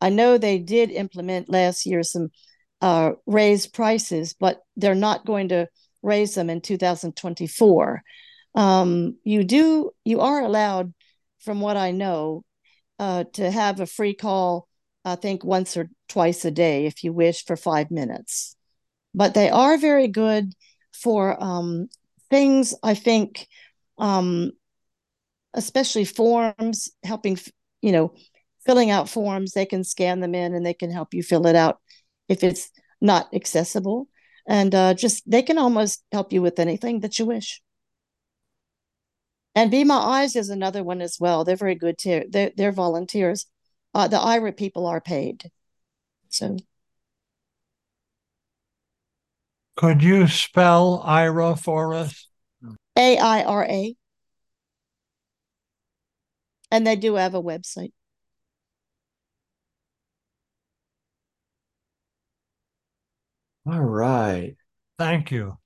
I 0.00 0.10
know 0.10 0.36
they 0.36 0.58
did 0.58 0.90
implement 0.90 1.48
last 1.48 1.86
year 1.86 2.02
some 2.02 2.30
uh, 2.82 3.12
raised 3.26 3.72
prices, 3.72 4.34
but 4.38 4.60
they're 4.76 4.94
not 4.94 5.24
going 5.24 5.48
to 5.48 5.68
raise 6.06 6.34
them 6.34 6.48
in 6.48 6.60
2024. 6.60 8.02
Um, 8.54 9.18
you 9.24 9.44
do 9.44 9.90
you 10.04 10.20
are 10.20 10.42
allowed, 10.42 10.94
from 11.40 11.60
what 11.60 11.76
I 11.76 11.90
know, 11.90 12.44
uh, 12.98 13.24
to 13.34 13.50
have 13.50 13.80
a 13.80 13.86
free 13.86 14.14
call. 14.14 14.68
I 15.04 15.16
think 15.16 15.44
once 15.44 15.76
or 15.76 15.88
twice 16.08 16.44
a 16.44 16.50
day 16.50 16.86
if 16.86 17.04
you 17.04 17.12
wish 17.12 17.44
for 17.44 17.56
five 17.56 17.90
minutes. 17.90 18.56
But 19.14 19.34
they 19.34 19.50
are 19.50 19.76
very 19.78 20.08
good 20.08 20.52
for 20.92 21.42
um, 21.42 21.88
things. 22.30 22.74
I 22.82 22.94
think, 22.94 23.46
um, 23.98 24.52
especially 25.54 26.04
forms, 26.04 26.90
helping 27.04 27.38
you 27.82 27.92
know, 27.92 28.14
filling 28.64 28.90
out 28.90 29.08
forms. 29.08 29.52
They 29.52 29.66
can 29.66 29.84
scan 29.84 30.20
them 30.20 30.34
in 30.34 30.54
and 30.54 30.64
they 30.64 30.74
can 30.74 30.90
help 30.90 31.14
you 31.14 31.22
fill 31.22 31.46
it 31.46 31.56
out 31.56 31.80
if 32.28 32.42
it's 32.42 32.70
not 33.00 33.32
accessible. 33.34 34.08
And 34.46 34.74
uh, 34.74 34.94
just 34.94 35.28
they 35.28 35.42
can 35.42 35.58
almost 35.58 36.04
help 36.12 36.32
you 36.32 36.40
with 36.40 36.58
anything 36.58 37.00
that 37.00 37.18
you 37.18 37.26
wish. 37.26 37.62
And 39.56 39.70
Be 39.70 39.84
My 39.84 39.96
Eyes 39.96 40.36
is 40.36 40.50
another 40.50 40.84
one 40.84 41.00
as 41.00 41.18
well. 41.18 41.42
They're 41.42 41.56
very 41.56 41.74
good 41.74 41.98
too. 41.98 42.24
They're, 42.28 42.52
they're 42.56 42.72
volunteers. 42.72 43.46
Uh, 43.94 44.06
the 44.06 44.18
Aira 44.18 44.54
people 44.56 44.86
are 44.86 45.00
paid. 45.00 45.50
So. 46.28 46.58
Could 49.76 50.02
you 50.02 50.28
spell 50.28 51.02
Aira 51.04 51.58
for 51.58 51.94
us? 51.94 52.28
A 52.96 53.18
I 53.18 53.44
R 53.44 53.64
A. 53.64 53.94
And 56.70 56.86
they 56.86 56.96
do 56.96 57.14
have 57.14 57.34
a 57.34 57.42
website. 57.42 57.92
All 63.66 63.80
right. 63.80 64.54
Thank 64.98 65.32
you. 65.32 65.58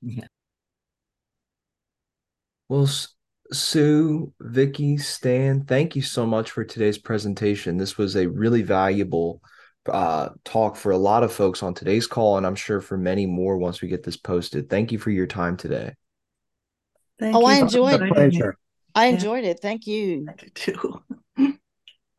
Well, 2.69 2.89
Sue, 3.53 4.33
Vicky, 4.41 4.97
Stan, 4.97 5.65
thank 5.65 5.95
you 5.95 6.03
so 6.03 6.25
much 6.25 6.51
for 6.51 6.65
today's 6.65 6.99
presentation. 6.99 7.77
This 7.77 7.99
was 7.99 8.17
a 8.17 8.27
really 8.27 8.63
valuable 8.63 9.43
uh, 9.89 10.31
talk 10.45 10.77
for 10.77 10.93
a 10.93 10.97
lot 10.97 11.23
of 11.25 11.33
folks 11.33 11.63
on 11.63 11.75
today's 11.75 12.07
call, 12.07 12.39
and 12.39 12.47
I'm 12.47 12.55
sure 12.55 12.81
for 12.81 12.97
many 12.97 13.27
more 13.27 13.59
once 13.59 13.83
we 13.83 13.89
get 13.89 14.03
this 14.03 14.17
posted. 14.17 14.71
Thank 14.71 14.93
you 14.93 14.99
for 14.99 15.11
your 15.11 15.27
time 15.27 15.57
today. 15.57 15.95
Thank 17.19 17.37
oh, 17.37 17.45
I 17.45 17.57
enjoyed 17.57 18.01
it. 18.01 18.57
I 18.95 19.07
enjoyed 19.07 19.45
it. 19.45 19.61
Thank 19.61 19.87
you. 19.87 20.27
I 20.29 20.35
did 20.35 20.55
too. 20.55 21.03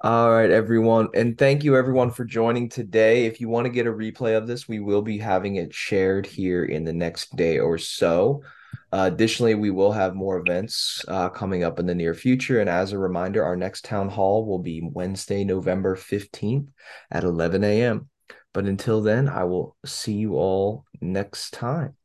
All 0.03 0.31
right, 0.31 0.49
everyone. 0.49 1.09
And 1.13 1.37
thank 1.37 1.63
you, 1.63 1.77
everyone, 1.77 2.09
for 2.09 2.25
joining 2.25 2.69
today. 2.69 3.27
If 3.27 3.39
you 3.39 3.49
want 3.49 3.65
to 3.65 3.71
get 3.71 3.85
a 3.85 3.91
replay 3.91 4.35
of 4.35 4.47
this, 4.47 4.67
we 4.67 4.79
will 4.79 5.03
be 5.03 5.19
having 5.19 5.57
it 5.57 5.75
shared 5.75 6.25
here 6.25 6.65
in 6.65 6.83
the 6.83 6.93
next 6.93 7.35
day 7.35 7.59
or 7.59 7.77
so. 7.77 8.41
Uh, 8.91 9.11
additionally, 9.13 9.53
we 9.53 9.69
will 9.69 9.91
have 9.91 10.15
more 10.15 10.39
events 10.39 11.05
uh, 11.07 11.29
coming 11.29 11.63
up 11.63 11.77
in 11.77 11.85
the 11.85 11.93
near 11.93 12.15
future. 12.15 12.59
And 12.59 12.67
as 12.67 12.93
a 12.93 12.97
reminder, 12.97 13.43
our 13.43 13.55
next 13.55 13.85
town 13.85 14.09
hall 14.09 14.43
will 14.47 14.57
be 14.57 14.81
Wednesday, 14.81 15.43
November 15.43 15.95
15th 15.95 16.69
at 17.11 17.23
11 17.23 17.63
a.m. 17.63 18.09
But 18.53 18.65
until 18.65 19.01
then, 19.01 19.29
I 19.29 19.43
will 19.43 19.77
see 19.85 20.13
you 20.13 20.33
all 20.33 20.83
next 20.99 21.53
time. 21.53 21.95